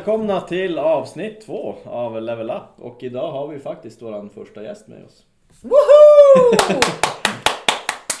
Välkomna 0.00 0.40
till 0.40 0.78
avsnitt 0.78 1.40
två 1.40 1.74
av 1.84 2.22
Level 2.22 2.50
Up 2.50 2.84
och 2.84 3.02
idag 3.02 3.32
har 3.32 3.48
vi 3.48 3.58
faktiskt 3.58 4.02
vår 4.02 4.28
första 4.28 4.62
gäst 4.62 4.88
med 4.88 5.04
oss. 5.04 5.24
Woho! 5.62 6.80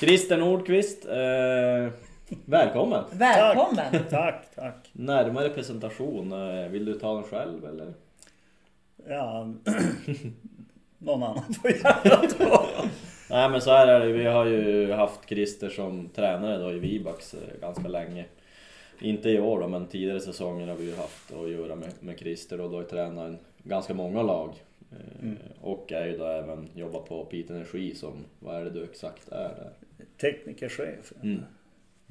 Christer 0.00 0.36
Nordqvist, 0.36 1.06
eh, 1.06 1.92
välkommen! 2.44 3.04
Välkommen! 3.10 3.92
Tack, 3.92 4.10
tack, 4.10 4.54
tack. 4.54 4.90
Närmare 4.92 5.48
presentation, 5.48 6.32
eh, 6.32 6.68
vill 6.68 6.84
du 6.84 6.94
ta 6.94 7.14
den 7.14 7.24
själv 7.24 7.64
eller? 7.64 7.94
Ja, 9.08 9.44
någon 10.98 11.22
annan 11.22 11.54
får 11.62 11.70
göra 11.70 11.96
det. 12.02 12.90
Nej 13.30 13.50
men 13.50 13.60
så 13.60 13.70
här 13.70 13.86
är 13.86 14.00
det, 14.00 14.12
vi 14.12 14.24
har 14.24 14.46
ju 14.46 14.92
haft 14.92 15.28
Christer 15.28 15.68
som 15.68 16.08
tränare 16.08 16.58
då 16.58 16.72
i 16.72 16.78
Vibax 16.78 17.34
eh, 17.34 17.60
ganska 17.60 17.88
länge. 17.88 18.24
Inte 19.00 19.30
i 19.30 19.40
år 19.40 19.60
då, 19.60 19.68
men 19.68 19.86
tidigare 19.86 20.20
säsonger 20.20 20.66
har 20.66 20.76
vi 20.76 20.84
ju 20.84 20.94
haft 20.94 21.32
att 21.32 21.50
göra 21.50 21.74
med, 21.76 21.92
med 22.00 22.18
Christer 22.18 22.60
och 22.60 22.70
då 22.70 22.76
har 22.76 22.84
tränat 22.84 23.28
en, 23.28 23.38
ganska 23.62 23.94
många 23.94 24.22
lag. 24.22 24.50
Eh, 24.92 25.22
Mm. 25.22 25.36
Och 25.60 25.92
är 25.92 26.06
ju 26.06 26.18
då 26.18 26.24
även 26.24 26.68
jobbar 26.74 27.00
på 27.00 27.24
Pite 27.24 27.54
Energi 27.54 27.94
som, 27.94 28.12
vad 28.38 28.56
är 28.56 28.64
det 28.64 28.70
du 28.70 28.84
exakt 28.84 29.28
är 29.28 29.48
där? 29.48 29.70
Teknikerchef. 30.20 31.12
Mm. 31.22 31.42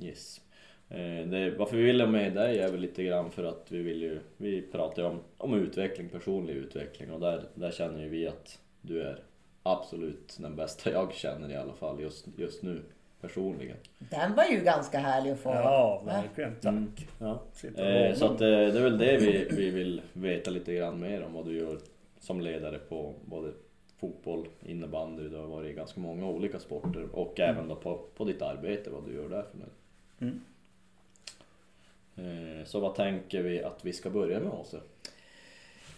Yes. 0.01 0.41
Eh, 0.89 1.27
Det, 1.27 1.55
varför 1.57 1.77
vi 1.77 1.83
ville 1.83 2.03
ha 2.03 2.11
med 2.11 2.33
dig 2.33 2.59
är 2.59 2.71
väl 2.71 2.79
lite 2.81 3.03
grann 3.03 3.31
för 3.31 3.43
att 3.43 3.65
vi 3.69 3.81
vill 3.81 4.01
ju, 4.01 4.19
vi 4.37 4.61
pratar 4.61 5.01
ju 5.01 5.07
om, 5.07 5.19
om 5.37 5.53
utveckling, 5.53 6.09
personlig 6.09 6.53
utveckling 6.53 7.11
och 7.11 7.19
där, 7.19 7.43
där 7.53 7.71
känner 7.71 8.03
ju 8.03 8.09
vi 8.09 8.27
att 8.27 8.59
du 8.81 9.01
är 9.01 9.19
absolut 9.63 10.37
den 10.39 10.55
bästa 10.55 10.91
jag 10.91 11.13
känner 11.13 11.49
i 11.51 11.55
alla 11.55 11.73
fall 11.73 12.01
just, 12.01 12.27
just 12.37 12.63
nu 12.63 12.81
personligen. 13.21 13.77
Den 13.97 14.35
var 14.35 14.45
ju 14.45 14.63
ganska 14.63 14.99
härlig 14.99 15.31
att 15.31 15.39
få. 15.39 15.49
Ja, 15.49 16.01
verkligen. 16.05 16.55
Tack. 16.55 16.73
Mm. 16.73 16.91
Ja. 17.19 17.43
Eh, 17.83 18.15
så 18.15 18.25
att, 18.25 18.41
eh, 18.41 18.47
det 18.47 18.79
är 18.79 18.83
väl 18.83 18.97
det 18.97 19.17
vi, 19.17 19.47
vi 19.51 19.69
vill 19.69 20.01
veta 20.13 20.51
lite 20.51 20.73
grann 20.73 20.99
mer 20.99 21.23
om 21.23 21.33
vad 21.33 21.45
du 21.45 21.57
gör 21.57 21.79
som 22.19 22.41
ledare 22.41 22.79
på 22.79 23.13
både 23.25 23.51
fotboll, 23.99 24.47
innebandy, 24.65 25.29
du 25.29 25.37
har 25.37 25.47
varit 25.47 25.71
i 25.71 25.73
ganska 25.73 25.99
många 25.99 26.25
olika 26.27 26.59
sporter 26.59 27.07
och 27.13 27.39
även 27.39 27.67
då 27.67 27.75
på, 27.75 27.99
på 28.15 28.25
ditt 28.25 28.41
arbete, 28.41 28.89
vad 28.89 29.05
du 29.07 29.13
gör 29.13 29.29
där 29.29 29.43
för 29.51 29.57
något. 29.57 29.69
Mm. 30.19 30.41
Eh, 32.15 32.65
Så 32.65 32.79
vad 32.79 32.95
tänker 32.95 33.41
vi 33.41 33.63
att 33.63 33.85
vi 33.85 33.93
ska 33.93 34.09
börja 34.09 34.39
med 34.39 34.51
Åse? 34.51 34.79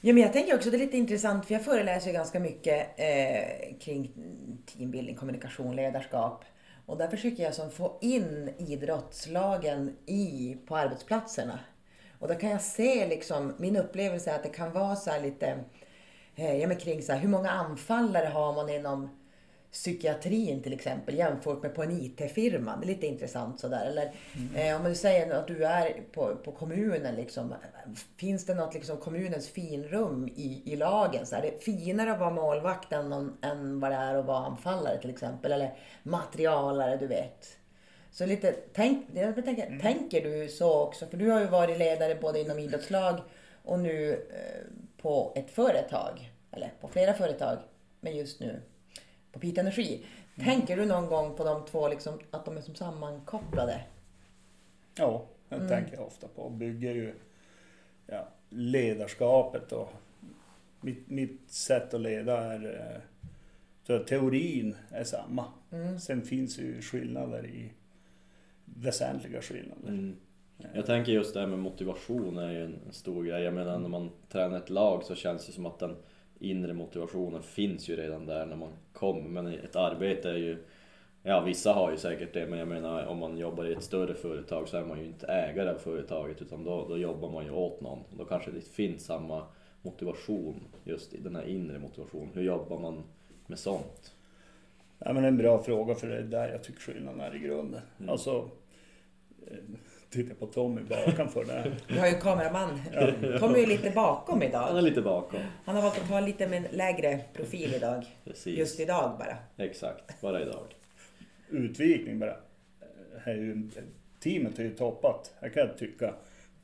Ja, 0.02 0.14
men 0.14 0.24
jag 0.24 0.34
tänker 0.34 0.56
också 0.56 0.70
det 0.70 0.78
är 0.78 0.80
lite 0.80 0.98
intressant 0.98 1.46
för 1.46 1.54
jag 1.54 1.66
föreläser 1.66 2.12
ganska 2.12 2.40
mycket 2.40 3.00
eh, 3.00 3.76
kring 3.80 4.12
teambuilding, 4.66 5.16
kommunikation, 5.16 5.76
ledarskap. 5.76 6.46
Och 6.86 6.98
där 6.98 7.08
försöker 7.08 7.44
jag 7.44 7.56
som 7.56 7.72
få 7.72 7.98
in 8.02 8.54
idrottslagen 8.58 9.96
i, 10.06 10.58
på 10.66 10.78
arbetsplatserna. 10.78 11.60
Och 12.20 12.28
då 12.28 12.36
kan 12.36 12.50
jag 12.50 12.62
se 12.62 13.08
liksom, 13.08 13.54
min 13.58 13.78
upplevelse 13.78 14.32
är 14.32 14.36
att 14.36 14.44
det 14.44 14.50
kan 14.50 14.72
vara 14.72 14.96
så 14.96 15.10
här 15.10 15.22
lite, 15.22 15.60
eh, 16.36 16.58
ja 16.58 16.68
men 16.68 16.78
kring 16.78 17.02
så 17.02 17.12
här, 17.12 17.20
hur 17.20 17.30
många 17.30 17.50
anfallare 17.50 18.28
har 18.28 18.54
man 18.54 18.70
inom 18.70 19.10
psykiatrin 19.72 20.64
till 20.64 20.74
exempel 20.74 21.18
jämfört 21.18 21.64
med 21.64 21.76
på 21.76 21.84
en 21.84 21.92
IT-firma. 21.92 22.78
Det 22.78 22.86
är 22.86 22.88
lite 22.88 23.08
intressant 23.08 23.60
sådär. 23.60 23.86
Eller 23.86 24.12
eh, 24.56 24.76
om 24.76 24.84
du 24.84 24.96
säger 24.96 25.34
att 25.34 25.48
du 25.48 25.66
är 25.66 26.04
på, 26.12 26.36
på 26.36 26.52
kommunen 26.52 27.16
liksom. 27.16 27.54
Finns 28.18 28.46
det 28.46 28.54
något 28.54 28.74
liksom 28.74 28.98
kommunens 28.98 29.50
finrum 29.50 30.28
i, 30.36 30.62
i 30.66 30.76
lagen? 30.76 31.26
Så 31.26 31.36
är 31.36 31.42
det 31.42 31.64
finare 31.64 32.12
att 32.12 32.20
vara 32.20 32.30
målvakt 32.30 32.94
än, 32.94 33.10
någon, 33.10 33.38
än 33.42 33.80
vad 33.80 33.92
det 33.92 33.96
är 33.96 34.16
att 34.16 34.26
vara 34.26 34.46
anfallare 34.46 35.02
till 35.02 35.10
exempel. 35.10 35.52
Eller 35.52 35.78
materialare, 36.04 36.98
du 36.98 37.08
vet. 37.08 37.58
Så 38.12 38.26
lite, 38.26 38.56
tänk, 38.74 39.06
jag 39.14 39.46
tänker, 39.46 39.80
tänker 39.80 40.22
du 40.22 40.48
så 40.48 40.82
också? 40.82 41.06
För 41.08 41.18
du 41.18 41.30
har 41.30 41.40
ju 41.40 41.48
varit 41.48 41.78
ledare 41.78 42.16
både 42.16 42.40
inom 42.40 42.60
idrottslag 42.60 43.20
och 43.64 43.80
nu 43.80 44.12
eh, 44.12 45.02
på 45.02 45.34
ett 45.36 45.52
företag. 45.52 46.32
Eller 46.52 46.74
på 46.82 46.88
flera 46.88 47.14
företag. 47.14 47.58
Men 48.00 48.18
just 48.18 48.40
nu 48.40 48.62
på 49.32 49.40
Pite 49.40 49.62
Energi. 49.62 50.06
Tänker 50.40 50.78
du 50.78 50.86
någon 50.86 51.06
gång 51.08 51.36
på 51.36 51.44
de 51.44 51.66
två, 51.66 51.88
liksom, 51.88 52.20
att 52.32 52.46
de 52.46 52.58
är 52.58 52.62
som 52.62 52.76
sammankopplade? 52.76 53.82
Ja, 54.96 55.26
det 55.50 55.56
Mm. 55.56 55.68
tänker 55.68 55.94
jag 55.96 56.08
ofta 56.08 56.28
på. 56.28 56.50
Bygger 56.50 56.96
ju 56.96 57.14
ja, 58.08 58.28
ledarskapet 58.50 59.72
och 59.72 59.90
mitt, 60.82 61.10
mitt 61.10 61.52
sätt 61.52 61.94
att 61.94 62.02
leda 62.02 62.38
är 62.38 62.80
eh, 62.96 63.02
så 63.88 64.00
teorin 64.00 64.76
är 64.90 65.04
samma. 65.04 65.46
Mm. 65.72 66.00
Sen 66.00 66.22
finns 66.22 66.60
ju 66.60 66.82
skillnader 66.82 67.46
i 67.46 67.72
väsentliga 68.66 69.42
skillnader. 69.42 69.88
Mm. 69.90 70.16
Jag 70.74 70.86
tänker 70.86 71.12
just 71.12 71.34
det 71.34 71.40
här 71.40 71.48
med 71.48 71.60
motivation 71.60 72.38
är 72.38 72.52
ju 72.52 72.66
en 72.66 72.80
en 72.88 72.94
stor 72.94 73.24
grej. 73.24 73.44
Jag 73.44 73.54
menar 73.54 73.80
när 73.80 73.90
man 73.90 74.10
tränar 74.30 74.58
ett 74.58 74.70
lag 74.70 75.04
så 75.04 75.16
känns 75.16 75.46
det 75.46 75.52
som 75.52 75.66
att 75.66 75.80
den 75.80 75.96
inre 76.42 76.74
motivationen 76.74 77.44
finns 77.44 77.90
ju 77.90 77.96
redan 77.96 78.26
där 78.26 78.46
när 78.46 78.56
man 78.56 78.72
kommer. 78.94 79.30
Men 79.30 79.48
ett 79.48 79.76
arbete 79.76 80.30
är 80.30 80.38
ju, 80.38 80.58
ja 81.24 81.42
vissa 81.42 81.74
har 81.74 81.92
ju 81.92 81.98
säkert 81.98 82.34
det 82.34 82.48
men 82.48 82.60
jag 82.60 82.68
menar 82.68 83.06
om 83.06 83.18
man 83.18 83.38
jobbar 83.38 83.66
i 83.66 83.74
ett 83.74 83.84
större 83.84 84.14
företag 84.14 84.68
så 84.68 84.78
är 84.78 84.86
man 84.86 85.00
ju 85.00 85.06
inte 85.06 85.28
ägare 85.28 85.70
av 85.70 85.76
företaget 85.76 86.42
utan 86.42 86.64
då, 86.64 86.88
då 86.88 86.98
jobbar 86.98 87.32
man 87.32 87.46
ju 87.46 87.52
åt 87.52 87.82
någon. 87.82 88.00
Då 88.18 88.26
kanske 88.26 88.52
det 88.52 88.62
finns 88.62 89.06
samma 89.06 89.44
motivation, 89.82 90.60
just 90.84 91.24
den 91.24 91.36
här 91.36 91.48
inre 91.48 91.80
motivationen. 91.80 92.30
Hur 92.34 92.44
jobbar 92.44 92.80
man 92.80 93.04
med 93.48 93.60
sånt? 93.60 94.16
Ja, 95.00 95.14
men 95.14 95.26
en 95.26 95.38
bra 95.38 95.64
fråga 95.64 95.96
för 95.96 96.08
det 96.08 96.18
är 96.18 96.24
där 96.24 96.50
jag 96.50 96.64
tycker 96.64 96.80
skillnaden 96.80 97.22
är 97.22 97.36
i 97.36 97.40
grunden. 97.40 97.82
Mm. 97.98 98.10
Alltså, 98.10 98.50
eh, 100.12 100.24
titta 100.24 100.36
på 100.36 100.46
Tommy 100.46 100.82
bakanför 100.82 101.46
där. 101.46 101.76
Vi 101.88 102.00
har 102.00 102.08
ju 102.08 102.14
en 102.16 102.22
kameraman. 102.22 102.82
Kommer 103.40 103.58
ju 103.58 103.66
lite 103.66 103.92
bakom 103.92 104.34
Han 104.34 104.44
är 104.44 104.48
idag. 104.50 104.84
lite 104.84 105.02
bakom. 105.02 105.40
Han 105.66 105.76
har 105.76 105.82
valt 105.82 106.02
att 106.02 106.10
ta 106.10 106.20
lite 106.20 106.48
med 106.48 106.58
en 106.66 106.78
lägre 106.78 107.20
profil 107.34 107.74
idag. 107.76 108.04
Precis. 108.26 108.58
Just 108.60 108.80
idag 108.80 109.16
bara. 109.20 109.66
Exakt, 109.66 110.22
bara 110.22 110.42
idag. 110.42 110.66
Utvikning 111.50 112.20
bara. 112.20 112.30
Eh, 112.30 113.28
Är 113.28 113.36
ju, 113.36 113.70
teamet 114.24 114.60
är 114.60 114.64
ju 114.64 114.70
toppat, 114.76 115.34
här 115.42 115.50
kan 115.50 115.68
jag 115.68 115.78
tycka. 115.78 116.14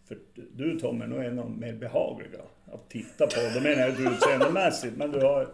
För 0.08 0.18
du 0.56 0.80
Tommy, 0.80 1.06
nu 1.06 1.16
är 1.18 1.24
en 1.24 1.40
av 1.40 1.46
de 1.46 1.60
mer 1.60 1.74
behagliga 1.74 2.40
att 2.74 2.90
titta 2.90 3.28
på. 3.28 3.40
Då 3.56 3.60
menar 3.62 3.82
jag 3.82 3.90
utseendemässigt, 4.14 4.98
men 4.98 5.12
du 5.12 5.20
har 5.20 5.42
eh, 5.42 5.48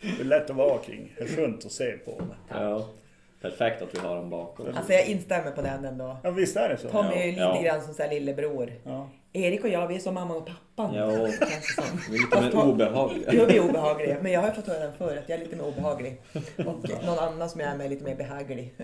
det 0.00 0.20
är 0.20 0.24
lätt 0.24 0.50
att 0.50 0.56
vara 0.56 0.78
kring. 0.78 1.12
Det 1.18 1.24
är 1.24 1.28
skönt 1.28 1.66
att 1.66 1.72
se 1.72 1.92
på. 1.92 2.22
Ja. 2.50 2.88
Perfekt 3.40 3.82
att 3.82 3.94
vi 3.94 3.98
har 3.98 4.08
honom 4.08 4.30
bakom. 4.30 4.66
Alltså 4.76 4.92
jag 4.92 5.06
instämmer 5.06 5.50
på 5.50 5.62
den 5.62 5.84
ändå. 5.84 6.16
Ja, 6.22 6.30
visst 6.30 6.56
är 6.56 6.68
det 6.68 6.76
så? 6.76 6.88
Tommy 6.88 7.14
är 7.14 7.24
ju 7.24 7.30
lite 7.30 7.42
Ja. 7.42 7.62
grann 7.62 7.82
som 7.82 7.94
så 7.94 8.02
här 8.02 8.10
lillebror. 8.10 8.72
Ja. 8.84 9.08
Erik 9.32 9.64
och 9.64 9.68
jag, 9.70 9.88
vi 9.88 9.94
är 9.94 9.98
som 9.98 10.14
mamma 10.14 10.34
och 10.34 10.46
pappa. 10.46 10.96
Ja. 10.96 11.10
Som. 11.10 11.84
Vi 12.10 12.16
är 12.16 12.42
lite 12.42 12.56
mer 12.56 12.64
obehagliga. 12.66 13.30
Jo, 13.32 13.44
vi 13.48 13.56
är 13.56 13.68
obehagliga. 13.68 14.16
Men 14.22 14.32
jag 14.32 14.40
har 14.40 14.48
ju 14.48 14.54
fått 14.54 14.66
höra 14.66 14.78
den 14.78 14.92
förut, 14.92 15.18
att 15.18 15.28
jag 15.28 15.38
är 15.40 15.44
lite 15.44 15.56
mer 15.56 15.64
obehaglig. 15.64 16.20
Och 16.58 17.04
någon 17.06 17.18
annan 17.18 17.50
som 17.50 17.60
jag 17.60 17.70
är 17.70 17.76
med 17.76 17.84
är 17.84 17.90
lite 17.90 18.04
mer 18.04 18.16
behaglig. 18.16 18.74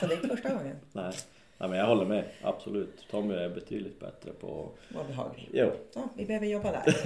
Så 0.00 0.06
det 0.06 0.12
är 0.14 0.16
inte 0.16 0.28
första 0.28 0.48
gången. 0.54 0.76
Nej. 0.92 1.12
Nej, 1.60 1.68
men 1.70 1.78
jag 1.78 1.86
håller 1.86 2.04
med. 2.04 2.24
Absolut. 2.42 3.06
Tommy 3.10 3.34
är 3.34 3.48
betydligt 3.48 4.00
bättre 4.00 4.30
på... 4.40 4.68
Var 4.88 5.04
behaglig. 5.04 5.48
Jo. 5.52 5.70
Så, 5.94 6.00
vi 6.16 6.24
behöver 6.24 6.46
jobba 6.46 6.72
där. 6.72 6.96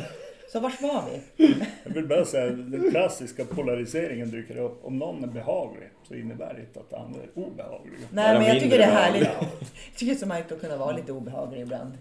Så 0.53 0.61
vars 0.61 0.81
var 0.81 1.05
vi? 1.11 1.55
Jag 1.85 1.95
vill 1.95 2.07
bara 2.09 2.25
säga 2.25 2.47
den 2.47 2.91
klassiska 2.91 3.45
polariseringen 3.45 4.31
dyker 4.31 4.59
upp. 4.59 4.85
Om 4.85 4.99
någon 4.99 5.25
är 5.25 5.29
behaglig 5.29 5.91
så 6.13 6.19
innebär 6.19 6.55
det 6.55 6.61
inte 6.61 6.81
att 6.81 6.93
andra 6.93 7.23
är 7.23 7.29
obehagliga. 7.35 7.95
Nej, 8.11 8.39
men 8.39 8.47
jag 8.47 8.61
tycker 8.61 8.79
det 8.79 8.85
är 8.85 8.91
härligt. 8.91 9.23
Jag 9.41 9.99
tycker 9.99 10.13
det 10.13 10.19
är 10.19 10.21
så 10.21 10.27
märkligt 10.27 10.53
att 10.53 10.61
kunna 10.61 10.77
vara 10.77 10.97
lite 10.97 11.13
obehaglig 11.13 11.61
ibland. 11.61 11.99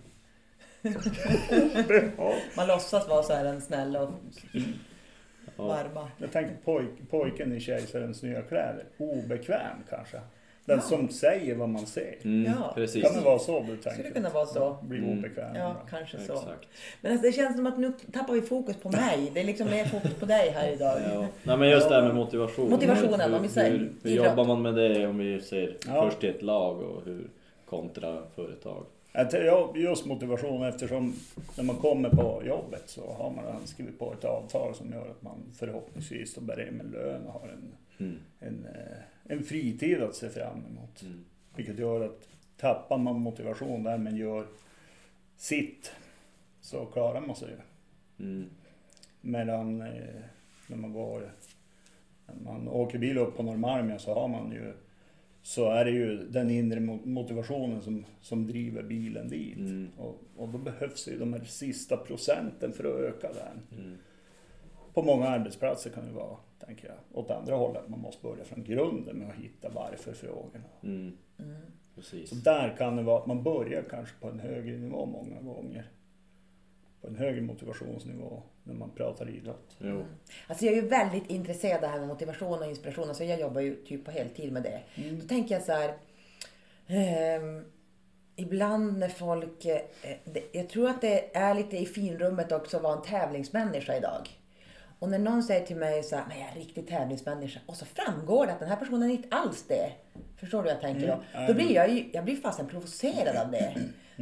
Ja, 2.18 2.34
Man 2.58 2.68
låtsas 2.68 3.08
vara 3.08 3.24
så 3.24 3.34
här 3.34 3.46
en 3.46 3.62
snäll 3.62 3.96
och 3.96 4.10
varma. 5.56 6.10
jag 6.18 6.32
tänker 6.32 6.56
pojk, 6.56 6.90
pojken 7.10 7.54
i 7.54 7.60
Kejsarens 7.60 8.24
nya 8.24 8.42
kläder. 8.42 8.86
Obekväm 8.98 9.78
kanske. 9.90 10.22
Den 10.66 10.82
som 10.82 11.10
säger 11.10 11.56
vad 11.56 11.70
man 11.70 11.86
ser. 11.86 12.16
Mm, 12.24 12.52
Ja. 12.60 12.72
Precis. 12.76 13.04
Kan 13.04 13.14
det 13.14 13.22
vara 13.22 13.40
så 13.40 13.60
du 13.60 13.68
tänker? 13.68 13.92
Skulle 13.92 14.12
kunna 14.12 14.30
vara 14.30 14.46
så. 14.46 14.78
Bli 14.82 14.98
Mm. 14.98 15.20
obekväm. 15.20 15.56
Ja, 15.56 15.76
kanske 15.90 16.18
så. 16.20 16.34
Exakt. 16.34 16.68
Men 17.02 17.12
alltså, 17.12 17.28
det 17.28 17.34
känns 17.34 17.56
som 17.56 17.68
att 17.68 17.78
nu 17.80 17.94
tappar 18.14 18.34
vi 18.34 18.42
fokus 18.42 18.76
på 18.78 18.90
mig. 18.90 19.32
Det 19.34 19.40
är 19.40 19.44
liksom 19.44 19.70
mer 19.70 19.86
fokus 19.86 20.14
på 20.14 20.26
dig 20.26 20.50
här 20.50 20.72
idag. 20.72 20.98
Ja. 21.14 21.28
Nej, 21.44 21.58
men 21.58 21.70
just 21.70 21.90
det 21.90 21.96
här 21.96 22.02
med 22.04 22.16
motivation. 22.16 22.70
Motivationen, 22.70 23.22
hur, 23.22 23.36
om 23.38 23.42
vi 23.44 23.50
säger 23.50 23.72
Hur, 23.78 23.94
hur 24.04 24.12
jobbar 24.12 24.46
man 24.46 24.62
med 24.62 24.76
det 24.76 25.08
om 25.08 25.18
vi 25.18 25.42
ser 25.42 25.78
Ja. 25.88 26.10
först 26.10 26.24
i 26.24 26.28
ett 26.28 26.42
lag 26.42 26.82
och 26.82 27.06
hur 27.06 27.28
kontra 27.66 28.22
företag? 28.36 28.86
Ja, 29.14 29.74
just 29.76 30.06
motivation 30.06 30.64
eftersom 30.64 31.14
när 31.58 31.64
man 31.64 31.76
kommer 31.76 32.10
på 32.10 32.42
jobbet 32.46 32.84
så 32.86 33.02
har 33.18 33.30
man 33.30 33.68
skrivit 33.68 34.00
på 34.00 34.14
ett 34.14 34.26
avtal 34.26 34.76
som 34.76 34.92
gör 34.92 35.02
att 35.10 35.22
man 35.22 35.38
förhoppningsvis 35.60 36.36
då 36.36 36.42
börjar 36.42 36.72
med 36.72 36.92
lön 36.92 37.26
och 37.28 37.34
har 37.34 37.48
en, 37.48 37.74
Mm. 38.02 38.18
en, 38.40 38.66
eh, 38.66 38.98
en 39.24 39.44
fritid 39.44 40.02
att 40.02 40.16
se 40.16 40.30
fram 40.30 40.66
emot. 40.66 41.02
Mm. 41.02 41.26
Vilket 41.56 41.80
gör 41.80 42.02
att 42.02 42.28
tappar 42.58 42.98
man 42.98 43.20
motivation 43.20 43.84
där 43.84 43.98
men 43.98 44.16
gör 44.16 44.48
sitt 45.38 45.92
så 46.62 46.86
klarar 46.86 47.22
man 47.22 47.36
sig 47.36 47.50
ju. 47.50 47.58
Mm. 48.26 48.50
Medan 49.22 49.82
eh, 49.82 50.22
när 50.68 50.78
man 50.78 50.94
går, 50.94 51.32
när 52.26 52.52
man 52.52 52.68
åker 52.68 52.98
bil 52.98 53.18
upp 53.18 53.38
på 53.38 53.44
Norrmalmen 53.44 54.00
så 54.00 54.14
har 54.14 54.28
man 54.28 54.52
ju 54.52 54.74
så 55.44 55.72
är 55.72 55.86
det 55.86 55.92
ju 55.92 56.28
den 56.30 56.50
inre 56.50 56.80
mo- 56.80 57.06
motivationen 57.06 57.82
som, 57.82 58.06
som 58.22 58.48
driver 58.48 58.84
bilen 58.84 59.30
dit. 59.30 59.58
Mm. 59.58 59.90
Och, 59.98 60.20
och 60.38 60.50
då 60.50 60.58
behövs 60.58 61.08
ju 61.08 61.20
de 61.20 61.34
här 61.34 61.44
sista 61.44 61.98
procenten 61.98 62.74
för 62.74 62.84
att 62.84 63.16
öka 63.16 63.28
den. 63.34 63.80
Mm. 63.80 63.98
På 64.94 65.04
många 65.04 65.28
arbetsplatser 65.28 65.90
kan 65.90 66.06
det 66.06 66.12
vara, 66.12 66.38
tänker 66.66 66.88
jag, 66.88 67.20
åt 67.20 67.32
andra 67.32 67.56
hållet. 67.56 67.88
Man 67.88 68.00
måste 68.00 68.24
börja 68.28 68.44
från 68.44 68.64
grunden 68.64 69.18
med 69.18 69.30
att 69.30 69.36
hitta 69.36 69.70
varför-frågorna. 69.70 70.64
Mm. 70.84 71.18
Mm. 71.40 71.62
Precis. 71.96 72.30
Så 72.30 72.36
där 72.36 72.76
kan 72.78 72.96
det 72.96 73.04
vara 73.04 73.20
att 73.20 73.28
man 73.28 73.44
börjar 73.44 73.84
kanske 73.90 74.16
på 74.20 74.28
en 74.28 74.40
högre 74.40 74.78
nivå 74.78 75.06
många 75.06 75.42
gånger. 75.42 75.92
På 77.02 77.08
en 77.08 77.16
högre 77.16 77.42
motivationsnivå 77.42 78.44
när 78.64 78.74
man 78.74 78.90
pratar 78.90 79.30
idrott. 79.30 79.76
Jo. 79.80 80.06
Alltså 80.48 80.66
jag 80.66 80.78
är 80.78 80.82
ju 80.82 80.88
väldigt 80.88 81.30
intresserad 81.30 81.76
av 81.76 81.82
det 81.82 81.88
här 81.88 82.00
med 82.00 82.08
motivation 82.08 82.60
och 82.60 82.66
inspiration. 82.70 83.08
Alltså 83.08 83.24
jag 83.24 83.40
jobbar 83.40 83.62
ju 83.62 83.76
typ 83.76 84.06
på 84.06 84.12
heltid 84.12 84.52
med 84.54 84.64
det. 84.64 84.82
Då 85.22 85.28
tänker 85.28 85.56
jag 85.56 85.64
så 85.64 85.72
här. 85.72 85.94
ehm, 86.88 87.66
ibland 88.36 88.98
när 88.98 89.10
folk... 89.10 89.66
Eh, 89.66 89.82
det, 90.26 90.44
jag 90.52 90.70
tror 90.70 90.90
att 90.90 91.02
det 91.02 91.36
är 91.38 91.54
lite 91.56 91.78
i 91.78 91.86
finrummet 91.86 92.52
också 92.52 92.78
att 92.78 92.84
vara 92.84 92.96
en 92.98 93.02
tävlingsmänniska 93.04 93.98
idag. 93.98 94.30
Och 95.02 95.10
när 95.10 95.20
någon 95.20 95.44
säger 95.44 95.66
till 95.66 95.76
mig 95.76 96.04
så 96.04 96.16
här, 96.16 96.26
men 96.28 96.40
jag 96.40 96.48
är 96.48 96.52
en 96.52 96.58
riktig 96.58 96.88
tävlingsmänniska. 96.88 97.60
Och 97.66 97.76
så 97.76 97.86
framgår 97.86 98.46
det 98.46 98.54
att 98.54 98.60
den 98.60 98.70
här 98.70 98.76
personen 98.76 99.10
är 99.10 99.14
inte 99.14 99.36
alls 99.36 99.66
det. 99.68 99.92
Förstår 100.38 100.58
du 100.58 100.64
vad 100.64 100.74
jag 100.74 100.82
tänker 100.82 101.08
då? 101.08 101.24
Då 101.48 101.54
blir 101.54 101.72
jag 101.72 101.90
ju, 101.90 102.10
jag 102.14 102.24
blir 102.24 102.36
fasen 102.36 102.68
provocerad 102.68 103.36
av 103.36 103.52
det. 103.52 103.74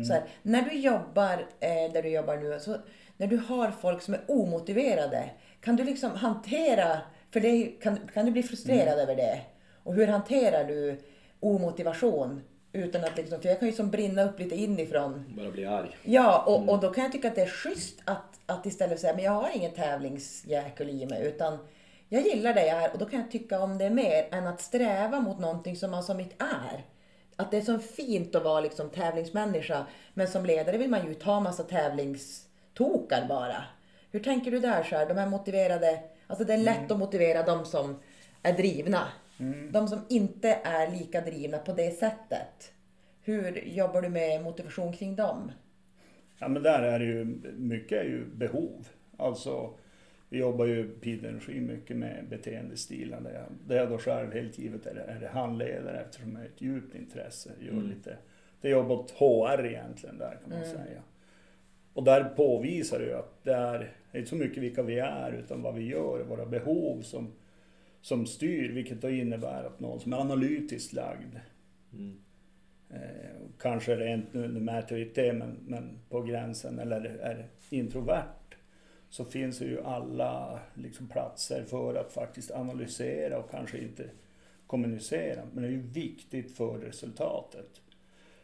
Så 0.08 0.14
här, 0.14 0.24
när 0.42 0.62
du 0.62 0.74
jobbar 0.80 1.48
eh, 1.60 1.92
där 1.94 2.04
du 2.04 2.10
jobbar 2.10 2.38
nu, 2.38 2.60
så 2.60 2.78
när 3.18 3.28
du 3.28 3.38
har 3.38 3.72
folk 3.72 4.02
som 4.02 4.14
är 4.14 4.22
omotiverade, 4.28 5.30
kan 5.62 5.76
du 5.76 5.84
liksom 5.84 6.12
hantera, 6.12 7.02
för 7.32 7.40
det 7.40 7.66
kan, 7.66 8.00
kan 8.14 8.26
du 8.26 8.32
bli 8.32 8.44
frustrerad 8.44 9.00
över 9.00 9.16
det? 9.16 9.42
Och 9.84 9.94
hur 9.94 10.08
hanterar 10.08 10.64
du 10.64 11.00
omotivation? 11.40 12.42
Utan 12.74 13.04
att 13.04 13.18
liksom, 13.18 13.42
för 13.42 13.50
jag 13.50 13.60
kan 13.60 13.68
ju 13.68 13.74
som 13.74 13.90
brinna 13.90 14.24
upp 14.24 14.40
lite 14.40 14.56
inifrån. 14.56 15.26
Bara 15.38 15.52
bli 15.52 15.66
arg. 15.66 15.98
Ja, 16.04 16.44
och, 16.48 16.70
och 16.70 16.80
då 16.80 16.94
kan 16.94 17.04
jag 17.04 17.12
tycka 17.12 17.28
att 17.28 17.36
det 17.36 17.42
är 17.42 17.50
schysst 17.50 18.00
att, 18.06 18.40
att 18.46 18.66
istället 18.66 19.00
säga, 19.00 19.16
men 19.16 19.24
jag 19.24 19.32
har 19.32 19.50
ingen 19.56 19.72
tävlingsjäkel 19.72 20.90
i 20.90 21.06
mig, 21.06 21.28
utan 21.28 21.58
jag 22.10 22.22
gillar 22.22 22.54
det 22.54 22.68
jag 22.68 22.84
är 22.84 22.92
och 22.94 23.00
då 23.00 23.06
kan 23.06 23.20
jag 23.20 23.32
tycka 23.32 23.60
om 23.60 23.78
det 23.78 23.90
mer 23.90 24.28
än 24.32 24.48
att 24.48 24.62
sträva 24.62 25.20
mot 25.20 25.40
någonting 25.40 25.76
som 25.76 25.92
man 25.92 26.04
som 26.04 26.20
inte 26.20 26.36
är. 26.40 26.86
Att 27.36 27.52
det 27.52 27.58
är 27.58 27.62
så 27.62 27.80
fint 27.80 28.36
att 28.36 28.44
vara 28.44 28.60
liksom 28.60 28.90
tävlingsmänniska, 28.90 29.86
men 30.14 30.28
som 30.28 30.46
ledare 30.46 30.78
vill 30.78 30.90
man 30.90 31.08
ju 31.08 31.14
ta 31.14 31.40
massa 31.40 31.64
tävlingstokar 31.64 33.26
bara. 33.30 33.64
Hur 34.12 34.20
tänker 34.20 34.52
du 34.52 34.60
där 34.60 34.84
så 34.84 34.96
här, 34.96 35.06
de 35.06 35.18
här 35.18 35.28
motiverade, 35.28 36.00
alltså 36.28 36.46
det 36.46 36.54
är 36.54 36.58
lätt 36.58 36.92
att 36.92 37.00
motivera 37.00 37.44
de 37.44 37.66
som 37.66 38.00
är 38.44 38.54
drivna. 38.54 39.08
De 39.72 39.88
som 39.88 40.00
inte 40.10 40.50
är 40.64 40.92
lika 40.92 41.22
drivna 41.22 41.58
på 41.58 41.74
det 41.74 41.92
sättet. 41.92 42.74
Hur 43.22 43.68
jobbar 43.68 44.02
du 44.02 44.10
med 44.10 44.44
motivation 44.44 44.94
kring 44.94 45.16
dem? 45.16 45.52
Ja 46.40 46.48
men 46.48 46.64
där 46.64 46.82
är 46.82 47.00
det 47.00 47.06
ju, 47.06 47.26
mycket 47.58 47.98
är 47.98 48.04
ju 48.04 48.26
behov. 48.26 48.88
Alltså, 49.18 49.74
vi 50.30 50.38
jobbar 50.38 50.66
ju 50.66 50.88
på 50.88 51.10
Energi 51.10 51.62
mycket 51.62 51.98
med 51.98 52.26
beteendestilar. 52.30 53.22
Där 53.22 53.34
jag, 53.34 53.46
där 53.68 53.76
jag 53.76 53.90
då 53.90 53.98
själv 53.98 54.34
helt 54.34 54.60
givet 54.60 54.86
är, 54.86 54.96
är 54.96 55.30
handledare 55.30 56.00
eftersom 56.00 56.32
jag 56.32 56.40
har 56.40 56.46
ett 56.46 56.62
djupt 56.62 56.96
intresse. 56.96 57.50
Gör 57.60 57.82
lite, 57.82 58.18
det 58.62 58.68
är 58.68 58.72
jobb 58.72 58.92
åt 58.92 59.12
HR 59.12 59.66
egentligen 59.66 60.18
där 60.18 60.38
kan 60.42 60.50
man 60.50 60.66
säga. 60.66 61.02
Och 61.94 62.04
där 62.04 62.24
påvisar 62.24 63.00
det 63.00 63.06
ju 63.06 63.14
att 63.14 63.44
det 63.44 63.54
är 63.54 63.94
inte 64.14 64.30
så 64.30 64.36
mycket 64.36 64.64
vilka 64.64 64.84
vi 64.84 65.00
är 65.00 65.32
utan 65.32 65.62
vad 65.62 65.76
vi 65.76 65.88
gör, 65.88 66.24
våra 66.24 66.46
behov 66.46 67.02
som, 67.02 67.34
som 68.02 68.26
styr. 68.26 68.70
Vilket 68.70 69.02
då 69.02 69.10
innebär 69.10 69.64
att 69.64 69.80
någon 69.80 70.00
som 70.00 70.14
är 70.14 70.18
analytiskt 70.18 70.94
lagd 70.94 71.36
Mm. 71.94 72.18
Eh, 72.90 73.42
kanske 73.60 73.96
rent, 73.96 74.34
nu, 74.34 74.48
nu 74.48 74.60
mäter 74.60 74.96
vi 74.96 75.02
inte 75.02 75.22
det, 75.22 75.34
men, 75.34 75.58
men 75.68 76.00
på 76.10 76.22
gränsen, 76.22 76.80
eller 76.80 77.02
är 77.02 77.48
introvert, 77.70 78.56
så 79.10 79.26
finns 79.26 79.60
det 79.60 79.66
ju 79.66 79.82
alla 79.82 80.60
liksom, 80.74 81.08
platser 81.08 81.64
för 81.64 81.96
att 81.96 82.14
faktiskt 82.14 82.52
analysera 82.52 83.40
och 83.40 83.52
kanske 83.52 83.78
inte 83.78 84.10
kommunicera. 84.68 85.42
Men 85.54 85.64
det 85.64 85.70
är 85.70 85.72
ju 85.72 85.82
viktigt 85.82 86.58
för 86.58 86.78
resultatet. 86.78 87.82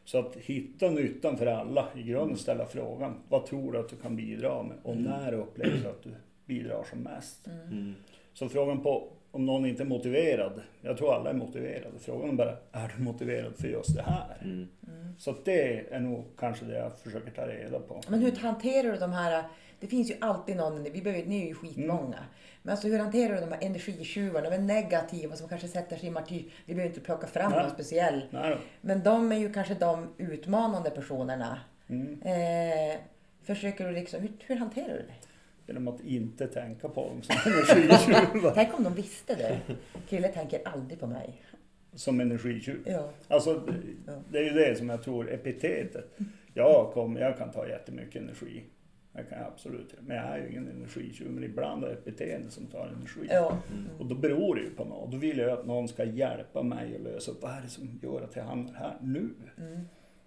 Så 0.03 0.19
att 0.19 0.35
hitta 0.35 0.91
nyttan 0.91 1.37
för 1.37 1.45
alla, 1.45 1.87
i 1.95 2.03
grunden 2.03 2.37
ställa 2.37 2.65
frågan, 2.65 3.21
vad 3.29 3.45
tror 3.45 3.71
du 3.71 3.79
att 3.79 3.89
du 3.89 3.95
kan 3.95 4.15
bidra 4.15 4.63
med? 4.63 4.77
Och 4.83 4.97
när 4.97 5.33
upplever 5.33 5.77
du 5.77 5.87
att 5.87 6.03
du 6.03 6.11
bidrar 6.45 6.83
som 6.83 6.99
mest? 6.99 7.47
Mm. 7.47 7.93
Så 8.33 8.49
frågan 8.49 8.83
på 8.83 9.14
om 9.35 9.45
någon 9.45 9.65
inte 9.65 9.83
är 9.83 9.85
motiverad, 9.85 10.61
jag 10.81 10.97
tror 10.97 11.13
alla 11.13 11.29
är 11.29 11.33
motiverade. 11.33 11.99
Frågan 11.99 12.29
är 12.29 12.33
bara, 12.33 12.57
är 12.71 12.93
du 12.97 13.03
motiverad 13.03 13.55
för 13.57 13.67
just 13.67 13.95
det 13.95 14.01
här? 14.01 14.37
Mm. 14.43 14.67
Så 15.17 15.31
att 15.31 15.45
det 15.45 15.93
är 15.93 15.99
nog 15.99 16.25
kanske 16.37 16.65
det 16.65 16.77
jag 16.77 16.99
försöker 16.99 17.31
ta 17.31 17.47
reda 17.47 17.79
på. 17.79 18.01
Men 18.07 18.19
hur 18.19 18.35
hanterar 18.35 18.91
du 18.91 18.97
de 18.97 19.11
här, 19.13 19.43
det 19.79 19.87
finns 19.87 20.11
ju 20.11 20.15
alltid 20.21 20.57
någon, 20.57 20.83
vi 20.83 21.01
behöver, 21.01 21.25
ni 21.25 21.41
är 21.43 21.47
ju 21.47 21.55
skitmånga. 21.55 22.19
Men 22.61 22.71
alltså 22.71 22.87
hur 22.87 22.99
hanterar 22.99 23.35
du 23.35 23.41
de 23.41 23.51
här 23.51 23.59
energitjuvarna, 23.61 24.49
de 24.49 24.55
är 24.55 24.61
negativa 24.61 25.35
som 25.35 25.47
kanske 25.47 25.67
sätter 25.67 25.97
sig 25.97 26.07
i 26.07 26.11
martyr. 26.11 26.43
Vi 26.65 26.75
behöver 26.75 26.89
inte 26.89 27.05
plocka 27.05 27.27
fram 27.27 27.51
Nej. 27.51 27.61
någon 27.61 27.71
speciell. 27.71 28.21
Nej. 28.29 28.57
Men 28.81 29.03
de 29.03 29.31
är 29.31 29.37
ju 29.37 29.53
kanske 29.53 29.73
de 29.73 30.07
utmanande 30.17 30.89
personerna. 30.89 31.59
Mm. 31.87 32.21
Eh, 32.21 32.99
försöker 33.43 33.85
du 33.87 33.91
liksom, 33.91 34.21
hur, 34.21 34.31
hur 34.39 34.55
hanterar 34.55 34.93
du 34.93 35.05
det? 35.07 35.13
Genom 35.67 35.87
att 35.87 36.01
inte 36.03 36.47
tänka 36.47 36.89
på 36.89 37.07
dem 37.09 37.21
som 37.21 37.35
energitjuvar. 37.51 38.51
Tänk 38.55 38.73
om 38.77 38.83
de 38.83 38.93
visste 38.93 39.35
det. 39.35 39.59
Krille 40.09 40.27
tänker 40.27 40.59
aldrig 40.67 40.99
på 40.99 41.07
mig. 41.07 41.41
som 41.93 42.19
energitjuv. 42.19 42.81
Ja. 42.85 43.09
Alltså, 43.27 43.63
det 44.31 44.37
är 44.39 44.43
ju 44.43 44.49
det 44.49 44.75
som 44.77 44.89
jag 44.89 45.03
tror 45.03 45.31
epitetet. 45.33 46.17
Jag, 46.53 46.91
kom, 46.93 47.17
jag 47.17 47.37
kan 47.37 47.51
ta 47.51 47.67
jättemycket 47.67 48.21
energi. 48.21 48.63
Det 49.13 49.23
kan 49.23 49.37
jag 49.37 49.47
absolut. 49.47 49.95
Men 50.01 50.17
jag 50.17 50.25
är 50.25 50.37
ju 50.37 50.49
ingen 50.49 50.67
energitjuv. 50.67 51.31
Men 51.31 51.43
ibland 51.43 51.83
är 51.83 51.87
det 51.87 51.93
ett 51.93 52.05
beteende 52.05 52.51
som 52.51 52.65
tar 52.65 52.87
energi. 52.87 53.27
Ja. 53.29 53.57
Och 53.99 54.05
då 54.05 54.15
beror 54.15 54.55
det 54.55 54.61
ju 54.61 54.69
på 54.69 54.85
något. 54.85 55.11
Då 55.11 55.17
vill 55.17 55.37
jag 55.37 55.49
att 55.49 55.65
någon 55.65 55.87
ska 55.87 56.03
hjälpa 56.03 56.63
mig 56.63 56.95
att 56.95 57.01
lösa 57.01 57.31
upp 57.31 57.41
vad 57.41 57.51
är 57.51 57.61
det 57.61 57.69
som 57.69 57.99
gör 58.03 58.21
att 58.21 58.35
jag 58.35 58.43
hamnar 58.43 58.73
här 58.73 58.97
nu. 59.01 59.29
Mm. 59.57 59.79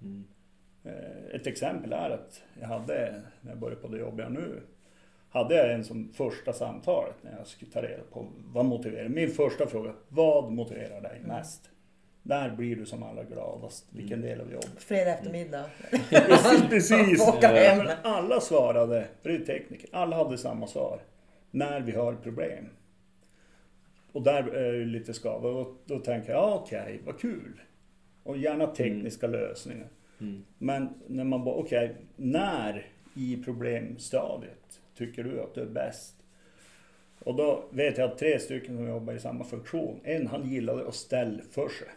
Mm. 0.02 0.25
Eh, 0.85 1.35
Ett 1.35 1.46
exempel 1.46 1.93
är 1.93 2.11
att 2.11 2.43
jag 2.61 2.69
hade, 2.69 3.23
när 3.40 3.50
jag 3.50 3.58
började 3.58 3.81
på 3.81 3.88
det 3.88 3.99
jobb 3.99 4.20
jag 4.20 4.32
nu, 4.32 4.61
hade 5.38 5.55
jag 5.55 5.73
en 5.73 5.85
som 5.85 6.12
första 6.12 6.52
samtalet 6.52 7.14
när 7.23 7.38
jag 7.38 7.46
skulle 7.46 7.70
ta 7.70 7.82
reda 7.82 8.02
på 8.12 8.26
vad 8.52 8.64
motiverar. 8.64 9.09
Min 9.09 9.30
första 9.30 9.66
fråga, 9.66 9.92
vad 10.09 10.52
motiverar 10.52 11.00
dig 11.00 11.21
mest? 11.25 11.71
Där 12.23 12.50
blir 12.50 12.76
du 12.76 12.87
som 12.87 13.02
allra 13.02 13.25
gladast. 13.25 13.87
Vilken 13.90 14.21
del 14.21 14.40
av 14.40 14.52
jobbet? 14.52 14.73
Fredag 14.78 15.11
eftermiddag. 15.11 15.64
Precis! 16.68 17.26
Men 17.42 17.90
alla 18.02 18.40
svarade, 18.40 19.07
för 19.23 19.28
det 19.28 19.37
är 19.37 19.59
tekniker, 19.59 19.88
alla 19.92 20.16
hade 20.16 20.38
samma 20.38 20.66
svar. 20.66 21.00
När 21.50 21.80
vi 21.80 21.92
har 21.92 22.14
problem. 22.14 22.64
Och 24.12 24.23
där 24.23 24.42
är 24.42 24.73
det 24.73 24.85
lite 24.85 25.14
skava. 25.14 25.49
Och 25.49 25.76
då 25.85 25.99
tänker 25.99 26.33
jag, 26.33 26.42
ja, 26.42 26.62
okej, 26.64 27.00
vad 27.07 27.21
kul. 27.21 27.61
Och 28.23 28.37
gärna 28.37 28.66
tekniska 28.66 29.26
lösningar. 29.26 29.88
Mm. 30.21 30.45
Men 30.59 30.88
när 31.07 31.25
man 31.25 31.45
bara, 31.45 31.54
okej, 31.54 31.97
när 32.16 32.87
i 33.14 33.42
problemstadiet 33.45 34.80
tycker 34.99 35.25
du 35.25 35.40
att 35.40 35.55
du 35.55 35.61
är 35.61 35.67
bäst? 35.67 36.14
Och 37.25 37.35
då 37.35 37.64
vet 37.71 37.99
jag 37.99 38.11
att 38.11 38.19
tre 38.19 38.38
stycken 38.38 38.76
som 38.76 38.88
jobbar 38.88 39.12
i 39.12 39.19
samma 39.19 39.45
funktion, 39.45 40.00
en 40.05 40.26
han 40.26 40.50
gillade 40.50 40.88
att 40.88 40.95
ställa 40.95 41.43
för 41.50 41.69
sig. 41.69 41.88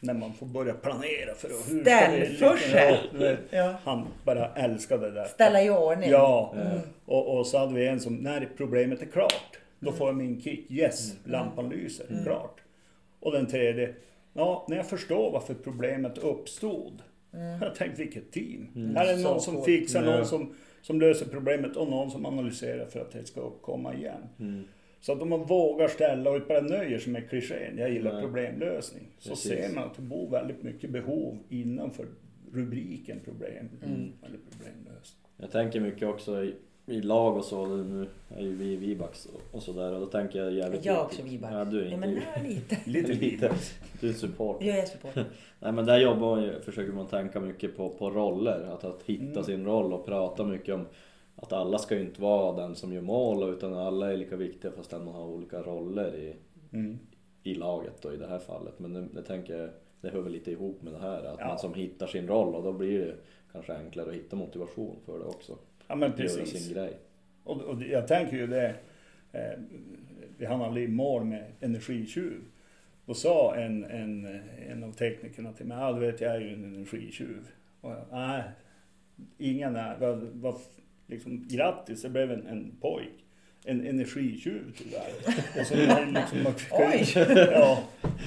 När 0.00 0.14
man 0.14 0.34
får 0.34 0.46
börja 0.46 0.74
planera 0.74 1.34
för 1.34 1.48
att, 1.48 1.54
hur 1.54 1.80
ska 1.82 1.90
Ställ 1.90 2.20
vi 2.20 2.26
för 2.26 2.54
lyckas? 2.54 2.60
sig? 2.70 3.36
Ja. 3.50 3.74
Han 3.84 4.06
bara 4.24 4.54
älskade 4.54 5.10
det. 5.10 5.24
Ställa 5.28 5.62
i 5.62 5.70
ordning. 5.70 6.10
Ja, 6.10 6.54
och, 7.04 7.38
och 7.38 7.46
så 7.46 7.58
hade 7.58 7.74
vi 7.74 7.86
en 7.86 8.00
som, 8.00 8.16
när 8.16 8.48
problemet 8.56 9.02
är 9.02 9.06
klart, 9.06 9.58
då 9.80 9.92
får 9.92 10.08
jag 10.08 10.16
min 10.16 10.40
kick. 10.40 10.70
Yes, 10.70 11.14
lampan 11.24 11.68
lyser, 11.68 12.06
klart. 12.24 12.60
Och 13.20 13.32
den 13.32 13.46
tredje, 13.46 13.94
ja, 14.32 14.66
när 14.68 14.76
jag 14.76 14.86
förstår 14.86 15.30
varför 15.30 15.54
problemet 15.54 16.18
uppstod. 16.18 17.02
Jag 17.60 17.74
tänkte, 17.74 18.02
vilket 18.02 18.32
team. 18.32 18.92
Här 18.96 19.06
är 19.06 19.16
någon 19.16 19.40
som 19.40 19.64
fixar, 19.64 20.02
någon 20.02 20.26
som, 20.26 20.54
som 20.82 21.00
löser 21.00 21.26
problemet 21.26 21.76
och 21.76 21.88
någon 21.88 22.10
som 22.10 22.26
analyserar 22.26 22.86
för 22.86 23.00
att 23.00 23.12
det 23.12 23.24
ska 23.24 23.40
uppkomma 23.40 23.94
igen. 23.94 24.22
Mm. 24.38 24.64
Så 25.00 25.12
att 25.12 25.22
om 25.22 25.28
man 25.28 25.46
vågar 25.46 25.88
ställa 25.88 26.30
och 26.30 26.36
inte 26.36 26.48
bara 26.48 26.60
nöjer 26.60 26.98
sig 26.98 27.12
med 27.12 27.28
klichén, 27.28 27.78
jag 27.78 27.90
gillar 27.92 28.12
Nej. 28.12 28.22
problemlösning. 28.22 29.06
Så 29.18 29.28
Precis. 29.30 29.50
ser 29.50 29.74
man 29.74 29.84
att 29.84 29.94
det 29.94 30.02
bor 30.02 30.30
väldigt 30.30 30.62
mycket 30.62 30.90
behov 30.90 31.38
innanför 31.48 32.06
rubriken 32.52 33.20
problem. 33.24 33.68
Eller 34.22 34.38
problemlösning. 34.50 35.20
Jag 35.36 35.50
tänker 35.50 35.80
mycket 35.80 36.08
också 36.08 36.50
i, 36.90 37.00
lag 37.02 37.36
och 37.36 37.44
så, 37.44 37.66
nu 37.66 38.06
är 38.36 38.42
ju 38.42 38.56
vi 38.56 38.76
Vibax 38.76 39.26
och, 39.26 39.40
och 39.56 39.62
sådär 39.62 39.92
och 39.94 40.00
då 40.00 40.06
tänker 40.06 40.38
jag 40.38 40.52
jävligt 40.52 40.84
Jag 40.84 40.96
är 40.96 41.02
också 41.02 41.22
Vibax. 41.22 41.52
Ja, 41.54 41.64
du 41.64 41.80
är 41.80 41.84
Ja, 41.86 41.94
inte 41.94 42.06
men 42.06 42.14
ja, 42.14 42.42
lite. 42.48 42.76
Lite 42.90 43.12
lite. 43.12 43.54
Du 44.00 44.08
är 44.08 44.12
support. 44.12 44.56
Jag 44.62 44.78
är 44.78 44.86
support. 44.86 45.14
Nej 45.60 45.72
men 45.72 45.86
där 45.86 45.98
jobbar 45.98 46.36
man 46.36 46.42
ju, 46.44 46.60
försöker 46.60 46.92
man 46.92 47.06
tänka 47.06 47.40
mycket 47.40 47.76
på, 47.76 47.88
på 47.88 48.10
roller, 48.10 48.60
att, 48.72 48.84
att 48.84 49.02
hitta 49.02 49.22
Mm. 49.24 49.44
sin 49.44 49.64
roll 49.64 49.92
och 49.92 50.06
prata 50.06 50.44
mycket 50.44 50.74
om 50.74 50.86
att 51.36 51.52
alla 51.52 51.78
ska 51.78 51.94
ju 51.94 52.00
inte 52.00 52.22
vara 52.22 52.56
den 52.56 52.74
som 52.74 52.92
gör 52.92 53.02
mål 53.02 53.48
utan 53.54 53.74
alla 53.74 54.12
är 54.12 54.16
lika 54.16 54.36
viktiga 54.36 54.72
fast 54.72 54.92
man 54.92 55.08
har 55.08 55.26
olika 55.26 55.62
roller 55.62 56.14
i, 56.16 56.34
Mm. 56.72 56.98
i 57.42 57.54
laget 57.54 58.02
då 58.02 58.12
i 58.12 58.16
det 58.16 58.26
här 58.26 58.38
fallet. 58.38 58.78
Men 58.78 58.92
det, 58.92 59.06
det 59.14 59.22
tänker 59.22 59.58
jag 59.58 59.70
det 60.00 60.08
hör 60.10 60.20
väl 60.20 60.32
lite 60.32 60.50
ihop 60.50 60.82
med 60.82 60.92
det 60.92 60.98
här. 60.98 61.24
Att 61.24 61.36
Ja. 61.38 61.46
man 61.46 61.58
som 61.58 61.74
hittar 61.74 62.06
sin 62.06 62.28
roll 62.28 62.54
och 62.54 62.62
då 62.62 62.72
blir 62.72 62.98
det 63.06 63.14
kanske 63.52 63.72
enklare 63.74 64.08
att 64.08 64.14
hitta 64.14 64.36
motivation 64.36 64.96
för 65.06 65.18
det 65.18 65.24
också. 65.24 65.56
Ja 65.90 65.96
men 65.96 66.10
Göra 66.10 66.20
precis. 66.22 66.64
sin 66.64 66.74
grej. 66.74 66.98
Och, 67.44 67.62
och 67.62 67.82
jag 67.82 68.08
tänker 68.08 68.36
ju 68.36 68.46
det, 68.46 68.74
eh, 69.32 69.58
vi 70.38 70.46
hann 70.46 70.62
aldrig 70.62 70.84
i 70.84 70.88
mål 70.88 71.24
med 71.24 71.52
energitjuv. 71.60 72.40
Då 73.06 73.14
sa 73.14 73.56
en, 73.56 73.84
en, 73.84 74.40
en 74.68 74.84
av 74.84 74.92
teknikerna 74.92 75.52
till 75.52 75.66
mig, 75.66 75.78
ja 75.78 75.92
du 75.92 76.00
vet 76.00 76.20
jag 76.20 76.36
är 76.36 76.40
ju 76.40 76.54
en 76.54 76.64
energitjuv. 76.64 77.48
Och 77.80 77.90
jag, 77.90 78.04
nej, 78.12 78.42
ingen 79.38 79.76
är, 79.76 79.98
vad, 79.98 80.18
vad, 80.18 80.60
liksom, 81.06 81.48
grattis 81.48 82.02
det 82.02 82.08
blev 82.08 82.32
en, 82.32 82.46
en 82.46 82.76
pojk. 82.80 83.24
En 83.64 83.86
energitjuv 83.86 84.72
tyvärr. 84.78 85.10
Och 85.60 85.66
så 85.66 85.74
liksom, 86.14 86.42
man 86.42 86.54
fick 86.54 87.16
ja, 87.52 87.78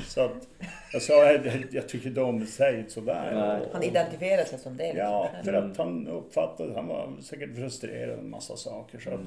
så 0.08 0.22
att 0.25 0.48
jag 0.94 1.02
sa, 1.02 1.13
jag, 1.32 1.66
jag 1.72 1.90
tycker 1.90 2.08
inte 2.08 2.22
om 2.22 2.46
säg 2.46 2.86
sådär. 2.90 3.32
Nej. 3.36 3.62
Och- 3.62 3.74
Han 3.74 3.84
identifierar 3.84 4.44
sig 4.44 4.60
som 4.60 4.78
det. 4.78 4.84
Liksom. 4.84 5.00
Ja, 5.06 5.30
för 5.44 5.54
att 5.54 5.78
han 5.78 6.08
uppfattade, 6.08 6.74
han 6.75 6.88
var 6.88 7.13
säkert 7.22 7.56
frustrerad 7.56 8.20
en 8.20 8.30
massa 8.30 8.56
saker. 8.56 9.00
Så 9.00 9.10
att 9.10 9.20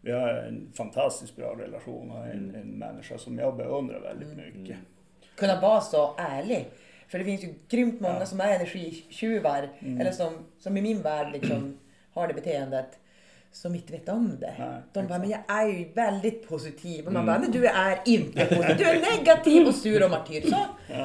vi 0.00 0.12
har 0.12 0.28
en 0.28 0.72
fantastiskt 0.74 1.36
bra 1.36 1.54
relation 1.58 2.10
och 2.10 2.26
en, 2.26 2.54
en 2.54 2.68
människa 2.78 3.18
som 3.18 3.38
jag 3.38 3.56
beundrar 3.56 4.00
väldigt 4.00 4.36
mycket. 4.36 4.76
Kunna 5.36 5.60
vara 5.60 5.80
så 5.80 6.14
ärlig. 6.18 6.68
För 7.08 7.18
det 7.18 7.24
finns 7.24 7.44
ju 7.44 7.54
grymt 7.68 8.00
många 8.00 8.18
Ja. 8.20 8.26
som 8.26 8.40
är 8.40 8.54
energitjuvar. 8.54 9.68
Eller 10.00 10.10
som, 10.12 10.32
som 10.58 10.76
i 10.76 10.82
min 10.82 11.02
värld 11.02 11.32
liksom 11.32 11.78
har 12.12 12.28
det 12.28 12.34
beteendet. 12.34 12.86
Som 13.52 13.74
inte 13.74 13.92
vet 13.92 14.08
om 14.08 14.36
det. 14.40 14.54
Nej, 14.58 14.68
De 14.92 15.00
bara, 15.00 15.02
exakt. 15.04 15.20
men 15.20 15.30
jag 15.30 15.40
är 15.62 15.66
ju 15.68 15.92
väldigt 15.92 16.48
positiv. 16.48 17.06
Och 17.06 17.12
man 17.12 17.26
bara, 17.26 17.38
men 17.38 17.50
du 17.50 17.66
är 17.66 17.98
inte 18.06 18.46
positiv. 18.46 18.76
Du 18.78 18.84
är 18.84 19.18
negativ 19.18 19.66
och 19.66 19.74
sur 19.74 20.04
och 20.04 20.10
martyr. 20.10 20.40
Så. 20.40 20.56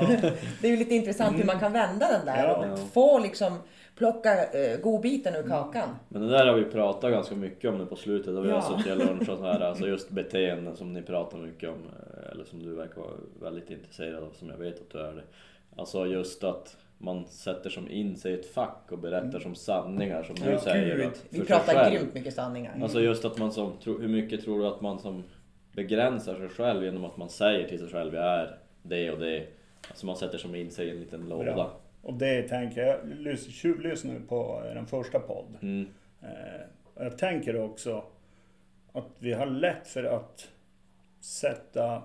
Det 0.62 0.68
är 0.68 0.72
ju 0.72 0.78
lite 0.78 0.96
intressant 0.96 1.40
hur 1.40 1.44
man 1.44 1.60
kan 1.60 1.74
vända 1.74 2.08
den 2.12 2.26
där. 2.26 2.44
Ja. 2.44 2.72
Och 2.74 2.80
få 2.94 3.20
liksom 3.20 3.58
plocka 3.98 4.34
uh, 4.36 4.78
godbiten 4.84 5.36
ur 5.36 5.44
kakan. 5.50 5.90
Men 6.10 6.22
det 6.22 6.28
där 6.30 6.46
har 6.48 6.54
vi 6.54 6.64
pratat 6.64 7.12
ganska 7.12 7.36
mycket 7.36 7.70
om 7.70 7.78
nu 7.78 7.86
på 7.86 7.96
slutet. 7.96 8.28
Och 8.38 8.46
vi 8.46 8.50
har 8.50 8.58
Ja. 8.58 8.78
suttit 8.78 8.92
och 9.00 9.06
lunchat 9.06 9.30
och 9.30 9.38
så 9.38 9.46
här. 9.46 9.60
Alltså 9.60 9.88
just 9.88 10.10
beteenden 10.10 10.76
som 10.76 10.94
ni 10.94 11.02
pratar 11.02 11.38
mycket 11.38 11.70
om. 11.70 11.76
eh, 11.76 12.32
Eller 12.32 12.44
som 12.46 12.64
du 12.64 12.76
verkar 12.76 13.02
vara 13.02 13.12
väldigt 13.42 13.70
intresserad 13.70 14.24
av. 14.24 14.32
Som 14.40 14.50
jag 14.50 14.58
vet 14.58 14.76
att 14.82 14.90
du 14.90 15.00
är 15.00 15.14
det. 15.14 15.24
Alltså 15.78 16.06
just 16.06 16.44
att 16.44 16.78
man 16.98 17.28
sätter 17.28 17.70
som 17.70 17.90
in 17.90 18.18
sig 18.18 18.32
i 18.32 18.36
ett 18.40 18.54
fack 18.54 18.92
och 18.92 18.98
berättar 19.00 19.40
som 19.40 19.56
sanningar 19.56 20.24
som 20.24 20.36
du 20.36 20.52
Ja, 20.52 20.60
säger. 20.60 20.98
gud. 20.98 21.12
Vi 21.30 21.46
pratar 21.46 21.92
grymt 21.92 22.14
mycket 22.14 22.34
sanningar. 22.34 22.80
Alltså 22.82 23.02
just 23.02 23.26
att 23.26 23.38
man 23.38 23.52
som, 23.52 23.72
hur 23.86 24.08
mycket 24.08 24.44
tror 24.44 24.60
du 24.60 24.68
att 24.68 24.82
man 24.82 25.00
som 25.00 25.24
begränsar 25.74 26.36
sig 26.36 26.50
själv 26.50 26.84
genom 26.84 27.06
att 27.06 27.18
man 27.18 27.30
säger 27.30 27.70
till 27.70 27.80
sig 27.80 27.88
själv 27.90 28.14
jag 28.14 28.26
är 28.26 28.58
det 28.84 29.12
och 29.12 29.20
det. 29.20 29.48
Alltså 29.90 30.06
man 30.06 30.16
sätter 30.16 30.38
som 30.38 30.56
in 30.56 30.72
sig 30.72 30.88
i 30.88 30.92
en 30.92 31.00
liten 31.00 31.30
låda. 31.30 31.54
Bra. 31.54 31.80
Och 32.02 32.14
det 32.14 32.42
tänker 32.42 32.82
jag, 32.82 33.40
tjuvlyssnar 33.40 34.14
nu 34.14 34.20
på 34.20 34.62
den 34.74 34.86
första 34.86 35.20
podd. 35.20 35.58
Mm. 35.62 35.88
Eh, 36.22 36.30
jag 36.96 37.18
tänker 37.18 37.62
också 37.62 38.04
att 38.94 39.08
vi 39.20 39.34
har 39.34 39.46
lätt 39.46 39.88
för 39.88 40.04
att 40.04 40.48
sätta, 41.20 41.96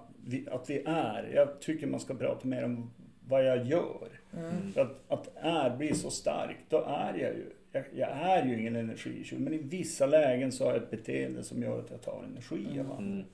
att 0.50 0.70
vi 0.70 0.82
är. 0.86 1.30
Jag 1.34 1.60
tycker 1.60 1.86
man 1.86 2.00
ska 2.00 2.14
prata 2.14 2.48
mer 2.48 2.64
om 2.64 2.90
vad 3.28 3.44
jag 3.44 3.66
gör. 3.66 4.19
För 4.74 4.80
att, 4.80 5.00
att 5.08 5.30
är 5.36 5.76
blir 5.76 5.94
så 5.94 6.10
starkt, 6.10 6.60
då 6.68 6.84
är 6.86 7.14
jag 7.14 7.34
ju. 7.34 7.46
Jag, 7.72 7.84
jag 7.94 8.08
är 8.10 8.46
ju 8.46 8.60
ingen 8.60 8.76
energitjuv, 8.76 9.40
men 9.40 9.52
i 9.52 9.58
vissa 9.58 10.06
lägen 10.06 10.52
så 10.52 10.64
har 10.64 10.72
jag 10.72 10.82
ett 10.82 10.90
beteende 10.90 11.42
som 11.42 11.62
gör 11.62 11.78
att 11.78 11.90
jag 11.90 12.02
tar 12.02 12.24
energi 12.24 12.80
av 12.80 12.92
andra. 12.92 13.12
Mm. 13.12 13.24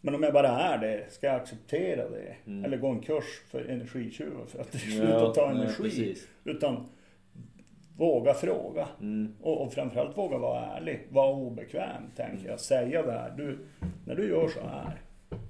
Men 0.00 0.14
om 0.14 0.22
jag 0.22 0.32
bara 0.32 0.48
är 0.48 0.78
det, 0.78 1.06
ska 1.10 1.26
jag 1.26 1.36
acceptera 1.36 2.08
det? 2.08 2.36
Eller 2.64 2.76
gå 2.76 2.88
en 2.88 3.00
kurs 3.00 3.42
för 3.48 3.64
energitjuvar 3.64 4.46
för 4.46 4.60
att 4.60 4.74
sluta 4.74 5.32
ta 5.32 5.46
nej, 5.46 5.56
energi? 5.56 5.82
precis. 5.82 6.28
Utan 6.44 6.86
våga 7.96 8.34
fråga. 8.34 8.88
Mm. 9.00 9.34
Och, 9.40 9.62
och 9.62 9.72
framförallt 9.72 10.18
våga 10.18 10.38
vara 10.38 10.60
ärlig. 10.60 11.06
Vara 11.10 11.32
obekväm, 11.32 12.02
tänker 12.16 12.48
jag. 12.48 12.60
Säga 12.60 13.02
det 13.02 13.12
här. 13.12 13.34
Du, 13.36 13.58
när 14.06 14.14
du 14.14 14.28
gör 14.28 14.48
så 14.48 14.60
här, 14.60 15.00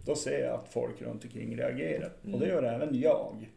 då 0.07 0.15
ser 0.15 0.45
jag 0.45 0.55
att 0.55 0.69
folk 0.69 1.03
runt 1.03 1.25
omkring 1.25 1.57
reagerar. 1.57 2.11
Och 2.33 2.41
det 2.41 2.49
gör 2.49 2.63
även 2.63 3.01
jag. 3.01 3.49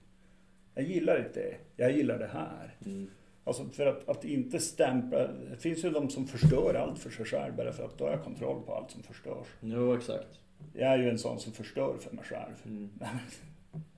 Jag 0.75 0.85
gillar 0.85 1.17
inte 1.17 1.39
det. 1.39 1.55
Jag 1.75 1.91
gillar 1.91 2.19
det 2.19 2.27
här. 2.27 2.75
Mm. 2.85 3.07
Alltså 3.43 3.65
för 3.65 3.85
att, 3.85 4.09
att 4.09 4.25
inte 4.25 4.59
stämpla. 4.59 5.27
Det 5.27 5.57
finns 5.57 5.85
ju 5.85 5.89
de 5.89 6.09
som 6.09 6.27
förstör 6.27 6.73
allt 6.73 6.99
för 6.99 7.09
sig 7.09 7.25
själv 7.25 7.55
bara 7.55 7.71
för 7.71 7.85
att 7.85 7.97
då 7.97 8.05
har 8.05 8.11
jag 8.11 8.23
kontroll 8.23 8.61
på 8.65 8.73
allt 8.73 8.91
som 8.91 9.03
förstörs. 9.03 9.47
Jo 9.61 9.95
exakt. 9.95 10.39
Jag 10.73 10.93
är 10.93 10.97
ju 10.97 11.09
en 11.09 11.17
sån 11.17 11.39
som 11.39 11.53
förstör 11.53 11.97
för 11.99 12.15
mig 12.15 12.25
själv. 12.25 12.55
Mm. 12.65 12.89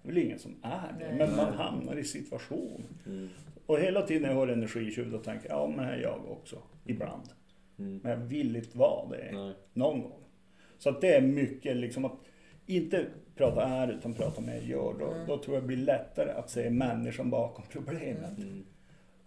Det 0.03 0.11
är 0.11 0.13
väl 0.13 0.17
ingen 0.17 0.39
som 0.39 0.55
är 0.61 0.95
det, 0.99 1.07
Nej. 1.07 1.17
men 1.17 1.35
man 1.35 1.53
hamnar 1.53 1.95
i 1.95 2.03
situation. 2.03 2.83
Mm. 3.05 3.29
Och 3.65 3.79
hela 3.79 4.01
tiden 4.01 4.21
när 4.21 4.29
jag 4.29 4.35
har 4.35 4.47
energitjuv 4.47 5.11
då 5.11 5.17
tänker 5.17 5.49
jag, 5.49 5.57
ja 5.57 5.67
men 5.75 5.85
här 5.85 5.93
är 5.93 6.01
jag 6.01 6.31
också. 6.31 6.61
Ibland. 6.85 7.29
Mm. 7.79 7.99
Men 8.03 8.11
jag 8.11 8.17
vill 8.17 8.55
inte 8.55 8.77
vara 8.77 9.09
det. 9.09 9.31
Nej. 9.33 9.53
Någon 9.73 10.01
gång. 10.01 10.23
Så 10.77 10.89
att 10.89 11.01
det 11.01 11.15
är 11.15 11.21
mycket 11.21 11.77
liksom 11.77 12.05
att 12.05 12.19
inte 12.65 13.05
prata 13.37 13.63
är 13.63 13.87
utan 13.87 14.13
prata 14.13 14.41
mer 14.41 14.61
gör. 14.61 14.95
Då, 14.99 15.13
då 15.27 15.37
tror 15.37 15.55
jag 15.55 15.63
det 15.63 15.67
blir 15.67 15.77
lättare 15.77 16.31
att 16.31 16.49
se 16.49 16.69
människan 16.69 17.29
bakom 17.29 17.65
problemet. 17.71 18.37
Mm. 18.37 18.65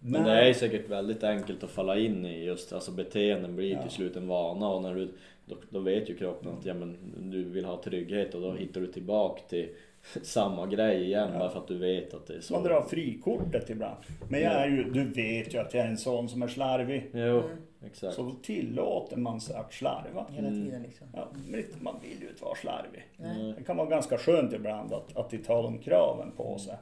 Men 0.03 0.25
det 0.25 0.31
är 0.31 0.53
säkert 0.53 0.89
väldigt 0.89 1.25
enkelt 1.25 1.65
att 1.65 1.71
falla 1.71 1.99
in 1.99 2.27
i 2.27 2.45
just 2.45 2.73
alltså 2.73 2.91
beteenden 2.93 3.57
blir 3.57 3.73
Ja. 3.73 3.83
till 3.83 3.91
slut 3.91 4.17
en 4.17 4.29
vana 4.29 4.69
och 4.69 4.83
när 4.83 4.95
du, 4.95 5.13
då, 5.47 5.57
då 5.71 5.81
vet 5.81 6.11
ju 6.11 6.17
kroppen 6.17 6.53
att 6.59 6.67
ja, 6.67 6.75
men, 6.75 6.97
du 7.31 7.45
vill 7.45 7.65
ha 7.65 7.83
trygghet 7.83 8.35
och 8.35 8.41
då 8.41 8.53
hittar 8.53 8.81
du 8.81 8.87
tillbaka 8.87 9.43
till 9.49 9.69
samma 10.23 10.67
grej 10.67 11.05
igen 11.05 11.29
Ja. 11.33 11.39
bara 11.39 11.51
för 11.51 11.59
att 11.59 11.69
du 11.69 11.79
vet 11.79 12.15
att 12.15 12.27
det 12.27 12.35
är 12.37 12.41
så. 12.41 12.53
Man 12.53 12.63
drar 12.63 12.83
frikortet 12.83 13.71
ibland. 13.71 13.97
Men 14.29 14.41
jag 14.41 14.53
Ja. 14.53 14.57
är 14.59 14.69
ju, 14.69 14.91
du 14.91 15.05
vet 15.05 15.55
ju 15.55 15.59
att 15.59 15.75
jag 15.75 15.85
är 15.85 15.89
en 15.89 15.99
sån 15.99 16.29
som 16.29 16.43
är 16.43 16.49
slarvig. 16.49 17.11
Jo, 17.13 17.43
exakt. 17.87 18.15
Så 18.15 18.23
då 18.23 18.31
tillåter 18.43 19.17
man 19.17 19.41
sig 19.41 19.57
att 19.57 19.73
slarva. 19.73 20.27
Hela 20.31 20.49
Mm. 20.49 20.65
tiden 20.65 20.83
liksom. 20.83 21.07
Ja, 21.15 21.29
men 21.49 21.65
man 21.81 21.95
vill 22.03 22.23
ju 22.23 22.29
inte 22.29 22.45
vara 22.45 22.55
slarvig. 22.55 23.07
Nej. 23.17 23.55
Det 23.59 23.65
kan 23.65 23.77
vara 23.77 23.89
ganska 23.89 24.19
skönt 24.19 24.53
ibland 24.53 24.93
att, 24.93 25.17
att 25.17 25.33
inte 25.33 25.53
ha 25.53 25.63
de 25.63 25.79
kraven 25.79 26.33
på 26.37 26.59
sig. 26.59 26.75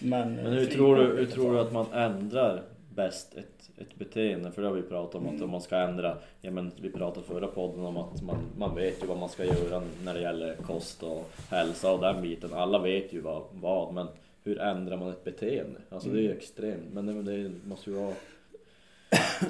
Men, 0.00 0.34
Men 0.34 0.52
hur 0.52 0.66
tror, 0.66 0.96
du, 0.96 1.16
hur 1.16 1.26
tror 1.26 1.52
du 1.52 1.60
att 1.60 1.72
man 1.72 1.86
ändrar 1.92 2.62
bäst 2.98 3.34
ett, 3.34 3.70
ett 3.78 3.94
beteende? 3.94 4.52
För 4.52 4.62
det 4.62 4.68
har 4.68 4.74
vi 4.74 4.82
pratat 4.82 5.14
om 5.14 5.28
att 5.28 5.42
om 5.42 5.50
man 5.50 5.60
ska 5.60 5.76
ändra, 5.76 6.18
ja 6.40 6.50
men 6.50 6.72
vi 6.80 6.90
pratade 6.90 7.26
förra 7.26 7.46
podden 7.46 7.84
om 7.84 7.96
att 7.96 8.22
man, 8.22 8.36
man 8.56 8.74
vet 8.74 9.02
ju 9.02 9.06
vad 9.06 9.18
man 9.18 9.28
ska 9.28 9.44
göra 9.44 9.82
när 10.04 10.14
det 10.14 10.20
gäller 10.20 10.56
kost 10.56 11.02
och 11.02 11.30
hälsa 11.50 11.92
och 11.92 12.00
den 12.00 12.22
biten. 12.22 12.52
Alla 12.52 12.78
vet 12.78 13.12
ju 13.12 13.20
vad, 13.20 13.42
vad 13.52 13.94
men 13.94 14.06
hur 14.42 14.60
ändrar 14.60 14.96
man 14.96 15.10
ett 15.10 15.24
beteende? 15.24 15.80
Alltså 15.88 16.08
det 16.08 16.18
är 16.18 16.22
ju 16.22 16.32
extremt, 16.32 16.92
men 16.92 17.06
det, 17.06 17.22
det 17.22 17.50
måste 17.66 17.90
ju 17.90 17.96
vara 17.96 18.14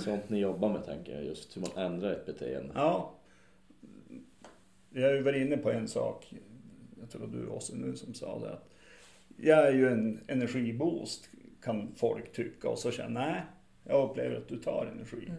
sånt 0.04 0.28
ni 0.28 0.38
jobbar 0.38 0.68
med 0.68 0.84
tänker 0.86 1.14
jag, 1.14 1.24
just 1.24 1.56
hur 1.56 1.60
man 1.60 1.70
ändrar 1.76 2.12
ett 2.12 2.26
beteende. 2.26 2.72
Ja. 2.74 3.14
Vi 4.90 5.02
har 5.02 5.10
ju 5.10 5.22
varit 5.22 5.46
inne 5.46 5.56
på 5.56 5.70
en 5.70 5.88
sak, 5.88 6.34
jag 7.00 7.10
tror 7.10 7.26
du 7.26 7.46
också 7.46 7.76
nu 7.76 7.96
som 7.96 8.14
sa 8.14 8.38
det, 8.38 8.52
att 8.52 8.68
jag 9.36 9.66
är 9.68 9.72
ju 9.72 9.88
en 9.88 10.20
energiboost 10.26 11.28
kan 11.62 11.92
folk 11.96 12.32
tycka 12.32 12.68
och 12.68 12.78
så 12.78 12.90
känna, 12.90 13.20
nej, 13.20 13.42
jag 13.84 14.10
upplever 14.10 14.36
att 14.36 14.48
du 14.48 14.56
tar 14.56 14.86
energi. 14.92 15.32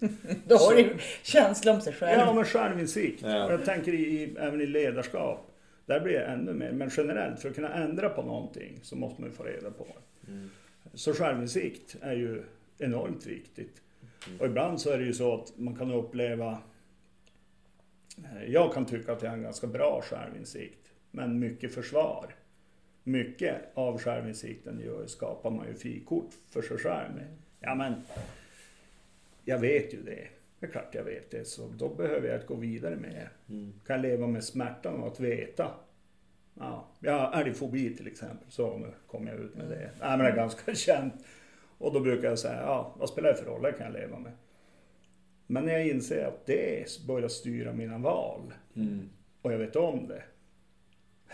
Då 0.46 0.56
har 0.56 0.74
du 0.76 0.96
känsla 1.22 1.72
om 1.72 1.80
sig 1.80 1.92
själv. 1.92 2.18
Ja, 2.20 2.34
men 2.34 2.44
självinsikt. 2.44 3.22
Ja. 3.22 3.44
Och 3.44 3.52
Jag 3.52 3.64
tänker 3.64 3.92
i, 3.92 3.96
i, 4.22 4.36
även 4.38 4.60
i 4.60 4.66
ledarskap. 4.66 5.46
Där 5.86 6.00
blir 6.00 6.12
det 6.12 6.24
ännu 6.24 6.52
mer. 6.52 6.72
Men 6.72 6.90
generellt, 6.96 7.40
för 7.40 7.48
att 7.48 7.54
kunna 7.54 7.74
ändra 7.74 8.08
på 8.08 8.22
någonting 8.22 8.78
så 8.82 8.96
måste 8.96 9.20
man 9.20 9.30
ju 9.30 9.36
få 9.36 9.42
reda 9.42 9.70
på 9.70 9.86
det. 9.86 10.32
Mm. 10.32 10.50
Så 10.94 11.14
självinsikt 11.14 11.96
är 12.00 12.12
ju 12.12 12.42
enormt 12.78 13.26
viktigt. 13.26 13.82
Och 14.38 14.46
ibland 14.46 14.80
så 14.80 14.90
är 14.90 14.98
det 14.98 15.04
ju 15.04 15.12
så 15.12 15.34
att 15.34 15.52
man 15.58 15.76
kan 15.76 15.90
uppleva... 15.92 16.58
eh, 18.18 18.44
Jag 18.52 18.74
kan 18.74 18.86
tycka 18.86 19.12
att 19.12 19.22
jag 19.22 19.30
har 19.30 19.36
en 19.36 19.42
ganska 19.42 19.66
bra 19.66 20.02
självinsikt. 20.04 20.86
Men 21.10 21.38
mycket 21.38 21.74
försvar. 21.74 22.34
Mycket 23.04 23.56
av 23.74 23.98
självinsikten 23.98 24.80
gör, 24.80 25.06
skapar 25.06 25.50
man 25.50 25.66
ju 25.68 25.74
frikort 25.74 26.30
för 26.50 26.62
sig 26.62 26.78
själv. 26.78 27.12
Ja 27.60 27.74
men, 27.74 27.94
jag 29.44 29.58
vet 29.58 29.94
ju 29.94 30.02
det. 30.02 30.28
Det 30.60 30.66
är 30.66 30.70
klart 30.70 30.94
jag 30.94 31.04
vet 31.04 31.30
det, 31.30 31.44
så 31.44 31.68
då 31.68 31.88
behöver 31.94 32.28
jag 32.28 32.36
inte 32.36 32.46
gå 32.46 32.54
vidare 32.54 32.96
med 32.96 33.10
det. 33.10 33.52
Mm. 33.54 33.72
Kan 33.86 34.02
leva 34.02 34.26
med 34.26 34.44
smärtan 34.44 34.94
av 34.94 35.04
att 35.04 35.20
veta. 35.20 35.70
Ja, 36.54 36.88
jag 37.00 37.12
har 37.18 37.42
älgfobi 37.42 37.96
till 37.96 38.06
exempel, 38.06 38.50
så 38.50 38.78
nu 38.78 38.92
kommer 39.06 39.30
jag 39.30 39.40
ut 39.40 39.56
med 39.56 39.68
det. 39.68 39.90
Nej, 40.00 40.10
men 40.10 40.18
det 40.18 40.28
är 40.28 40.36
ganska 40.36 40.74
känt. 40.74 41.14
Och 41.78 41.92
då 41.92 42.00
brukar 42.00 42.28
jag 42.28 42.38
säga, 42.38 42.60
ja, 42.60 42.94
vad 42.98 43.08
spelar 43.08 43.28
det 43.28 43.36
för 43.36 43.44
roll, 43.46 43.62
det 43.62 43.72
kan 43.72 43.86
jag 43.92 44.00
leva 44.00 44.18
med. 44.18 44.32
Men 45.46 45.64
när 45.64 45.72
jag 45.72 45.86
inser 45.88 46.24
att 46.24 46.46
det 46.46 46.98
börjar 47.06 47.28
styra 47.28 47.72
mina 47.72 47.98
val 47.98 48.52
Mm. 48.76 49.08
och 49.42 49.52
jag 49.52 49.58
vet 49.58 49.76
om 49.76 50.06
det 50.08 50.22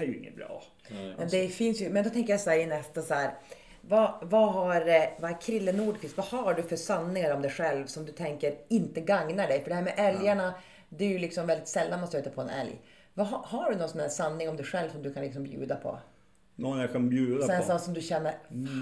är 0.03 0.05
ju 0.07 0.19
inget 0.19 0.37
bra. 0.37 0.63
Nej. 0.91 1.15
Men 1.19 1.29
det 1.29 1.49
finns 1.49 1.81
ju, 1.81 1.89
men 1.91 2.05
då 2.05 2.11
tänker 2.11 2.33
jag 2.33 2.41
så 2.41 2.51
här 2.51 2.59
i 2.59 2.67
nästa 2.67 3.03
så 3.03 3.15
här. 3.15 3.35
Vad, 3.81 4.11
vad 4.23 4.53
har, 4.53 4.81
eh, 4.89 5.03
vad 5.21 5.31
är 5.31 5.41
Krille 5.41 5.73
Nordqvist, 5.73 6.17
vad 6.17 6.27
har 6.27 6.55
du 6.55 6.63
för 6.63 6.77
sanningar 6.77 7.35
om 7.35 7.43
dig 7.43 7.51
själv 7.51 7.87
som 7.87 8.05
du 8.07 8.13
tänker 8.13 8.55
inte 8.69 9.01
gagnar 9.01 9.47
dig? 9.49 9.61
För 9.63 9.69
det 9.69 9.75
här 9.75 9.83
med 9.83 9.95
älgarna, 9.97 10.55
det 10.89 11.05
är 11.05 11.09
ju 11.09 11.19
liksom 11.19 11.47
väldigt 11.47 11.69
sällan 11.69 12.01
man 12.01 12.09
stöter 12.09 12.31
på 12.31 12.41
en 12.41 12.49
älg. 12.49 12.81
Vad, 13.15 13.27
har- 13.27 13.71
du 13.71 13.77
någon 13.79 13.89
sån 13.89 14.01
här 14.01 14.09
sanning 14.09 14.49
om 14.49 14.57
dig 14.57 14.67
själv 14.67 14.91
som 14.91 15.03
du 15.03 15.13
kan 15.13 15.23
liksom 15.23 15.43
bjuda 15.45 15.77
på? 15.77 15.99
Någon 16.55 16.79
jag 16.79 16.93
kan 16.93 17.09
bjuda 17.09 17.47
Sån 17.47 17.57
på. 17.59 17.65
sak 17.65 17.81
som 17.81 17.95
du 17.95 18.01
känner, 18.01 18.33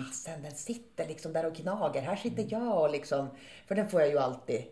fasen 0.09 0.43
den 0.43 0.53
sitter 0.53 1.09
liksom 1.09 1.33
där 1.33 1.47
och 1.47 1.55
gnager. 1.55 2.03
Här 2.03 2.17
sitter 2.17 2.47
jag 2.49 2.81
och 2.83 2.91
liksom. 2.91 3.29
För 3.67 3.75
den 3.75 3.89
får 3.89 4.01
jag 4.01 4.11
ju 4.11 4.19
alltid. 4.19 4.63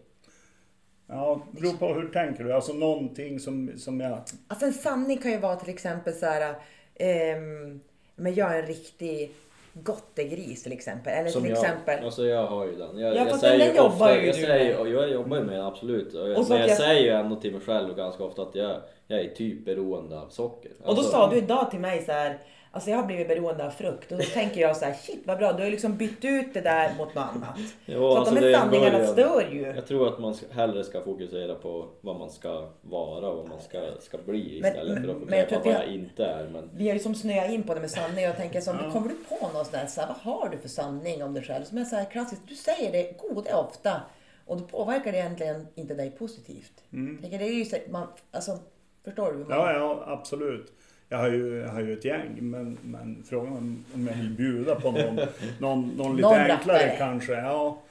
Ja, 1.06 1.40
beror 1.50 1.73
på 1.73 1.87
hur 1.94 2.09
tänker 2.09 2.44
du? 2.44 2.52
Alltså 2.52 2.73
någonting 2.73 3.40
som, 3.40 3.73
som 3.76 4.00
jag... 4.00 4.18
Alltså 4.49 4.66
en 4.66 4.73
sanning 4.73 5.18
kan 5.18 5.30
ju 5.30 5.38
vara 5.38 5.56
till 5.56 5.75
exempel 5.75 6.12
så 6.12 6.26
här. 6.26 6.54
ehm, 6.94 7.80
men 8.16 8.35
jag 8.35 8.54
är 8.54 8.61
en 8.62 8.66
riktig 8.66 9.30
gottegris 9.75 10.62
till 10.62 10.73
exempel. 10.73 11.12
Eller 11.12 11.30
Som 11.30 11.42
till 11.42 11.50
jag, 11.50 11.61
exempel. 11.64 12.04
alltså 12.04 12.26
jag 12.26 12.47
har 12.47 12.66
ju 12.66 12.76
den. 12.76 12.99
Jag, 12.99 13.11
Ja, 13.14 13.16
jag 13.16 13.28
fast 13.28 13.40
säger 13.40 13.75
ju 13.75 13.80
ofta, 13.80 14.16
ju 14.21 14.26
jag 14.26 14.35
du 14.37 14.40
säger, 14.42 14.78
och 14.80 14.88
jag 14.88 15.11
jobbar 15.11 15.37
ju 15.37 15.42
med 15.44 15.54
den 15.56 15.64
absolut. 15.66 16.14
Och 16.14 16.30
jag, 16.30 16.38
Och 16.38 16.49
men 16.49 16.59
jag, 16.59 16.68
jag- 16.68 16.76
säger 16.76 17.02
ju 17.02 17.09
ändå 17.09 17.37
till 17.37 17.52
mig 17.52 17.61
själv 17.61 17.97
ganska 17.97 18.25
ofta 18.25 18.42
att 18.42 18.54
jag, 18.54 18.76
jag 19.06 19.21
är 19.21 19.28
typ 19.35 19.64
beroende 19.64 20.21
av 20.21 20.28
socker. 20.28 20.71
Och 20.78 20.85
då 20.85 20.90
Alltså, 20.90 21.12
sa 21.12 21.30
du 21.30 21.37
idag 21.37 21.71
till 21.71 21.80
mig 21.80 22.02
så 22.04 22.12
här. 22.12 22.38
Alltså 22.75 22.91
jag 22.91 22.97
har 22.97 23.05
blivit 23.07 23.29
beroende 23.29 23.67
av 23.67 23.71
frukt 23.71 24.12
och 24.12 24.19
då 24.19 24.25
tänker 24.25 24.61
jag 24.61 24.76
så 24.76 24.85
här, 24.85 24.93
shit 24.95 25.23
vad 25.25 25.38
bra, 25.38 25.52
du 25.52 25.59
har 25.59 25.64
ju 25.64 25.71
liksom 25.71 25.97
bytt 25.97 26.25
ut 26.25 26.55
det 26.55 26.61
där 26.61 26.95
mot 26.99 27.14
något 27.14 27.25
annat. 27.35 27.59
Ja, 27.87 27.97
så 27.99 28.12
att 28.12 28.19
alltså 28.19 28.35
de 28.35 28.41
här 28.41 28.52
sanningarna 28.61 29.07
stör 29.07 29.49
ju. 29.52 29.61
Jag 29.62 29.87
tror 29.87 30.09
att 30.09 30.19
man 30.19 30.35
hellre 30.50 30.85
ska 30.85 31.02
fokusera 31.02 31.55
på 31.55 31.88
vad 32.00 32.19
man 32.19 32.31
ska 32.31 32.69
vara 32.83 33.29
och 33.29 33.37
vad 33.37 33.49
man 33.49 33.61
ska, 33.61 33.81
ska 34.00 34.19
bli 34.19 34.59
Men- 34.62 34.73
istället 34.73 34.95
men- 34.95 35.05
för 35.05 35.11
att 35.12 35.19
fokusera 35.21 35.47
på 35.47 35.55
vad 35.55 35.64
vi 35.64 35.71
jag 35.71 35.87
inte 35.87 36.25
är. 36.25 36.49
Men 36.49 36.71
Vi 36.75 36.87
har 36.88 36.95
ju 36.95 37.00
som 37.00 37.14
snöat 37.14 37.50
in 37.50 37.62
på 37.62 37.75
det 37.75 37.81
med 37.81 37.91
sanning 37.91 38.25
och 38.25 38.31
jag 38.31 38.37
tänker 38.37 38.61
som, 38.61 38.76
Ja. 38.83 38.91
kommer 38.93 39.09
du 39.09 39.14
på 39.37 39.49
någon 39.55 39.64
sån 39.64 39.73
där, 39.73 39.87
så 39.87 40.00
här, 40.00 40.09
vad 40.09 40.17
har 40.35 40.49
du 40.49 40.59
för 40.59 40.69
sanning 40.69 41.23
om 41.23 41.35
dig 41.35 41.43
själv? 41.43 41.64
Som 41.64 41.79
är 41.79 41.85
så 41.85 41.97
här 41.97 42.05
klassiskt, 42.05 42.43
du 42.49 42.55
säger 42.55 42.93
det 42.93 43.19
goda 43.29 43.57
ofta 43.57 44.00
och 44.47 44.57
då 44.57 44.64
påverkar 44.64 45.12
det 45.12 45.19
egentligen 45.19 45.67
inte 45.75 45.95
dig 45.95 46.11
positivt. 46.11 46.73
Jag 46.91 47.19
tänker, 47.21 47.38
det 47.38 47.45
är 47.45 47.52
ju 47.55 47.64
så, 47.64 47.76
man, 47.91 48.07
alltså, 48.31 48.59
förstår 49.05 49.33
du? 49.33 49.38
Man, 49.38 49.59
Ja, 49.59 49.73
ja, 49.73 50.05
absolut. 50.07 50.73
Jag 51.12 51.19
har 51.19 51.28
ju, 51.31 51.57
jag 51.57 51.69
har 51.69 51.81
ju 51.81 51.92
ett 51.92 52.04
gäng, 52.04 52.50
men, 52.50 52.78
men 52.83 53.23
frågan 53.25 53.52
om, 53.57 53.85
om 53.95 54.07
jag 54.07 54.14
vill 54.14 54.31
bjuda 54.31 54.81
på 54.81 54.90
någon, 54.90 55.16
någon, 55.61 55.88
någon 55.97 56.16
lite 56.16 56.28
Någon 56.28 56.40
enklare 56.40 56.54
rappare. 56.78 56.95
kanske. 56.99 57.33
Ja, 57.33 57.83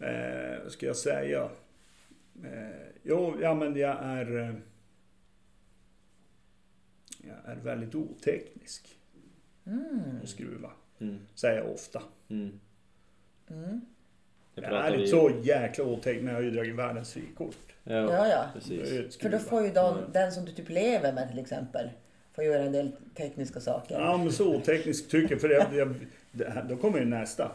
eh, 0.00 0.62
vad 0.62 0.72
ska 0.72 0.86
jag 0.86 0.96
säga? 0.96 1.48
Eh, 2.44 2.86
jo, 3.02 3.34
ja 3.40 3.54
men 3.54 3.76
jag 3.76 3.96
är... 4.02 4.38
eh, 4.40 4.54
Jag 7.26 7.52
är 7.52 7.56
väldigt 7.56 7.94
oteknisk. 7.94 8.88
Att 10.22 10.28
skruva. 10.28 10.70
Mm. 11.00 11.18
Säger 11.34 11.56
jag 11.58 11.70
ofta. 11.70 12.02
mm. 12.30 12.60
Jag 14.54 14.72
Jag 14.72 14.86
är 14.86 14.94
inte 14.94 15.06
så 15.06 15.30
jäkla 15.42 15.84
oteknisk, 15.84 16.24
men 16.24 16.34
jag 16.34 16.40
har 16.40 16.44
ju 16.44 16.50
dragit 16.50 16.74
världens 16.74 17.12
frikort. 17.12 17.56
Ja, 17.84 17.94
Ja, 17.94 18.28
ja. 18.28 18.44
precis. 18.54 18.92
Är 18.92 19.20
För 19.22 19.28
då 19.30 19.38
får 19.38 19.62
ju 19.62 19.72
de, 19.72 19.96
den 20.12 20.32
som 20.32 20.44
du 20.44 20.52
typ 20.52 20.68
lever 20.68 21.12
med 21.12 21.28
till 21.30 21.38
exempel, 21.38 21.90
får 22.38 22.44
göra 22.44 22.62
en 22.62 22.72
del 22.72 22.90
tekniska 23.16 23.60
saker. 23.60 24.00
Ja, 24.00 24.16
men 24.16 24.32
så 24.32 24.54
oteknisk 24.56 25.10
tycker 25.10 25.30
jag. 25.34 25.40
För 25.40 25.48
jag, 25.48 25.66
jag, 25.74 25.94
det 26.32 26.64
då 26.68 26.76
kommer 26.76 26.98
ju 26.98 27.04
nästa. 27.04 27.50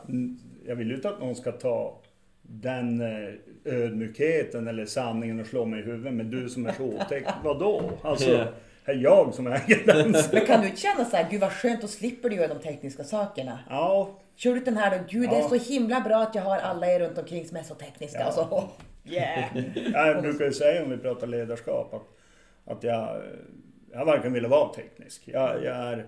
Jag 0.68 0.76
vill 0.76 0.88
ju 0.90 0.96
inte 0.96 1.10
att 1.10 1.20
någon 1.20 1.36
ska 1.36 1.52
ta 1.52 2.00
den 2.42 3.02
eh, 3.02 3.34
ödmjukheten 3.66 4.68
eller 4.68 4.86
sanningen 4.86 5.40
och 5.40 5.48
slå 5.48 5.66
mig 5.66 5.80
i 5.80 5.84
huvudet. 5.84 6.14
Men 6.14 6.30
du 6.32 6.50
som 6.50 6.66
är 6.66 6.72
så 6.74 6.84
otäck, 6.84 7.24
vadå? 7.44 7.92
Alltså, 8.02 8.30
Ja. 8.32 8.46
är 8.86 8.96
jag 8.96 9.34
som 9.34 9.48
äger 9.48 9.86
den? 9.86 10.12
Men 10.32 10.46
kan 10.46 10.62
du 10.62 10.68
inte 10.68 10.82
känna 10.82 11.06
så 11.06 11.16
här, 11.18 11.28
gud 11.32 11.42
vad 11.42 11.52
skönt, 11.52 11.82
då 11.82 11.88
slipper 11.88 12.30
du 12.30 12.36
göra 12.36 12.48
de 12.54 12.60
tekniska 12.60 13.04
sakerna. 13.04 13.60
Ja, 13.70 14.20
Kör 14.36 14.54
du 14.54 14.60
den 14.60 14.78
här 14.78 14.98
då, 14.98 15.04
gud 15.10 15.30
det 15.30 15.36
är 15.36 15.40
Ja. 15.40 15.50
så 15.50 15.56
himla 15.74 16.02
bra 16.02 16.18
att 16.22 16.36
jag 16.36 16.42
har 16.42 16.58
alla 16.58 16.88
er 16.88 17.00
runt 17.00 17.18
omkring 17.18 17.46
som 17.48 17.58
är 17.58 17.64
så 17.64 17.76
tekniska. 17.76 18.20
Ja. 18.20 18.28
Och 18.28 18.34
så, 18.34 18.42
oh, 18.42 18.64
yeah. 19.06 19.58
jag 19.94 20.22
brukar 20.22 20.46
ju 20.46 20.52
säga 20.54 20.84
om 20.84 20.90
vi 20.90 20.98
pratar 20.98 21.28
ledarskap 21.28 21.94
att, 21.94 22.74
att 22.78 22.84
jag, 22.84 23.22
jag 23.94 24.06
varken 24.06 24.34
ville 24.34 24.48
vara 24.48 24.74
teknisk. 24.74 25.22
Jag, 25.26 25.64
jag, 25.64 25.76
är, 25.76 26.06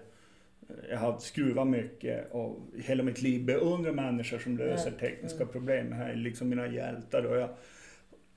jag 0.89 0.97
har 0.97 1.17
skruvat 1.19 1.67
mycket 1.67 2.31
och 2.31 2.59
hela 2.83 3.03
mitt 3.03 3.21
liv 3.21 3.45
beundrar 3.45 3.91
människor 3.91 4.37
som 4.39 4.57
löser 4.57 4.91
tekniska 4.91 5.45
problem. 5.45 5.89
Det 5.89 5.95
här 5.95 6.09
är 6.09 6.15
liksom 6.15 6.49
mina 6.49 6.67
hjältar 6.67 7.23
och 7.23 7.37
jag 7.37 7.49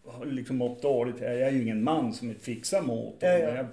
har 0.06 0.26
liksom 0.26 0.56
mått 0.56 0.82
dåligt. 0.82 1.20
Jag 1.20 1.40
är 1.40 1.50
ju 1.50 1.62
ingen 1.62 1.82
man 1.82 2.12
som 2.12 2.28
inte 2.28 2.40
fixar 2.40 2.82
motorn. 2.82 3.30
Ja, 3.30 3.38
ja. 3.38 3.54
Jag, 3.54 3.66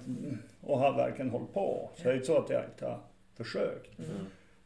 och 0.60 0.78
har 0.78 0.96
verkligen 0.96 1.30
hållit 1.30 1.52
på. 1.54 1.90
Så 1.96 2.02
det 2.02 2.10
är 2.10 2.14
inte 2.14 2.26
så 2.26 2.38
att 2.38 2.50
jag 2.50 2.64
inte 2.64 2.86
har 2.86 3.00
försökt. 3.34 3.90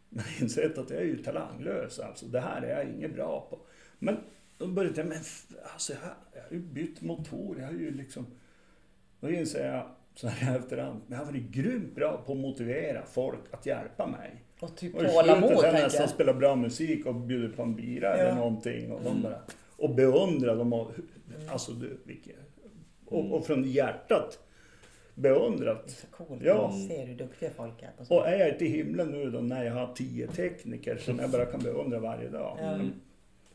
Men 0.08 0.24
insett 0.40 0.78
att 0.78 0.90
jag 0.90 1.00
är 1.00 1.04
ju 1.04 1.16
talanglös 1.22 1.98
alltså. 1.98 2.26
Det 2.26 2.40
här 2.40 2.62
är 2.62 2.78
jag 2.78 2.88
inget 2.96 3.14
bra 3.14 3.46
på. 3.50 3.58
Men 3.98 4.16
då 4.58 4.66
började 4.66 5.00
jag, 5.00 5.06
men 5.08 5.18
alltså 5.72 5.92
jag, 5.92 6.00
har- 6.00 6.16
jag 6.35 6.40
har 6.42 6.50
ju 6.50 6.58
bytt 6.58 7.00
motor. 7.02 7.56
Jag 7.58 7.66
har 7.66 7.72
ju 7.72 7.90
liksom... 7.90 8.26
Då 9.20 9.30
inser 9.30 9.72
jag 9.74 9.82
så 10.20 10.28
här 10.28 10.59
efterhand, 10.59 11.00
men 11.06 11.18
jag 11.18 11.24
har 11.26 11.33
varit 11.33 11.50
grymt 11.50 11.94
bra 11.94 12.22
på 12.26 12.33
att 12.33 12.38
motivera 12.38 13.02
folk 13.06 13.40
att 13.50 13.66
hjälpa 13.66 14.06
mig. 14.06 14.44
Och 14.61 14.76
typ 14.76 14.92
tålamod 14.92 15.50
har 15.50 15.50
jag 15.52 15.62
tänker 15.62 15.83
nästan 15.83 16.00
jag. 16.00 16.11
spelat 16.11 16.38
bra 16.38 16.56
musik 16.56 17.06
och 17.06 17.14
bjudit 17.14 17.56
på 17.56 17.62
en 17.62 17.74
bira 17.76 18.09
Ja. 18.09 18.14
eller 18.14 18.35
någonting. 18.35 18.92
Och, 18.92 19.00
de 19.04 19.22
bara, 19.22 19.38
och 19.76 19.94
beundrar 19.94 20.56
dem. 20.56 20.72
Och, 20.72 20.90
alltså 21.48 21.72
du, 21.72 22.00
vilket, 22.04 22.37
och, 23.06 23.33
och 23.33 23.46
från 23.46 23.64
hjärtat 23.64 24.38
beundrat. 25.14 26.06
Coolt. 26.11 26.42
Ja. 26.44 26.72
Ser 26.88 27.06
hur 27.06 27.14
duktiga 27.14 27.50
folk 27.50 27.83
är 27.83 28.04
på. 28.09 28.14
Och 28.14 28.28
är 28.28 28.38
jag 28.38 28.48
inte 28.48 28.64
i 28.64 28.68
himlen 28.68 29.09
nu 29.11 29.30
då 29.30 29.38
när 29.40 29.64
jag 29.64 29.74
har 29.74 29.92
tio 29.94 30.26
tekniker 30.26 30.96
som 30.96 31.18
jag 31.18 31.30
bara 31.30 31.46
kan 31.46 31.61
beundra 31.61 31.98
varje 31.98 32.28
dag. 32.28 32.59
Ja. 32.62 32.78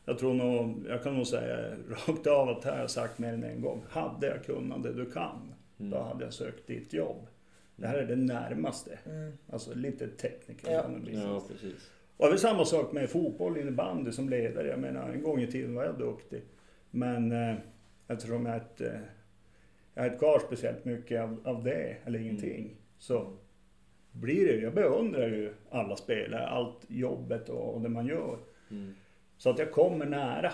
Jag 0.04 0.18
tror 0.18 0.34
nog, 0.34 0.86
jag 0.88 1.02
kan 1.02 1.14
nog 1.16 1.26
säga 1.26 1.56
rakt 1.90 2.26
av 2.26 2.48
att 2.48 2.64
här 2.64 2.72
har 2.72 2.78
jag 2.80 2.90
sagt 2.90 3.18
mer 3.18 3.32
än 3.32 3.44
en 3.44 3.60
gång. 3.60 3.82
Hade 3.88 4.26
jag 4.26 4.44
kunnat 4.44 4.82
det 4.82 4.92
du 4.92 5.10
kan, 5.10 5.54
då 5.76 5.98
hade 5.98 6.24
jag 6.24 6.32
sökt 6.32 6.66
ditt 6.66 6.92
jobb. 6.92 7.26
Det 7.76 7.86
här 7.86 7.98
är 7.98 8.06
det 8.06 8.16
närmaste. 8.16 8.98
Alltså 9.50 9.74
lite 9.74 10.08
tekniker 10.08 10.72
Ja. 10.72 10.90
Ja, 11.12 11.42
precis. 11.48 11.90
Och 12.16 12.28
det 12.28 12.32
är 12.32 12.38
samma 12.38 12.64
sak 12.64 12.92
med 12.92 13.10
fotboll, 13.10 13.58
innebandy 13.58 14.12
som 14.12 14.28
ledare. 14.28 14.68
Jag 14.68 14.78
menar, 14.78 15.08
en 15.08 15.22
gång 15.22 15.40
i 15.40 15.46
tiden 15.46 15.74
var 15.74 15.84
jag 15.84 15.98
duktig. 15.98 16.42
Men 16.90 17.32
eh, 17.32 17.54
eftersom 18.08 18.46
jag 18.46 18.56
inte 18.56 18.86
eh, 18.86 19.00
jag 19.94 20.06
inte 20.06 20.18
kvar 20.18 20.38
speciellt 20.38 20.84
mycket 20.84 21.22
av, 21.22 21.40
av 21.44 21.64
det, 21.64 21.96
eller 22.04 22.18
ingenting, 22.18 22.76
så 22.98 23.32
blir 24.12 24.46
det 24.46 24.52
ju, 24.52 24.62
jag 24.62 24.74
beundrar 24.74 25.28
ju 25.28 25.54
alla 25.70 25.96
spelare, 25.96 26.46
allt 26.46 26.84
jobbet 26.88 27.48
och, 27.48 27.74
och 27.74 27.80
det 27.80 27.88
man 27.88 28.06
gör. 28.06 28.38
Mm. 28.70 28.94
Så 29.36 29.50
att 29.50 29.58
jag 29.58 29.72
kommer 29.72 30.06
nära. 30.06 30.52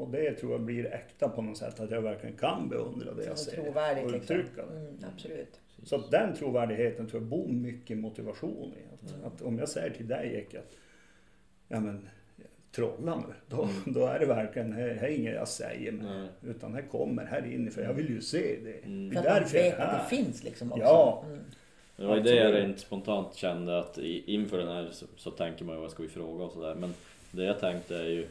Och 0.00 0.08
det 0.10 0.32
tror 0.34 0.52
jag 0.52 0.60
blir 0.60 0.86
äkta 0.94 1.28
på 1.28 1.42
något 1.42 1.58
sätt, 1.58 1.80
att 1.80 1.90
jag 1.90 2.02
verkligen 2.02 2.36
kan 2.36 2.68
beundra 2.68 3.14
det 3.14 3.24
jag 3.24 3.38
Så 3.38 3.50
ser. 3.50 3.62
trovärdigt 3.62 4.04
och 4.06 4.12
liksom. 4.12 4.36
uttrycka 4.36 4.66
det. 4.66 4.76
Mm, 4.76 4.94
absolut. 5.14 5.60
Så 5.84 5.96
att 5.96 6.10
den 6.10 6.34
trovärdigheten 6.34 7.06
tror 7.06 7.22
jag 7.22 7.28
bor 7.30 7.48
mycket 7.48 7.98
motivation 7.98 8.72
i. 8.76 8.94
Att, 8.94 9.14
Mm. 9.14 9.26
att 9.26 9.42
om 9.42 9.58
jag 9.58 9.68
säger 9.68 9.90
till 9.90 10.08
dig 10.08 10.34
Eke 10.36 10.58
att 10.58 10.76
ja 11.68 11.80
men 11.80 12.08
trolla 12.72 13.16
nu, 13.16 13.34
då, 13.56 13.62
Mm. 13.62 13.74
då 13.94 14.06
är 14.06 14.18
det 14.18 14.26
verkligen, 14.26 14.72
här, 14.72 14.88
här 15.00 15.08
är 15.08 15.12
inget 15.14 15.34
jag 15.34 15.48
säger 15.48 15.92
med, 15.92 16.04
Nej. 16.20 16.28
utan 16.54 16.74
här 16.74 16.82
kommer 16.82 17.24
här 17.24 17.46
inne 17.54 17.70
för 17.70 17.82
jag 17.82 17.92
vill 17.94 18.10
ju 18.10 18.20
se 18.20 18.56
det. 18.64 18.86
Mm. 18.86 19.08
Det 19.08 19.14
För 19.14 19.22
är 19.24 19.26
att 19.28 19.32
man 19.34 19.42
därför 19.42 19.56
jag 19.58 19.66
är 19.66 19.70
vet 19.70 19.80
att 19.80 19.90
det 19.92 19.96
här. 19.98 20.08
finns 20.08 20.44
liksom 20.44 20.72
också. 20.72 20.84
Ja. 20.84 21.24
Mm. 21.26 21.38
Det 21.96 22.06
var 22.06 22.16
ju 22.16 22.22
det 22.22 22.34
jag 22.34 22.54
rent 22.54 22.78
spontant 22.80 23.34
kände 23.34 23.78
att 23.78 23.98
inför 23.98 24.58
den 24.58 24.68
här 24.68 24.88
så, 24.92 25.06
så 25.16 25.30
tänker 25.30 25.64
man 25.64 25.74
ju 25.74 25.80
vad 25.80 25.90
ska 25.90 26.02
vi 26.02 26.08
fråga 26.08 26.44
och 26.44 26.52
sådär. 26.52 26.74
Men 26.74 26.94
det 27.30 27.44
jag 27.44 27.60
tänkte 27.60 27.96
är 27.96 28.08
ju, 28.08 28.26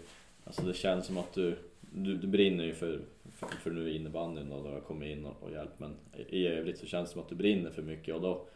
alltså 0.50 0.62
det 0.62 0.74
känns 0.74 1.06
som 1.06 1.18
att 1.18 1.34
du, 1.34 1.56
du, 1.82 2.16
du 2.16 2.28
brinner 2.28 2.64
ju 2.64 2.74
för, 2.74 3.00
för, 3.36 3.48
för 3.48 3.72
nu 3.72 3.96
innebandyn 3.96 4.52
och 4.52 4.64
då 4.64 4.70
har 4.70 4.80
kommit 4.80 5.18
in 5.18 5.26
och, 5.26 5.44
och 5.44 5.52
hjälpt. 5.52 5.80
Men 5.80 5.96
i, 6.30 6.48
övrigt 6.48 6.80
så 6.80 6.86
känns 6.86 7.10
det 7.10 7.14
som 7.14 7.22
att 7.22 7.30
du 7.30 7.36
brinner 7.36 7.70
för 7.70 7.82
mycket 7.82 8.16
och 8.16 8.22
då, 8.22 8.48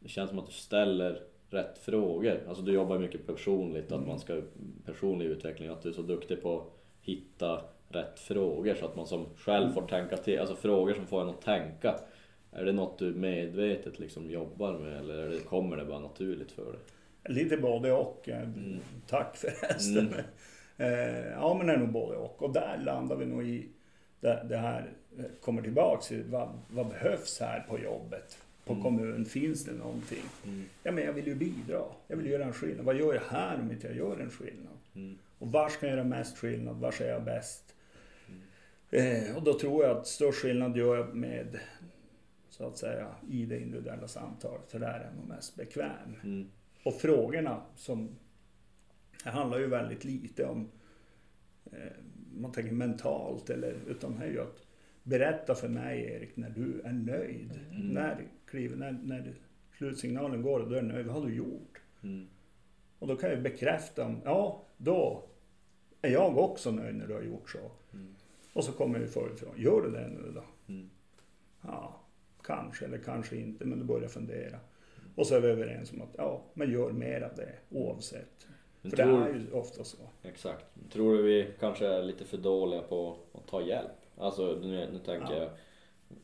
det 0.00 0.08
känns 0.08 0.30
som 0.30 0.38
att 0.38 0.46
du 0.46 0.52
ställer 0.52 1.22
rätt 1.50 1.78
frågor. 1.78 2.40
Alltså 2.48 2.62
du 2.62 2.72
jobbar 2.72 2.98
mycket 2.98 3.26
personligt, 3.26 3.92
att 3.92 4.06
man 4.06 4.18
ska 4.18 4.40
personlig 4.84 5.26
utveckling, 5.26 5.68
att 5.68 5.82
du 5.82 5.88
är 5.88 5.92
så 5.92 6.02
duktig 6.02 6.42
på 6.42 6.60
att 6.60 6.66
hitta 7.00 7.64
rätt 7.88 8.20
frågor 8.20 8.74
så 8.74 8.84
att 8.86 8.96
man 8.96 9.06
som 9.06 9.26
själv 9.36 9.72
får 9.72 9.82
tänka 9.82 10.16
till, 10.16 10.38
alltså 10.38 10.56
frågor 10.56 10.94
som 10.94 11.06
får 11.06 11.22
en 11.22 11.28
att 11.28 11.42
tänka. 11.42 11.94
Är 12.52 12.64
det 12.64 12.72
något 12.72 12.98
du 12.98 13.14
medvetet 13.14 13.98
liksom 13.98 14.30
jobbar 14.30 14.78
med 14.78 14.98
eller 14.98 15.14
är 15.18 15.28
det, 15.28 15.38
kommer 15.38 15.76
det 15.76 15.84
bara 15.84 15.98
naturligt 15.98 16.52
för 16.52 16.64
dig? 16.72 16.80
Lite 17.28 17.56
både 17.56 17.92
och. 17.92 18.28
eh, 18.28 18.48
Tack 19.06 19.36
förresten. 19.36 20.08
Eh, 20.08 20.24
ja 21.32 21.54
men 21.58 21.66
det 21.66 21.72
är 21.72 21.78
nog 21.78 21.92
både 21.92 22.16
och. 22.16 22.42
Och 22.42 22.52
där 22.52 22.78
landar 22.78 23.16
vi 23.16 23.26
nog 23.26 23.44
i 23.44 23.68
det, 24.20 24.46
det 24.48 24.56
här, 24.56 24.92
eh, 25.18 25.24
kommer 25.40 25.62
tillbaks 25.62 26.08
till 26.08 26.24
vad, 26.24 26.48
vad 26.68 26.88
behövs 26.88 27.40
här 27.40 27.60
på 27.68 27.78
jobbet? 27.78 28.38
På 28.64 28.82
kommun, 28.82 29.24
finns 29.24 29.64
det 29.64 29.72
någonting? 29.72 30.24
Ja 30.82 30.92
men 30.92 31.04
jag 31.04 31.12
vill 31.12 31.26
ju 31.26 31.34
bidra. 31.34 31.82
Jag 32.08 32.16
vill 32.16 32.26
göra 32.26 32.44
en 32.44 32.52
skillnad. 32.52 32.84
Vad 32.86 32.96
gör 32.96 33.14
jag 33.14 33.20
här 33.20 33.60
om 33.60 33.70
inte 33.70 33.86
jag 33.86 33.96
gör 33.96 34.20
en 34.20 34.30
skillnad? 34.30 34.76
Mm. 34.94 35.18
Och 35.38 35.52
var 35.52 35.68
ska 35.68 35.86
jag 35.86 35.96
göra 35.96 36.04
mest 36.04 36.38
skillnad? 36.38 36.76
Var 36.76 37.02
är 37.02 37.08
jag 37.08 37.24
bäst? 37.24 37.74
Eh, 38.90 39.36
och 39.36 39.42
då 39.42 39.58
tror 39.58 39.84
jag 39.84 39.96
att 39.96 40.06
störst 40.06 40.38
skillnad 40.38 40.76
gör 40.76 40.96
jag 40.96 41.14
med 41.14 41.58
så 42.50 42.66
att 42.66 42.78
säga 42.78 43.08
i 43.30 43.46
det 43.46 43.60
individuella 43.60 44.08
samtalet. 44.08 44.70
För 44.70 44.78
där 44.78 45.00
är 45.00 45.12
nog 45.16 45.28
mest 45.28 45.56
bekväm. 45.56 46.16
Mm. 46.24 46.48
Och 46.82 46.94
frågorna 46.94 47.62
som 47.76 48.16
det 49.24 49.30
handlar 49.30 49.58
ju 49.58 49.66
väldigt 49.66 50.04
lite 50.04 50.44
om 50.44 50.70
eh, 51.72 51.92
man 52.34 52.52
tänker 52.52 52.72
mentalt 52.72 53.50
eller 53.50 53.74
utan 53.88 54.18
det 54.18 54.24
är 54.24 54.30
ju 54.30 54.40
att 54.40 54.66
berätta 55.02 55.54
för 55.54 55.68
mig 55.68 56.04
Erik 56.04 56.36
när 56.36 56.50
du 56.50 56.80
är 56.84 56.92
nöjd. 56.92 57.60
När, 57.70 58.26
kliver, 58.46 58.76
när, 58.76 58.92
när 58.92 59.34
slutsignalen 59.78 60.42
går 60.42 60.60
och 60.60 60.70
du 60.70 60.78
är 60.78 60.82
nöjd, 60.82 61.06
vad 61.06 61.14
har 61.14 61.26
du 61.26 61.34
gjort? 61.34 61.80
Mm. 62.02 62.26
Och 62.98 63.08
då 63.08 63.16
kan 63.16 63.30
jag 63.30 63.42
bekräfta, 63.42 64.16
ja 64.24 64.64
då 64.76 65.28
är 66.02 66.10
jag 66.10 66.38
också 66.38 66.70
nöjd 66.70 66.94
när 66.94 67.06
du 67.06 67.14
har 67.14 67.22
gjort 67.22 67.50
så. 67.50 67.70
Mm. 67.92 68.14
Och 68.52 68.64
så 68.64 68.72
kommer 68.72 68.98
vi 68.98 69.06
förifrån, 69.06 69.54
gör 69.56 69.82
du 69.82 69.90
det 69.90 70.08
nu 70.08 70.32
då? 70.34 70.44
Mm. 70.72 70.90
Ja, 71.60 72.00
kanske 72.42 72.84
eller 72.84 72.98
kanske 72.98 73.36
inte, 73.36 73.64
men 73.64 73.78
du 73.78 73.84
börjar 73.84 74.08
fundera. 74.08 74.58
Och 75.14 75.26
så 75.26 75.34
är 75.34 75.40
vi 75.40 75.48
överens 75.48 75.92
om 75.92 76.02
att 76.02 76.14
ja, 76.16 76.44
men 76.54 76.70
gör 76.70 76.92
mer 76.92 77.20
av 77.20 77.36
det 77.36 77.52
oavsett. 77.70 78.46
Men 78.82 78.90
För 78.90 78.96
det 78.96 79.02
är 79.02 79.34
ju 79.34 79.52
ofta 79.52 79.84
så. 79.84 79.96
Exakt. 80.22 80.64
Tror 80.92 81.16
du 81.16 81.22
vi 81.22 81.48
kanske 81.60 81.86
är 81.86 82.02
lite 82.02 82.24
för 82.24 82.36
dåliga 82.36 82.80
på 82.82 83.16
att 83.34 83.46
ta 83.46 83.62
hjälp? 83.62 83.90
Alltså 84.18 84.42
nu, 84.62 84.88
nu 84.92 84.98
tänker 84.98 85.32
Ja. 85.34 85.38
jag 85.38 85.48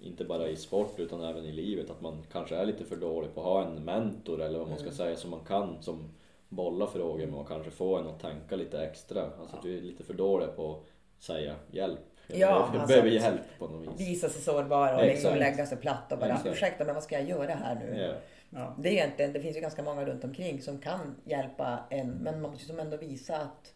inte 0.00 0.24
bara 0.24 0.48
i 0.48 0.56
sport 0.56 0.94
utan 0.96 1.20
även 1.22 1.44
i 1.44 1.52
livet 1.52 1.90
att 1.90 2.00
man 2.00 2.22
kanske 2.32 2.56
är 2.56 2.66
lite 2.66 2.84
för 2.84 2.96
dålig 2.96 3.34
på 3.34 3.40
att 3.40 3.46
ha 3.46 3.64
en 3.66 3.84
mentor 3.84 4.42
eller 4.42 4.58
vad 4.58 4.68
man 4.68 4.78
ska 4.78 4.90
säga 4.90 5.16
som 5.16 5.30
man 5.30 5.40
kan 5.44 5.82
som 5.82 6.10
bolla 6.48 6.86
frågor 6.86 7.26
med 7.26 7.40
och 7.40 7.48
kanske 7.48 7.70
få 7.70 7.96
en 7.96 8.06
att 8.06 8.20
tänka 8.20 8.56
lite 8.56 8.80
extra. 8.82 9.22
Alltså 9.40 9.56
att 9.56 9.64
vi 9.64 9.78
är 9.78 9.82
lite 9.82 10.04
för 10.04 10.14
dåliga 10.14 10.48
på 10.48 10.72
att 10.72 11.24
säga 11.24 11.54
hjälp. 11.70 11.98
Jag 12.26 12.38
Ja, 12.38 12.46
behöver, 12.48 12.72
alltså 12.78 12.86
behöver 12.86 13.08
hjälp 13.10 13.40
på 13.58 13.66
något 13.68 13.82
vis. 13.82 14.08
Visa 14.08 14.28
sig 14.28 14.42
sårbara 14.42 14.96
och 14.98 15.04
liksom 15.06 15.36
lägga 15.38 15.66
sig 15.66 15.78
platt 15.78 16.12
och 16.12 16.18
bara 16.18 16.30
Exakt. 16.30 16.46
ursäkta 16.46 16.84
men 16.84 16.94
vad 16.94 17.02
ska 17.04 17.18
jag 17.18 17.28
göra 17.28 17.54
här 17.54 17.74
nu? 17.74 18.00
Ja. 18.00 18.12
Ja. 18.50 18.74
Det 18.78 18.88
är 18.88 18.92
egentligen, 18.92 19.32
det 19.32 19.40
finns 19.40 19.56
ju 19.56 19.60
ganska 19.60 19.82
många 19.82 20.04
runt 20.04 20.24
omkring 20.24 20.62
som 20.62 20.78
kan 20.78 21.16
hjälpa 21.24 21.78
en 21.90 22.08
men 22.10 22.24
man 22.40 22.50
måste 22.50 22.62
ju 22.64 22.68
som 22.68 22.80
ändå 22.80 22.96
visa 22.96 23.36
att 23.36 23.74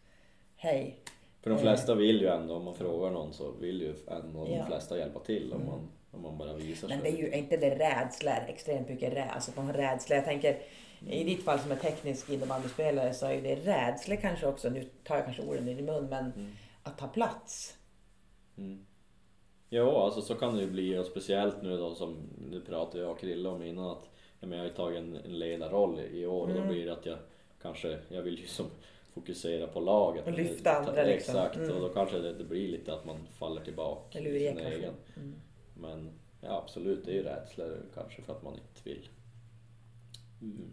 hej, 0.56 0.98
För 1.42 1.50
de 1.50 1.58
flesta 1.58 1.94
vill 1.94 2.20
ju 2.20 2.26
ändå, 2.28 2.54
om 2.54 2.64
man 2.64 2.74
frågar 2.74 3.10
någon 3.10 3.32
så 3.32 3.50
vill 3.50 3.80
ju 3.80 3.94
ändå 4.06 4.44
de 4.44 4.52
Ja. 4.52 4.66
flesta 4.66 4.98
hjälpa 4.98 5.20
till 5.20 5.52
om 5.52 5.66
man, 5.66 5.88
om 6.10 6.22
man 6.22 6.38
bara 6.38 6.52
visar 6.54 6.88
Men 6.88 7.00
sig. 7.00 7.10
det 7.12 7.18
är 7.18 7.22
ju 7.22 7.28
är 7.32 7.38
inte 7.38 7.56
det 7.56 7.74
rädsla, 7.78 8.36
extremt 8.36 8.88
mycket 8.88 9.12
rädsla, 9.12 9.32
alltså 9.32 9.50
man 9.56 9.66
har 9.66 9.72
rädsla. 9.74 10.16
Jag 10.16 10.24
tänker 10.24 10.58
i 11.10 11.24
ditt 11.24 11.44
fall 11.44 11.58
som 11.58 11.70
är 11.72 11.76
teknisk 11.76 12.30
innebandyspelare 12.30 13.14
så 13.14 13.26
är 13.26 13.32
ju 13.32 13.40
det 13.40 13.54
rädsla 13.54 14.16
kanske 14.16 14.46
också, 14.46 14.70
nu 14.70 14.88
tar 15.04 15.16
jag 15.16 15.24
kanske 15.24 15.42
orden 15.42 15.68
i 15.68 15.74
din 15.74 15.84
mun, 15.86 16.06
men 16.10 16.52
att 16.82 16.98
ta 16.98 17.08
plats. 17.08 17.76
Mm. 18.58 18.86
Ja, 19.68 20.04
alltså 20.04 20.22
så 20.22 20.34
kan 20.34 20.54
det 20.56 20.62
ju 20.62 20.70
bli 20.70 20.98
och 20.98 21.06
speciellt 21.06 21.62
nu 21.62 21.76
då 21.78 21.94
som 21.94 22.16
nu 22.50 22.60
pratade 22.60 23.02
jag 23.02 23.10
och 23.12 23.18
Krille 23.20 23.48
om 23.48 23.62
innan 23.62 23.90
att 23.90 24.08
jag 24.50 24.58
har 24.58 24.64
ju 24.64 24.70
tagit 24.72 24.98
en, 24.98 25.16
en 25.16 25.38
ledarroll 25.38 26.00
i 26.00 26.26
år 26.26 26.48
och 26.48 26.54
då 26.54 26.60
blir 26.68 26.86
det 26.86 26.92
att 26.92 27.06
jag 27.06 27.18
kanske, 27.62 27.98
jag 28.08 28.22
vill 28.22 28.38
ju 28.40 28.46
som 28.46 28.66
fokusera 29.14 29.66
på 29.66 29.80
laget. 29.80 30.26
Och 30.26 30.32
lyfta 30.32 30.72
andra, 30.76 30.92
liksom. 31.02 31.34
Exakt, 31.36 31.56
Mm. 31.56 31.70
och 31.76 31.80
då 31.80 31.88
kanske 31.88 32.18
det, 32.18 32.32
det 32.32 32.44
blir 32.44 32.68
lite 32.68 32.92
att 32.94 33.04
man 33.04 33.16
faller 33.38 33.60
tillbaka 33.64 34.18
i 34.20 34.22
sin 34.48 34.58
egen. 34.58 34.94
Mm. 35.16 35.34
Men 35.74 36.10
ja, 36.40 36.62
absolut, 36.64 37.04
det 37.04 37.10
är 37.10 37.14
ju 37.14 37.22
rädsla 37.22 37.64
kanske 37.94 38.22
för 38.22 38.32
att 38.32 38.42
man 38.42 38.54
inte 38.54 38.80
vill 38.90 39.08
mm, 40.42 40.70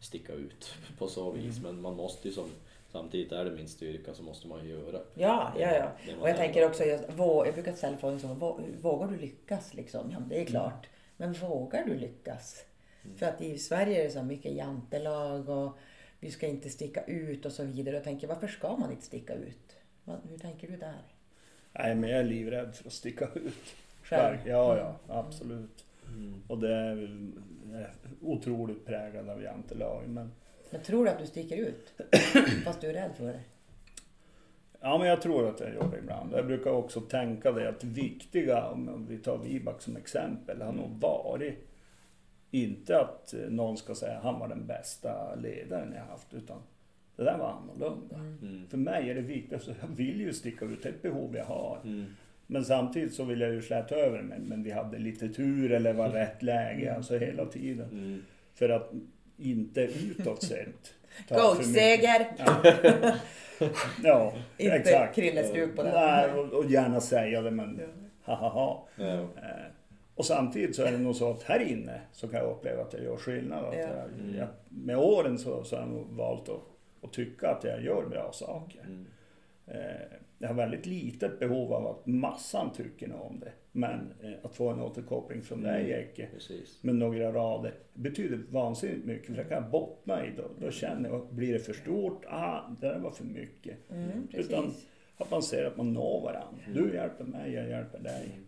sticka 0.00 0.32
ut 0.32 0.74
på 0.98 1.08
så 1.08 1.30
vis. 1.30 1.58
Mm. 1.58 1.72
Men 1.72 1.82
man 1.82 1.96
måste 1.96 2.28
ju 2.28 2.34
som, 2.34 2.48
samtidigt 2.92 3.32
är 3.32 3.44
det 3.44 3.50
min 3.50 3.68
styrka 3.68 4.14
så 4.14 4.22
måste 4.22 4.48
man 4.48 4.64
ju 4.64 4.70
göra. 4.70 5.00
Ja, 5.14 5.52
ja, 5.58 5.74
ja. 5.76 5.90
Och 6.20 6.28
jag 6.28 6.36
tänker 6.36 6.66
också, 6.66 6.82
vå- 6.82 7.44
jag 7.46 7.54
brukar 7.54 7.72
ställa 7.72 7.96
frågan 7.96 8.20
så, 8.20 8.26
vå- 8.26 8.80
vågar 8.82 9.06
du 9.08 9.16
lyckas 9.16 9.74
liksom? 9.74 10.10
Ja, 10.10 10.18
det 10.28 10.40
är 10.40 10.44
klart. 10.44 10.86
Men 11.16 11.32
vågar 11.32 11.84
du 11.84 11.94
lyckas? 11.98 12.64
För 13.16 13.26
att 13.26 13.40
i 13.40 13.58
Sverige 13.58 14.00
är 14.00 14.04
det 14.04 14.10
så 14.10 14.22
mycket 14.22 14.52
jantelag 14.52 15.48
och 15.48 15.78
vi 16.20 16.30
ska 16.30 16.46
inte 16.46 16.70
sticka 16.70 17.04
ut 17.04 17.46
och 17.46 17.52
så 17.52 17.64
vidare. 17.64 17.94
Jag 17.94 18.04
tänker, 18.04 18.26
varför 18.26 18.46
ska 18.46 18.76
man 18.76 18.90
inte 18.90 19.04
sticka 19.04 19.34
ut? 19.34 19.76
Hur 20.30 20.38
tänker 20.38 20.68
du 20.68 20.76
där? 20.76 21.02
Nej, 21.72 21.94
men 21.94 22.10
jag 22.10 22.18
är 22.18 22.24
livrädd 22.24 22.74
för 22.74 22.86
att 22.86 22.92
sticka 22.92 23.28
ut. 23.34 23.74
Själv? 24.02 24.36
Ja, 24.44 24.78
ja, 24.78 24.98
absolut. 25.08 25.84
Mm. 26.08 26.42
Och 26.48 26.58
det 26.58 26.74
är 26.74 27.26
otroligt 28.22 28.86
präglad 28.86 29.28
av 29.28 29.42
jantelag. 29.42 30.08
Men, 30.08 30.32
Men 30.70 30.82
tror 30.82 31.04
du 31.04 31.10
att 31.10 31.18
du 31.18 31.26
sticker 31.26 31.56
ut? 31.56 31.94
Fast 32.64 32.80
du 32.80 32.86
är 32.88 32.94
rädd 32.94 33.12
för 33.16 33.26
det? 33.26 33.40
ja, 34.80 34.98
men 34.98 35.08
jag 35.08 35.22
tror 35.22 35.48
att 35.48 35.60
jag 35.60 35.74
gör 35.74 35.88
det 35.90 35.98
ibland. 35.98 36.32
Jag 36.32 36.46
brukar 36.46 36.70
också 36.70 37.00
tänka 37.00 37.52
det 37.52 37.68
att 37.68 37.80
det 37.80 37.86
viktiga, 37.86 38.66
om 38.66 39.06
vi 39.08 39.18
tar 39.18 39.38
Vibak 39.38 39.82
som 39.82 39.96
exempel, 39.96 40.62
har 40.62 40.72
nog 40.72 40.90
varit 41.00 41.69
inte 42.50 43.00
att 43.00 43.34
eh, 43.34 43.40
någon 43.50 43.76
ska 43.76 43.94
säga 43.94 44.16
att 44.16 44.22
han 44.22 44.40
var 44.40 44.48
den 44.48 44.66
bästa 44.66 45.34
ledaren 45.34 45.92
jag 45.96 46.04
haft, 46.04 46.34
utan 46.34 46.62
det 47.16 47.24
där 47.24 47.38
var 47.38 47.48
annorlunda. 47.48 48.16
Mm. 48.16 48.66
För 48.70 48.76
mig 48.78 49.10
är 49.10 49.14
det 49.14 49.20
viktigt, 49.20 49.52
alltså, 49.52 49.70
jag 49.80 49.88
vill 49.96 50.20
ju 50.20 50.32
sticka 50.32 50.64
ut, 50.64 50.82
det 50.82 50.88
är 50.88 50.92
ett 50.92 51.02
behov 51.02 51.36
jag 51.36 51.44
har. 51.44 51.78
Mm. 51.84 52.06
Men 52.46 52.64
samtidigt 52.64 53.14
så 53.14 53.24
vill 53.24 53.40
jag 53.40 53.52
ju 53.52 53.62
släta 53.62 53.94
över 53.94 54.22
mig, 54.22 54.38
men 54.40 54.62
vi 54.62 54.70
hade 54.70 54.98
lite 54.98 55.28
tur 55.28 55.72
eller 55.72 55.92
var 55.92 56.08
rätt 56.10 56.42
läge, 56.42 56.94
alltså 56.96 57.18
hela 57.18 57.44
tiden. 57.46 57.88
Mm. 57.90 58.22
För 58.54 58.68
att 58.68 58.90
inte 59.36 59.80
utåt 59.80 60.42
sett. 60.42 60.94
ta 61.28 61.34
för 61.54 61.68
mycket- 61.68 62.00
Coachseger! 62.00 63.14
Ja, 64.02 64.32
Inte 64.58 64.74
exakt. 64.74 65.14
krillestrup 65.14 65.76
på 65.76 65.82
den. 65.82 65.92
Nej, 65.94 66.30
och, 66.32 66.52
och 66.52 66.70
gärna 66.70 67.00
säga 67.00 67.42
det 67.42 67.50
men 67.50 67.80
ha 68.24 68.34
ha 68.34 68.48
ha. 68.48 68.88
Och 70.20 70.26
samtidigt 70.26 70.76
så 70.76 70.82
är 70.82 70.92
det 70.92 70.98
nog 70.98 71.16
så 71.16 71.30
att 71.30 71.42
här 71.42 71.60
inne 71.60 72.00
så 72.12 72.28
kan 72.28 72.40
jag 72.40 72.50
uppleva 72.50 72.82
att 72.82 72.92
jag 72.92 73.02
gör 73.02 73.16
skillnad. 73.16 73.64
Att 73.64 73.74
Ja. 73.74 73.80
jag, 73.80 74.36
jag, 74.36 74.48
med 74.68 74.96
åren 74.98 75.38
så, 75.38 75.64
så 75.64 75.76
har 75.76 75.82
jag 75.82 75.90
nog 75.92 76.06
valt 76.10 76.48
att, 76.48 76.60
att 77.02 77.12
tycka 77.12 77.48
att 77.48 77.64
jag 77.64 77.82
gör 77.84 78.06
bra 78.08 78.30
saker. 78.32 78.80
Mm. 78.86 79.06
Eh, 79.66 80.06
Jag 80.38 80.48
har 80.48 80.54
väldigt 80.54 80.86
litet 80.86 81.38
behov 81.38 81.72
av 81.72 81.86
att 81.86 82.06
massan 82.06 82.70
tycker 82.76 83.08
något 83.08 83.30
om 83.30 83.40
det. 83.40 83.52
Men 83.72 84.12
eh, 84.22 84.30
att 84.42 84.54
få 84.54 84.68
en 84.68 84.80
återkoppling 84.80 85.42
från 85.42 85.62
dig 85.62 85.84
Mm. 85.92 86.00
Ecke 86.04 86.28
med 86.80 86.94
några 86.94 87.32
rader 87.32 87.74
betyder 87.94 88.40
vansinnigt 88.50 89.04
mycket. 89.06 89.26
För 89.26 89.42
jag 89.42 89.48
kan 89.48 89.70
bottna 89.70 90.26
i 90.26 90.30
då. 90.36 90.42
Då 90.66 90.70
känner 90.70 91.08
jag, 91.10 91.26
blir 91.30 91.52
det 91.52 91.58
för 91.58 91.72
stort? 91.72 92.24
Ah, 92.28 92.60
det 92.80 92.86
där 92.88 92.98
var 92.98 93.10
för 93.10 93.24
mycket. 93.24 93.90
Mm, 93.90 94.28
Utan 94.32 94.72
att 95.16 95.30
man 95.30 95.42
ser 95.42 95.64
att 95.64 95.76
man 95.76 95.92
når 95.92 96.20
varandra. 96.20 96.60
Du 96.74 96.94
hjälper 96.94 97.24
mig, 97.24 97.52
jag 97.52 97.68
hjälper 97.68 97.98
dig. 97.98 98.40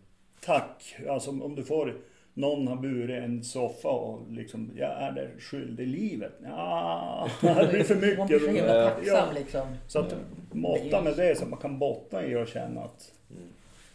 Mm. 0.47 0.59
Tack! 0.61 0.95
Alltså 1.09 1.29
om 1.31 1.55
du 1.55 1.63
får 1.63 1.95
någon 2.35 2.67
har 2.67 2.75
burit 2.75 3.23
en 3.23 3.43
soffa 3.43 3.89
och 3.89 4.31
liksom, 4.31 4.71
jag 4.75 4.89
är 5.01 5.11
där 5.11 5.29
skyldig 5.39 5.87
livet. 5.87 6.31
Ja, 6.45 7.27
det 7.41 7.67
blir 7.71 7.83
för 7.83 8.17
Man 8.17 8.27
blir 8.27 8.39
så 8.39 8.45
mycket. 8.47 8.61
himla 8.63 8.89
tacksam 8.89 9.33
liksom. 9.35 9.67
så 9.87 9.99
att 9.99 10.15
måtta 10.51 11.01
med 11.01 11.17
det 11.17 11.35
så 11.37 11.45
man 11.45 11.59
kan 11.59 11.79
bottna 11.79 12.25
i 12.25 12.35
och 12.35 12.47
känna 12.47 12.81
att 12.81 13.11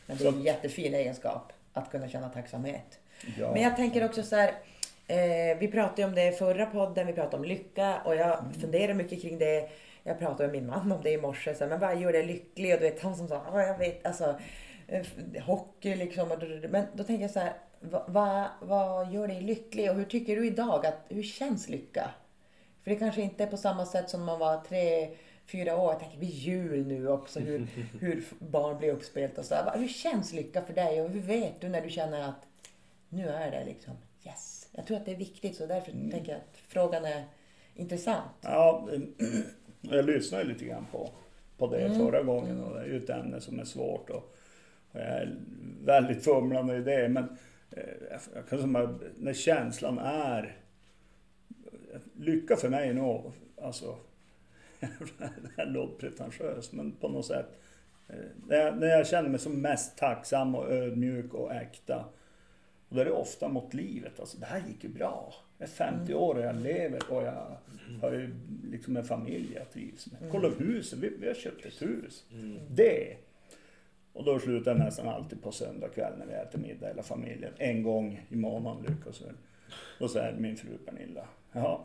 Men 0.06 0.16
det 0.16 0.24
är 0.24 0.28
en 0.28 0.42
jättefin 0.42 0.94
egenskap 0.94 1.52
att 1.72 1.90
kunna 1.90 2.08
känna 2.08 2.28
tacksamhet. 2.28 2.98
ja, 3.38 3.52
Men 3.52 3.62
jag 3.62 3.76
tänker 3.76 4.04
också 4.04 4.22
så 4.22 4.36
här. 4.36 4.52
Eh, 5.10 5.58
vi 5.58 5.68
pratade 5.68 6.04
om 6.04 6.14
det 6.14 6.28
i 6.28 6.32
förra 6.32 6.66
podden, 6.66 7.06
vi 7.06 7.12
pratade 7.12 7.36
om 7.36 7.44
lycka 7.44 7.98
och 8.04 8.16
jag 8.16 8.38
funderar 8.60 8.94
mycket 8.94 9.22
kring 9.22 9.38
det. 9.38 9.68
Jag 10.02 10.18
pratade 10.18 10.48
med 10.48 10.52
min 10.62 10.66
man 10.66 10.92
om 10.92 11.00
det 11.02 11.10
i 11.10 11.18
morse. 11.20 11.54
Så 11.54 11.64
här, 11.64 11.70
men 11.70 11.80
vad 11.80 12.00
gör 12.00 12.12
dig 12.12 12.26
lycklig? 12.26 12.74
Och 12.74 12.80
du 12.80 12.84
vet, 12.90 13.00
han 13.02 13.16
som 13.16 13.28
sa, 13.28 13.42
"Ja, 13.52 13.62
jag 13.62 13.78
vet, 13.78 14.06
alltså 14.06 14.34
hockey 15.46 15.94
liksom. 15.94 16.28
Men 16.70 16.86
då 16.94 17.04
tänker 17.04 17.22
jag 17.22 17.30
så 17.30 17.40
här, 17.40 17.52
vad, 18.06 18.48
vad, 18.60 19.12
gör 19.12 19.28
dig 19.28 19.40
lycklig? 19.40 19.90
Och 19.90 19.96
hur 19.96 20.04
tycker 20.04 20.36
du 20.36 20.46
idag 20.46 20.86
att, 20.86 21.06
hur 21.08 21.22
känns 21.22 21.68
lycka? 21.68 22.10
För 22.82 22.90
det 22.90 22.96
kanske 22.96 23.22
inte 23.22 23.44
är 23.44 23.48
på 23.48 23.56
samma 23.56 23.86
sätt 23.86 24.10
som 24.10 24.24
man 24.24 24.38
var 24.38 24.60
tre, 24.60 25.10
fyra 25.46 25.76
år. 25.76 25.92
Jag 25.92 26.00
tänker 26.00 26.18
vid 26.18 26.30
jul 26.30 26.86
nu 26.86 27.08
också, 27.08 27.40
hur, 27.40 27.66
hur 28.00 28.24
barn 28.38 28.78
blir 28.78 28.92
uppspelt 28.92 29.38
och 29.38 29.44
så. 29.44 29.54
här. 29.54 29.78
Hur 29.78 29.88
känns 29.88 30.32
lycka 30.32 30.62
för 30.62 30.74
dig 30.74 31.02
och 31.02 31.10
hur 31.10 31.20
vet 31.20 31.60
du 31.60 31.68
när 31.68 31.80
du 31.80 31.90
känner 31.90 32.28
att 32.28 32.46
nu 33.08 33.28
är 33.28 33.50
det 33.50 33.64
liksom 33.64 33.94
yes. 34.26 34.68
Jag 34.72 34.86
tror 34.86 34.96
att 34.96 35.04
det 35.04 35.12
är 35.12 35.16
viktigt 35.16 35.56
så 35.56 35.66
därför 35.66 35.92
tänker 35.92 36.32
jag 36.32 36.36
att 36.36 36.58
frågan 36.68 37.04
är 37.04 37.24
intressant. 37.74 38.30
Ja, 38.40 38.88
jag 39.80 40.04
lyssnade 40.04 40.44
lite 40.44 40.64
grann 40.64 40.86
på, 40.92 41.10
på 41.58 41.66
det 41.66 41.94
förra 41.94 42.22
gången 42.22 42.62
och 42.62 42.74
det 42.74 42.80
är 42.80 42.86
ju 42.86 42.96
ett 42.96 43.10
ämne 43.10 43.40
som 43.40 43.60
är 43.60 43.64
svårt 43.64 44.10
och 44.10 44.37
jag 44.98 45.08
är 45.22 45.36
väldigt 45.84 46.24
fumlande 46.24 46.76
i 46.76 46.80
det. 46.80 47.08
Men 47.08 47.24
eh, 47.70 47.82
jag 48.34 48.48
kan 48.48 48.58
säga, 48.72 48.98
när 49.18 49.32
känslan 49.32 49.98
är... 49.98 50.56
Lycka 52.16 52.56
för 52.56 52.68
mig 52.68 52.94
nog, 52.94 53.32
alltså, 53.62 53.96
det 55.56 55.64
låter 55.64 55.98
pretentiöst 56.08 56.72
men 56.72 56.92
på 56.92 57.08
något 57.08 57.26
sätt. 57.26 57.46
eh, 58.08 58.14
När 58.48 58.56
jag, 58.56 58.78
när 58.78 58.86
jag 58.86 59.06
känner 59.06 59.28
mig 59.28 59.38
som 59.40 59.60
mest 59.62 59.98
tacksam 59.98 60.54
och 60.54 60.72
ödmjuk 60.72 61.34
och 61.34 61.52
äkta. 61.54 62.04
Och 62.88 62.94
då 62.94 63.00
är 63.00 63.04
det 63.04 63.10
ofta 63.10 63.48
mot 63.48 63.74
livet. 63.74 64.20
Alltså, 64.20 64.38
det 64.38 64.46
här 64.46 64.62
gick 64.68 64.84
ju 64.84 64.90
bra. 64.90 65.34
Jag 65.58 65.68
är 65.68 65.72
50 65.72 66.14
år 66.14 66.34
och 66.34 66.40
jag 66.42 66.56
lever 66.56 67.00
och 67.10 67.22
jag 67.22 67.56
har 68.02 68.12
ju 68.12 68.34
liksom 68.70 68.96
en 68.96 69.04
familj 69.04 69.52
jag 69.54 69.70
trivs 69.72 70.08
med. 70.12 70.30
Kolla 70.30 70.48
huset, 70.48 70.98
vi, 70.98 71.08
vi 71.20 71.26
har 71.26 71.34
köpt 71.34 71.66
ett 71.66 71.82
hus. 71.82 72.24
Det. 72.70 73.16
Och 74.12 74.24
då 74.24 74.38
slutar 74.38 74.70
jag 74.70 74.78
nästan 74.78 75.08
alltid 75.08 75.42
på 75.42 75.52
söndag 75.52 75.88
kväll 75.88 76.12
när 76.18 76.26
vi 76.26 76.32
äter 76.32 76.58
middag 76.58 76.86
hela 76.88 77.02
familjen. 77.02 77.52
En 77.58 77.82
gång 77.82 78.26
i 78.28 78.36
månaden 78.36 78.82
lyckas 78.88 79.20
vi. 79.20 79.26
Då 79.98 80.08
säger 80.08 80.32
min 80.38 80.56
fru 80.56 80.78
Pernilla, 80.86 81.24
ja, 81.52 81.84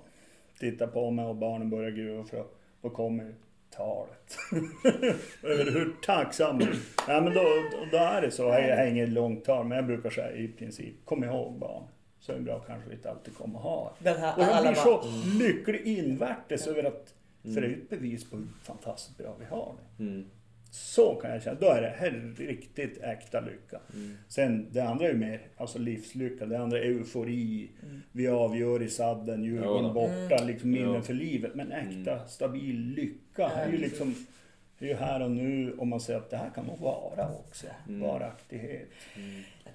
titta 0.59 0.87
på 0.87 1.11
mig 1.11 1.25
och 1.25 1.35
barnen 1.35 1.69
börjar 1.69 1.91
gruva 1.91 2.23
för 2.23 2.45
då- 2.81 2.89
kommer 2.89 3.35
talet. 3.69 4.37
Över 5.43 5.71
hur 5.71 5.93
tacksam 6.01 6.59
ja, 7.07 7.21
men 7.21 7.33
då, 7.33 7.43
då, 7.91 7.97
är 7.97 8.21
det 8.21 8.31
så. 8.31 8.43
Jag 8.43 8.77
har 8.77 8.85
inget 8.85 9.09
långt 9.09 9.45
tal, 9.45 9.65
men 9.65 9.75
jag 9.75 9.85
brukar 9.85 10.09
säga 10.09 10.31
i 10.31 10.47
princip, 10.47 11.05
kom 11.05 11.23
ihåg 11.23 11.53
barn. 11.59 11.83
så 12.19 12.31
är 12.31 12.35
det 12.35 12.41
bra 12.41 12.59
kanske 12.59 12.89
vi 12.89 12.95
inte 12.95 13.09
alltid 13.11 13.35
kommer 13.37 13.59
ha. 13.59 13.93
Den 13.99 14.17
här, 14.17 14.37
Och 14.37 14.43
jag 14.43 14.61
blir 14.63 14.73
så 14.73 15.03
lycklig 15.39 15.81
invärtes 15.81 16.67
över 16.67 16.83
att, 16.83 17.13
för 17.41 17.61
det 17.61 17.67
är 17.67 17.69
ju 17.69 17.81
ett 17.81 17.89
bevis 17.89 18.29
på 18.29 18.37
hur 18.37 18.47
fantastiskt 18.63 19.17
bra 19.17 19.35
vi 19.39 19.45
har 19.45 19.75
det. 19.97 20.03
Mm. 20.03 20.25
Så 20.75 21.15
kan 21.15 21.31
jag 21.31 21.43
känna, 21.43 21.59
då 21.59 21.67
är 21.67 21.81
det 21.81 21.93
här 21.97 22.33
riktigt 22.37 22.97
äkta 23.03 23.39
lycka. 23.41 23.79
Sen 24.27 24.67
det 24.71 24.79
andra 24.81 25.05
är 25.05 25.09
ju 25.11 25.17
mer 25.17 25.41
alltså 25.57 25.79
livslycka, 25.79 26.45
det 26.45 26.59
andra 26.59 26.79
är 26.79 26.83
eufori. 26.83 27.69
Vi 28.11 28.27
avgör 28.27 28.81
i 28.83 28.89
sadden, 28.89 29.43
Djurgården 29.43 29.93
borta, 29.93 30.43
liksom 30.43 30.71
minnen 30.71 30.93
Ja. 30.93 31.01
för 31.01 31.13
livet. 31.13 31.55
Men 31.55 31.71
äkta, 31.71 32.27
stabil 32.27 32.79
lycka 32.95 33.49
är 33.49 33.71
ju 33.71 33.77
liksom 33.77 34.15
det 34.79 34.85
är 34.85 34.89
ju 34.89 34.95
här 34.95 35.21
och 35.21 35.31
nu 35.31 35.73
och 35.77 35.87
man 35.87 35.99
säger 35.99 36.19
att 36.19 36.29
det 36.29 36.37
här 36.37 36.49
kan 36.55 36.65
nog 36.65 36.79
vara 36.79 37.29
också. 37.29 37.67
Varaktighet. 37.87 38.87
Jag 39.15 39.23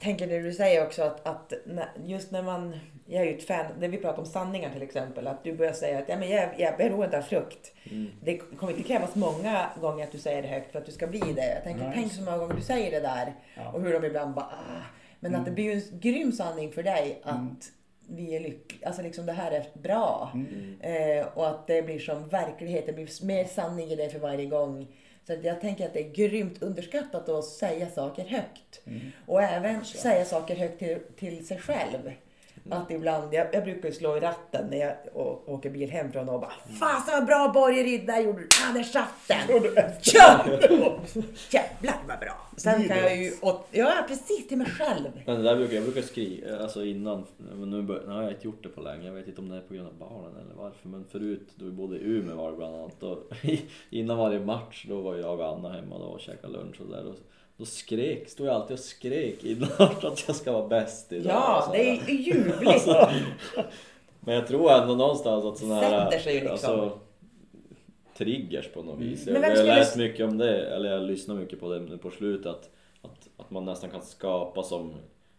tänker 0.00 0.26
det 0.26 0.40
du 0.40 0.52
säger 0.52 0.86
också 0.86 1.02
att, 1.02 1.26
att 1.26 1.52
just 2.04 2.30
när 2.30 2.42
man, 2.42 2.76
jag 3.06 3.22
är 3.22 3.26
ju 3.26 3.36
ett 3.36 3.46
fan, 3.46 3.66
när 3.80 3.88
vi 3.88 3.96
pratar 3.96 4.18
om 4.18 4.26
sanningar 4.26 4.70
till 4.72 4.82
exempel, 4.82 5.26
att 5.26 5.44
du 5.44 5.52
börjar 5.56 5.72
säga 5.72 5.98
att 5.98 6.08
ja, 6.08 6.16
men 6.16 6.30
jag, 6.30 6.48
jag 6.58 6.72
är 6.72 6.76
beroende 6.76 7.18
av 7.18 7.22
frukt. 7.22 7.72
Det 8.22 8.36
kommer 8.36 8.72
inte 8.72 8.88
krävas 8.88 9.14
många 9.14 9.66
gånger 9.80 10.04
att 10.04 10.12
du 10.12 10.18
säger 10.18 10.42
det 10.42 10.48
högt 10.48 10.72
för 10.72 10.78
att 10.78 10.86
du 10.86 10.92
ska 10.92 11.06
bli 11.06 11.20
det. 11.36 11.54
Jag 11.54 11.64
tänker, 11.64 11.84
Nej. 11.84 11.92
tänk 11.94 12.12
så 12.12 12.22
många 12.22 12.38
gånger 12.38 12.54
du 12.54 12.62
säger 12.62 12.90
det 12.90 13.00
där 13.00 13.34
Ja. 13.56 13.72
och 13.72 13.80
hur 13.80 13.92
de 13.92 14.04
ibland 14.06 14.34
bara 14.34 14.44
ah. 14.46 14.82
Men 15.20 15.34
att 15.34 15.44
det 15.44 15.50
blir 15.50 15.64
ju 15.64 15.72
en 15.72 16.00
grym 16.00 16.32
sanning 16.32 16.72
för 16.72 16.82
dig 16.82 17.20
att 17.22 17.70
vi 18.10 18.36
är 18.36 18.40
lyckliga, 18.40 18.86
alltså 18.86 19.02
liksom 19.02 19.26
det 19.26 19.32
här 19.32 19.52
är 19.52 19.64
bra. 19.74 20.32
Eh, 20.80 21.26
och 21.34 21.48
att 21.48 21.66
det 21.66 21.82
blir 21.82 21.98
som 21.98 22.28
verklighet, 22.28 22.86
det 22.86 22.92
blir 22.92 23.24
mer 23.26 23.44
sanning 23.44 23.88
i 23.90 23.96
det 23.96 24.10
för 24.10 24.18
varje 24.18 24.46
gång. 24.46 24.86
Så 25.28 25.34
jag 25.42 25.60
tänker 25.60 25.86
att 25.86 25.92
det 25.92 26.00
är 26.00 26.12
grymt 26.12 26.62
underskattat 26.62 27.28
att 27.28 27.44
säga 27.44 27.90
saker 27.90 28.24
högt. 28.24 28.80
Och 29.26 29.42
även 29.42 29.84
säga 29.84 30.24
saker 30.24 30.56
högt 30.56 30.78
till, 30.78 30.98
till 31.16 31.46
sig 31.46 31.58
själv. 31.58 32.12
Att 32.70 32.90
ibland, 32.90 33.34
jag, 33.34 33.46
jag 33.52 33.64
brukar 33.64 33.90
slå 33.90 34.16
i 34.16 34.20
ratten 34.20 34.66
när 34.70 34.76
jag 34.76 34.96
å, 35.14 35.42
åker 35.46 35.70
bil 35.70 35.90
hem 35.90 36.12
från 36.12 36.28
och 36.28 36.40
bara 36.40 36.52
Fasen 36.80 37.14
vad 37.14 37.26
bra 37.26 37.50
Borgeryd, 37.54 38.06
där 38.06 38.20
gjorde 38.20 38.38
du, 38.38 38.48
ah 38.68 38.72
där 38.74 38.82
satt 38.82 39.28
den! 39.28 39.46
Kör! 40.00 40.60
Jävlar 41.50 42.02
vad 42.08 42.18
bra! 42.18 42.48
Sen 42.56 42.88
kan 42.88 42.98
jag 42.98 43.16
ju, 43.16 43.32
åt, 43.42 43.68
ja 43.70 44.04
precis 44.08 44.48
till 44.48 44.58
mig 44.58 44.66
själv. 44.66 45.06
Men 45.26 45.36
det 45.36 45.42
där 45.42 45.56
brukar 45.56 45.74
jag 45.74 45.84
brukar 45.84 46.02
skriva, 46.02 46.58
alltså 46.58 46.84
innan, 46.84 47.24
men 47.36 47.70
nu, 47.70 47.82
bör, 47.82 48.02
nu 48.06 48.12
har 48.12 48.22
jag 48.22 48.32
inte 48.32 48.46
gjort 48.46 48.62
det 48.62 48.68
på 48.68 48.80
länge. 48.80 49.06
Jag 49.06 49.12
vet 49.12 49.28
inte 49.28 49.40
om 49.40 49.48
det 49.48 49.56
är 49.56 49.60
på 49.60 49.74
grund 49.74 49.88
av 49.88 49.94
barnen 49.94 50.34
eller 50.44 50.54
varför. 50.54 50.88
Men 50.88 51.04
förut, 51.04 51.48
då 51.54 51.64
vi 51.64 51.70
bodde 51.70 51.96
i 51.96 52.04
Umeå 52.04 52.36
var 52.36 52.50
det 52.50 52.56
bland 52.56 52.74
annat. 52.74 53.00
Då, 53.00 53.22
innan 53.90 54.18
varje 54.18 54.40
match, 54.40 54.86
då 54.88 55.00
var 55.00 55.16
jag 55.16 55.40
och 55.40 55.46
Anna 55.46 55.72
hemma 55.72 55.98
då 55.98 56.04
och 56.04 56.20
käkade 56.20 56.52
lunch 56.52 56.80
och 56.80 56.90
där. 56.90 57.14
Då 57.58 57.64
skrek, 57.64 58.28
stod 58.28 58.46
jag 58.46 58.54
alltid 58.54 58.74
och 58.74 58.80
skrek 58.80 59.44
innan 59.44 59.68
att 59.78 60.24
jag 60.26 60.36
ska 60.36 60.52
vara 60.52 60.68
bäst 60.68 61.12
idag. 61.12 61.32
Ja, 61.32 61.62
så 61.66 61.72
det 61.72 61.90
är 61.90 62.10
ljuvligt. 62.10 62.86
Men 64.20 64.34
jag 64.34 64.46
tror 64.46 64.72
ändå 64.72 64.94
någonstans 64.94 65.44
att 65.44 65.58
sådana 65.58 65.80
här... 65.80 66.04
Sätter 66.04 66.18
sig 66.18 66.34
ju 66.34 66.40
liksom. 66.40 66.52
Alltså, 66.80 66.98
triggers 68.16 68.68
på 68.72 68.82
något 68.82 68.98
vis. 68.98 69.26
Men 69.26 69.42
Jag, 69.42 69.56
har 69.56 69.64
läst 69.64 69.96
mycket 69.96 70.26
om 70.28 70.38
det, 70.38 70.66
eller 70.66 70.90
jag 70.90 71.02
lyssnar 71.02 71.34
mycket 71.34 71.60
på 71.60 71.72
det 71.72 71.80
nu 71.80 71.98
på 71.98 72.10
slutet. 72.10 72.46
Att, 72.46 72.70
att, 73.02 73.28
att 73.36 73.50
man 73.50 73.64
nästan 73.64 73.90
kan 73.90 74.02
skapa 74.02 74.62
som 74.62 74.94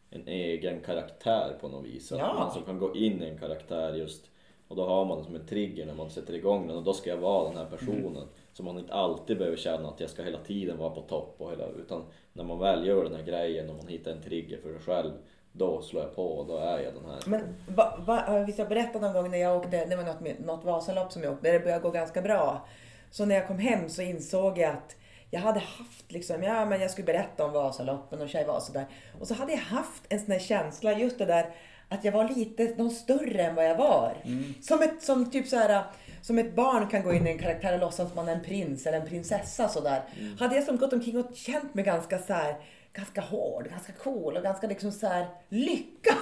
en 0.10 0.28
egen 0.28 0.82
karaktär 0.82 1.58
på 1.62 1.68
något 1.68 1.86
vis. 1.86 2.12
Att 2.12 2.20
Ja. 2.20 2.34
man 2.34 2.52
som 2.52 2.64
kan 2.64 2.80
gå 2.80 2.96
in 2.96 3.24
i 3.24 3.26
en 3.26 3.38
karaktär 3.38 3.94
just. 3.94 4.26
Och 4.68 4.76
då 4.76 4.86
har 4.86 5.06
man 5.06 5.24
som 5.24 5.36
en 5.36 5.46
trigger 5.48 5.86
när 5.86 5.94
man 5.94 6.10
sätter 6.10 6.34
igång 6.34 6.68
den 6.68 6.78
och 6.78 6.84
då 6.84 6.94
ska 6.94 7.10
jag 7.10 7.18
vara 7.18 7.48
den 7.50 7.58
här 7.58 7.66
personen. 7.66 8.28
Så 8.54 8.64
man 8.64 8.80
inte 8.80 8.94
alltid 8.94 9.38
behöver 9.38 9.58
känna 9.58 9.90
att 9.90 10.00
jag 10.00 10.10
ska 10.10 10.24
hela 10.24 10.38
tiden 10.38 10.78
vara 10.78 10.90
på 10.90 11.02
topp. 11.02 11.36
Och 11.38 11.52
hela, 11.52 11.68
utan 11.68 12.06
när 12.34 12.44
man 12.44 12.60
väl 12.60 12.88
gör 12.88 13.04
den 13.04 13.16
här 13.16 13.24
grejen 13.24 13.70
och 13.70 13.76
man 13.76 13.88
hittar 13.88 14.12
en 14.12 14.22
trigger 14.22 14.58
för 14.62 14.74
sig 14.74 14.82
själv. 14.82 15.12
Då 15.52 15.82
slår 15.82 16.04
jag 16.04 16.16
på 16.16 16.26
och 16.26 16.48
då 16.48 16.58
är 16.58 16.80
jag 16.80 16.94
den 16.94 17.06
här. 17.06 17.20
Men 17.26 17.56
va, 17.76 18.00
va, 18.00 18.44
visst 18.48 18.60
jag 18.60 18.70
berättade 18.70 19.06
någon 19.06 19.14
gång 19.14 19.32
när 19.32 19.38
jag 19.38 19.58
åkte, 19.58 19.86
det 19.86 19.96
var 19.96 20.04
något, 20.04 20.40
något 20.40 20.66
Vasalopp 20.66 21.12
som 21.12 21.24
jag 21.24 21.34
åkte, 21.34 21.48
där 21.48 21.54
det 21.54 21.60
började 21.60 21.82
gå 21.82 21.92
ganska 21.92 22.22
bra. 22.22 22.68
Så 23.12 23.26
när 23.26 23.36
jag 23.36 23.48
kom 23.48 23.60
hem 23.60 23.90
så 23.90 24.02
insåg 24.02 24.58
jag 24.58 24.72
att 24.72 24.96
jag 25.32 25.40
hade 25.40 25.60
haft 25.60 26.12
liksom, 26.12 26.44
ja 26.44 26.66
men 26.66 26.82
jag 26.82 26.92
skulle 26.92 27.06
berätta 27.06 27.46
om 27.46 27.52
Vasaloppen 27.52 28.22
och 28.22 28.30
Tjejvasa 28.30 28.74
där. 28.74 28.86
Och 29.20 29.28
så 29.28 29.34
hade 29.34 29.52
jag 29.52 29.60
haft 29.60 30.04
en 30.10 30.20
sån 30.20 30.32
här 30.32 30.40
känsla, 30.40 31.00
just 31.00 31.18
det 31.18 31.26
där 31.26 31.56
att 31.90 32.04
jag 32.04 32.12
var 32.12 32.30
lite 32.30 32.74
någon 32.78 32.92
större 32.92 33.42
än 33.44 33.56
vad 33.56 33.66
jag 33.66 33.78
var. 33.78 34.18
Som 34.62 34.82
ett, 34.82 35.04
som 35.04 35.32
typ 35.32 35.48
så 35.48 35.56
här, 35.56 35.84
som 36.22 36.40
ett 36.40 36.56
barn 36.56 36.88
kan 36.88 37.04
gå 37.04 37.14
in 37.14 37.28
i 37.28 37.30
en 37.30 37.40
karaktär 37.40 37.74
och 37.74 37.80
låtsas 37.80 38.16
man 38.16 38.30
är 38.30 38.34
en 38.34 38.44
prins 38.44 38.86
eller 38.86 39.00
en 39.02 39.08
prinsessa 39.08 39.68
sådär. 39.68 40.02
Hade 40.40 40.56
jag 40.56 40.64
som 40.64 40.78
gått 40.78 40.94
omkring 40.94 41.18
och 41.18 41.36
känt 41.36 41.76
mig 41.76 41.86
ganska 41.86 42.20
så 42.20 42.34
här 42.34 42.56
ganska 42.94 43.22
hård, 43.22 43.70
ganska 43.70 43.94
cool 43.94 44.38
och 44.38 44.44
ganska 44.44 44.68
liksom 44.68 44.92
så 44.92 45.08
här 45.08 45.28
lyckad. 45.50 46.18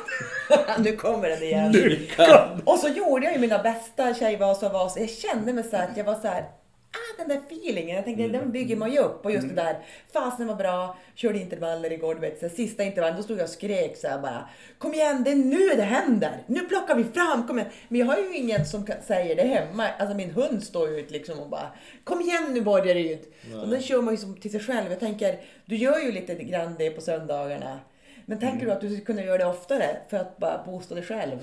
nu 0.79 0.95
kommer 0.95 1.29
den 1.29 1.43
igen. 1.43 1.71
Lyckad! 1.71 2.61
Och 2.65 2.79
så 2.79 2.87
gjorde 2.87 3.25
jag 3.25 3.33
ju 3.33 3.39
mina 3.39 3.63
bästa 3.63 4.13
tjejvas 4.13 4.63
och 4.63 4.71
vas. 4.71 4.97
Jag 4.97 5.09
kände 5.09 5.53
mig 5.53 5.63
så 5.63 5.77
här 5.77 5.87
att 5.87 5.97
jag 5.97 6.05
var 6.05 6.15
så 6.15 6.27
här, 6.27 6.45
ah 6.91 7.17
den 7.17 7.27
där 7.27 7.37
feelingen. 7.37 7.95
Jag 7.95 8.05
tänkte 8.05 8.27
den 8.27 8.51
bygger 8.51 8.75
man 8.75 8.91
ju 8.91 8.99
upp. 8.99 9.25
Och 9.25 9.31
just 9.31 9.47
det 9.49 9.55
där, 9.55 9.79
fasen 10.13 10.47
var 10.47 10.55
bra. 10.55 10.97
Körde 11.15 11.39
intervaller 11.39 11.91
igår, 11.91 12.15
du 12.15 12.21
vet. 12.21 12.39
Så 12.39 12.49
sista 12.49 12.83
intervallen, 12.83 13.17
då 13.17 13.23
stod 13.23 13.37
jag 13.37 13.43
och 13.43 13.49
skrek 13.49 13.97
så 13.97 14.07
här 14.07 14.19
bara. 14.19 14.49
Kom 14.77 14.93
igen, 14.93 15.23
det 15.23 15.31
är 15.31 15.35
nu 15.35 15.69
det 15.75 15.83
händer. 15.83 16.43
Nu 16.47 16.59
plockar 16.59 16.95
vi 16.95 17.03
fram, 17.03 17.47
kom 17.47 17.59
igen. 17.59 17.71
Men 17.87 17.99
jag 17.99 18.07
har 18.07 18.17
ju 18.17 18.35
ingen 18.35 18.65
som 18.65 18.85
säger 19.07 19.35
det 19.35 19.43
hemma. 19.43 19.87
Alltså 19.99 20.15
min 20.15 20.31
hund 20.31 20.63
står 20.63 20.89
ju 20.89 20.99
ut 20.99 21.11
liksom 21.11 21.39
och 21.39 21.49
bara. 21.49 21.71
Kom 22.03 22.21
igen 22.21 22.53
nu 22.53 22.61
Borgaryd. 22.61 23.19
Och 23.61 23.69
den 23.69 23.81
kör 23.81 24.01
man 24.01 24.13
ju 24.13 24.17
som 24.17 24.35
till 24.35 24.51
sig 24.51 24.59
själv. 24.59 24.89
Jag 24.89 24.99
tänker, 24.99 25.39
du 25.65 25.75
gör 25.75 25.99
ju 25.99 26.11
lite 26.11 26.35
grann 26.35 26.75
det 26.77 26.89
på 26.89 27.01
söndagarna. 27.01 27.79
Men 28.25 28.39
tänker 28.39 28.65
du 28.65 28.71
att 28.71 28.81
du 28.81 28.87
skulle 28.87 29.05
kunna 29.05 29.23
göra 29.23 29.37
det 29.37 29.45
oftare 29.45 29.97
för 30.09 30.17
att 30.17 30.37
bara 30.37 30.63
boosta 30.65 30.95
dig 30.95 31.03
själv? 31.03 31.37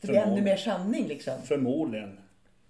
För 0.00 0.06
det 0.06 0.12
blir 0.12 0.20
ännu 0.20 0.42
mer 0.42 0.56
sanning 0.56 1.06
liksom. 1.06 1.34
Förmodligen. 1.44 2.18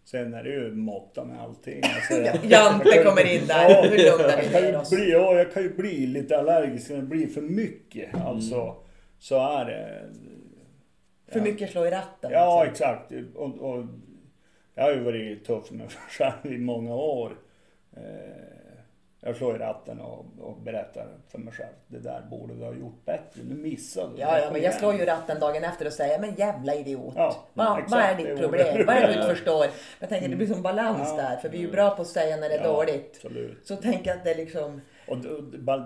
Sen 0.06 0.34
är 0.34 0.42
det 0.42 0.50
ju 0.50 0.74
måtta 0.74 1.24
med 1.24 1.40
allting. 1.40 1.82
Alltså, 1.94 2.46
Jante 2.46 3.04
kommer 3.04 3.34
in 3.34 3.46
där. 3.46 3.82
Hur 3.82 3.98
lugnar 3.98 4.36
vi 4.36 4.42
jag 4.42 4.52
kan 4.52 4.62
ner 4.62 4.70
ju 4.70 4.76
oss? 4.76 4.90
bli, 4.90 5.10
ja, 5.10 5.34
jag 5.34 5.52
kan 5.52 5.62
ju 5.62 5.74
bli 5.76 6.06
lite 6.06 6.38
allergisk 6.38 6.90
när 6.90 6.96
det 6.96 7.02
blir 7.02 7.26
för 7.26 7.40
mycket. 7.40 8.14
Mm. 8.14 8.26
Alltså, 8.26 8.76
så 9.18 9.58
är 9.58 9.64
det. 9.64 10.02
För 11.32 11.40
mycket 11.40 11.70
slå 11.70 11.86
i 11.86 11.90
ratten. 11.90 12.30
Ja, 12.32 12.64
liksom. 12.64 12.72
exakt. 12.72 13.12
Och, 13.34 13.58
och 13.58 13.84
jag 14.74 14.84
har 14.84 14.92
ju 14.92 15.00
varit 15.00 15.44
tuff 15.44 15.70
med 15.70 15.78
mig 15.78 15.88
själv 16.08 16.54
i 16.54 16.58
många 16.58 16.94
år. 16.94 17.32
Eh, 17.96 18.55
jag 19.26 19.36
slår 19.36 19.56
i 19.56 19.58
ratten 19.58 20.00
och, 20.00 20.26
och 20.40 20.56
berättar 20.64 21.06
för 21.28 21.38
mig 21.38 21.52
själv. 21.54 21.72
Det 21.88 21.98
där 21.98 22.22
borde 22.30 22.54
du 22.54 22.64
ha 22.64 22.74
gjort 22.74 23.04
bättre. 23.04 23.40
Nu 23.48 23.54
missade 23.54 24.12
du. 24.14 24.20
Ja, 24.20 24.38
ja, 24.38 24.44
men 24.44 24.52
jag 24.52 24.58
igen. 24.58 24.72
slår 24.72 24.94
ju 24.94 25.04
ratten 25.04 25.40
dagen 25.40 25.64
efter 25.64 25.86
och 25.86 25.92
säger 25.92 26.20
men 26.20 26.34
jävla 26.34 26.74
idiot. 26.74 27.12
Ja, 27.16 27.36
vad, 27.54 27.78
exakt, 27.78 27.90
vad 27.92 28.00
är 28.00 28.14
ditt 28.16 28.40
problem? 28.40 28.86
Vad 28.86 28.96
är 28.96 29.00
det 29.00 29.06
du 29.06 29.14
inte 29.20 29.34
förstår? 29.34 29.66
Jag 30.00 30.08
tänker 30.08 30.28
det 30.28 30.36
blir 30.36 30.46
som 30.46 30.62
balans 30.62 31.08
Ja. 31.16 31.16
där, 31.22 31.36
för 31.36 31.48
vi 31.48 31.56
är 31.58 31.62
ju 31.62 31.70
bra 31.70 31.90
på 31.90 32.02
att 32.02 32.08
säga 32.08 32.36
när 32.36 32.48
det 32.48 32.54
är 32.54 32.64
Ja, 32.64 32.72
dåligt. 32.72 33.12
Absolut. 33.24 33.66
Så 33.66 33.76
tänker 33.76 34.10
jag 34.10 34.18
att 34.18 34.24
det 34.24 34.30
är 34.30 34.36
liksom... 34.36 34.80
Och 35.08 35.18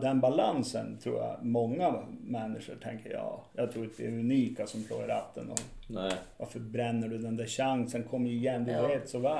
den 0.00 0.20
balansen 0.20 0.98
tror 1.02 1.16
jag 1.18 1.36
många 1.44 1.94
människor 2.20 2.74
tänker, 2.82 3.10
ja, 3.10 3.44
jag 3.52 3.72
tror 3.72 3.84
inte 3.84 4.02
vi 4.02 4.08
är 4.08 4.12
unika 4.18 4.66
som 4.66 4.80
slår 4.82 5.04
i 5.04 5.06
ratten. 5.06 5.50
Och 5.50 5.60
Nej. 5.88 6.12
varför 6.36 6.58
bränner 6.60 7.08
du 7.08 7.18
den 7.18 7.36
där 7.36 7.46
chansen? 7.46 8.02
Kom 8.02 8.26
ju 8.26 8.32
igen, 8.36 8.64
du 8.64 8.72
Ja. 8.72 8.86
vet 8.86 9.08
så 9.08 9.18
väl. 9.18 9.32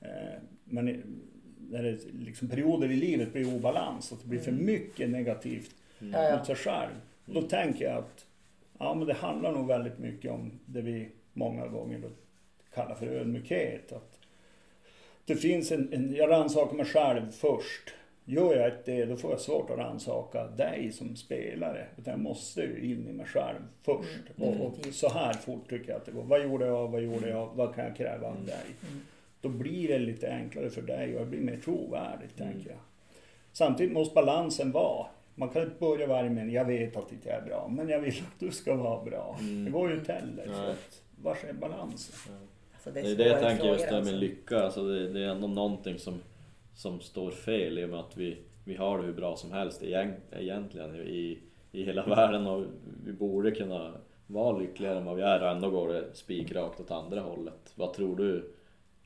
Eh, 0.00 0.08
Men 0.64 0.88
när 1.70 1.82
det 1.82 1.98
liksom 2.24 2.48
perioder 2.48 2.90
i 2.90 2.96
livet 2.96 3.32
blir 3.32 3.54
obalans, 3.56 4.12
att 4.12 4.20
det 4.20 4.28
blir 4.28 4.40
för 4.40 4.52
mycket 4.52 5.10
negativt 5.10 5.74
ja. 5.98 6.36
mot 6.36 6.46
sig 6.46 6.56
själv. 6.56 6.90
Då 7.26 7.42
tänker 7.42 7.84
jag 7.84 7.98
att 7.98 8.26
ja, 8.78 8.94
men 8.94 9.06
det 9.06 9.14
handlar 9.14 9.52
nog 9.52 9.66
väldigt 9.66 9.98
mycket 9.98 10.30
om 10.30 10.52
det 10.66 10.80
vi 10.80 11.08
många 11.32 11.66
gånger 11.66 11.98
då 11.98 12.08
kallar 12.74 12.94
för 12.94 13.06
ödmjukhet. 13.06 13.92
Att 13.92 14.18
det 15.24 15.36
finns 15.36 15.72
en, 15.72 15.92
en, 15.92 16.14
jag 16.14 16.30
rannsakar 16.30 16.76
mig 16.76 16.86
själv 16.86 17.30
först. 17.30 17.94
Gör 18.24 18.56
jag 18.56 18.68
inte 18.68 18.92
det, 18.92 19.04
då 19.04 19.16
får 19.16 19.30
jag 19.30 19.40
svårt 19.40 19.70
att 19.70 19.78
rannsaka 19.78 20.46
dig 20.46 20.92
som 20.92 21.16
spelare. 21.16 21.86
Utan 21.98 22.10
jag 22.10 22.20
måste 22.20 22.60
ju 22.60 22.92
in 22.92 23.08
i 23.08 23.12
mig 23.12 23.26
själv 23.26 23.58
först. 23.82 24.20
Mm, 24.36 24.60
och, 24.60 24.66
och 24.66 24.94
så 24.94 25.08
här 25.08 25.32
fort 25.32 25.70
tycker 25.70 25.88
jag 25.88 25.96
att 25.96 26.06
det 26.06 26.12
går. 26.12 26.22
Vad 26.22 26.42
gjorde 26.42 26.66
jag, 26.66 26.88
vad 26.88 27.02
gjorde 27.02 27.28
jag, 27.28 27.50
vad 27.54 27.74
kan 27.74 27.84
jag 27.84 27.96
kräva 27.96 28.26
Mm. 28.26 28.38
av 28.38 28.46
dig? 28.46 28.64
Då 29.40 29.48
blir 29.48 29.88
det 29.88 29.98
lite 29.98 30.32
enklare 30.32 30.70
för 30.70 30.82
dig 30.82 31.14
och 31.16 31.20
det 31.20 31.26
blir 31.26 31.40
mer 31.40 31.56
trovärdigt, 31.56 32.40
Mm. 32.40 32.52
tänker 32.52 32.70
jag. 32.70 32.78
Samtidigt 33.52 33.92
måste 33.92 34.14
balansen 34.14 34.72
vara. 34.72 35.06
Man 35.34 35.48
kan 35.48 35.62
inte 35.62 35.74
börja 35.78 36.06
varje 36.06 36.30
mening, 36.30 36.54
jag 36.54 36.64
vet 36.64 36.96
att 36.96 37.12
inte 37.12 37.28
jag 37.28 37.38
är 37.38 37.42
bra, 37.46 37.68
men 37.70 37.88
jag 37.88 38.00
vill 38.00 38.12
att 38.34 38.40
du 38.40 38.50
ska 38.50 38.74
vara 38.76 39.04
bra. 39.04 39.38
Det 39.64 39.70
går 39.70 39.90
ju 39.90 39.96
inte 39.98 40.12
heller. 40.12 40.46
Så 40.46 40.70
att, 40.70 41.02
vars 41.22 41.44
är 41.44 41.52
balansen? 41.52 42.32
Alltså, 42.74 42.90
Det 42.90 43.00
det 43.02 43.10
är 43.10 43.16
det 43.16 43.28
jag 43.28 43.40
tänker 43.40 43.64
just 43.64 43.78
det 43.80 43.84
här 43.84 43.92
med 43.92 43.98
alltså. 44.00 44.16
lycka. 44.16 44.60
Alltså 44.62 44.82
det, 44.88 45.12
det 45.12 45.20
är 45.24 45.28
ändå 45.28 45.46
någonting 45.48 45.98
som, 45.98 46.14
som 46.74 47.00
står 47.00 47.30
fel 47.30 47.78
i 47.78 47.84
och 47.84 47.88
med 47.88 48.00
att 48.00 48.16
vi, 48.16 48.38
vi 48.64 48.74
har 48.76 48.98
det 48.98 49.04
hur 49.04 49.12
bra 49.12 49.36
som 49.36 49.52
helst 49.52 49.82
egent- 49.82 50.32
egentligen 50.32 50.94
i, 50.96 51.38
i 51.72 51.82
hela 51.84 52.06
världen 52.16 52.46
och 52.46 52.64
vi 53.04 53.12
borde 53.12 53.50
kunna 53.50 53.92
vara 54.26 54.58
lyckligare 54.58 54.98
än 54.98 55.04
vad 55.04 55.16
vi 55.16 55.22
är 55.22 55.42
och 55.42 55.48
ändå 55.50 55.70
går 55.70 55.88
det 55.88 56.04
spikrakt 56.14 56.80
åt 56.80 56.90
andra 56.90 57.20
hållet. 57.20 57.72
Vad 57.74 57.92
tror 57.94 58.16
du? 58.16 58.50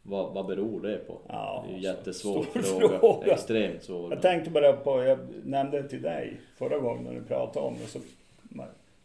Vad, 0.02 0.34
vad 0.34 0.46
beror 0.46 0.80
det 0.80 0.98
på? 0.98 1.20
Ja, 1.28 1.64
det 1.66 1.72
är 1.72 1.76
en 1.76 1.82
jättesvår 1.82 2.42
fråga. 2.42 2.98
fråga. 2.98 3.32
Extremt 3.32 3.82
svår. 3.82 4.12
Jag 4.12 4.22
tänkte 4.22 4.50
bara 4.50 4.72
på, 4.72 5.02
jag 5.02 5.18
nämnde 5.44 5.82
det 5.82 5.88
till 5.88 6.02
dig 6.02 6.40
förra 6.56 6.78
gången 6.78 7.04
när 7.04 7.14
du 7.14 7.22
pratade 7.22 7.66
om 7.66 7.74
det. 7.74 7.86
Så, 7.86 7.98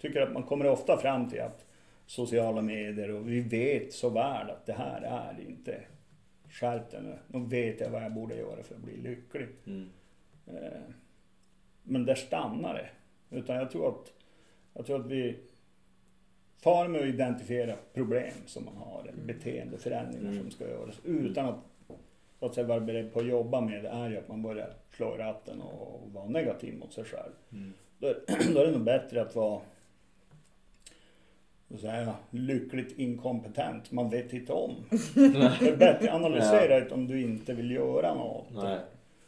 tycker 0.02 0.22
att 0.22 0.34
man 0.34 0.44
kommer 0.44 0.68
ofta 0.68 0.98
fram 0.98 1.30
till 1.30 1.42
att 1.42 1.66
sociala 2.06 2.62
medier 2.62 3.12
och 3.12 3.30
vi 3.30 3.42
vet 3.42 3.94
så 3.94 4.10
väl 4.10 4.50
att 4.50 4.66
det 4.66 4.74
här 4.74 5.02
är 5.02 5.44
inte 5.50 5.82
skärp 6.50 6.92
dig 6.92 7.02
nu. 7.02 7.18
Nu 7.28 7.46
vet 7.46 7.80
jag 7.82 7.90
vad 7.90 8.04
jag 8.04 8.14
borde 8.14 8.36
göra 8.36 8.64
för 8.64 8.76
att 8.76 8.82
bli 8.82 8.98
lycklig. 8.98 9.48
Mm. 9.68 9.90
Eh, 10.48 10.80
Men 11.84 12.06
där 12.06 12.16
stannar 12.16 12.74
det. 12.74 12.90
Utan 13.38 13.56
jag 13.56 13.72
tror 13.72 13.88
att, 13.88 14.14
jag 14.74 14.86
tror 14.86 15.00
att 15.00 15.06
vi 15.06 15.38
far 16.62 16.88
med 16.88 17.02
att 17.02 17.08
identifiera 17.08 17.76
problem 17.94 18.34
som 18.46 18.66
man 18.66 18.76
har, 18.78 19.02
eller 19.02 19.24
beteendeförändringar 19.24 20.32
Mm. 20.32 20.42
som 20.42 20.52
ska 20.52 20.70
göras, 20.70 20.96
utan 21.06 21.46
att, 21.46 21.60
så 22.40 22.46
att 22.46 22.56
säga, 22.56 22.68
vara 22.68 22.80
beredd 22.80 23.14
på 23.14 23.20
att 23.20 23.28
jobba 23.28 23.62
med 23.62 23.84
det, 23.84 23.90
är 23.90 24.10
ju 24.10 24.18
att 24.18 24.28
man 24.28 24.42
börjar 24.42 24.70
slå 24.96 25.16
i 25.16 25.18
ratten 25.18 25.62
och 25.62 26.02
vara 26.14 26.26
negativ 26.26 26.78
mot 26.78 26.94
sig 26.94 27.04
själv. 27.04 27.32
Mm. 27.52 27.74
Då, 28.00 28.08
då 28.54 28.60
är 28.60 28.66
det 28.66 28.72
nog 28.72 28.84
bättre 28.84 29.22
att 29.22 29.36
vara 29.36 29.62
så 31.72 31.78
säga, 31.78 32.16
lyckligt 32.30 33.00
inkompetent. 33.00 33.92
Man 33.92 34.10
vet 34.10 34.34
inte 34.34 34.54
om. 34.54 34.76
Det 35.60 35.70
är 35.70 35.78
bättre 35.78 36.10
att 36.12 36.16
analysera 36.16 36.80
det 36.80 36.92
om 36.92 37.08
du 37.08 37.22
inte 37.22 37.54
vill 37.54 37.72
göra 37.72 38.14
något. 38.14 38.48
Nej. 38.52 38.80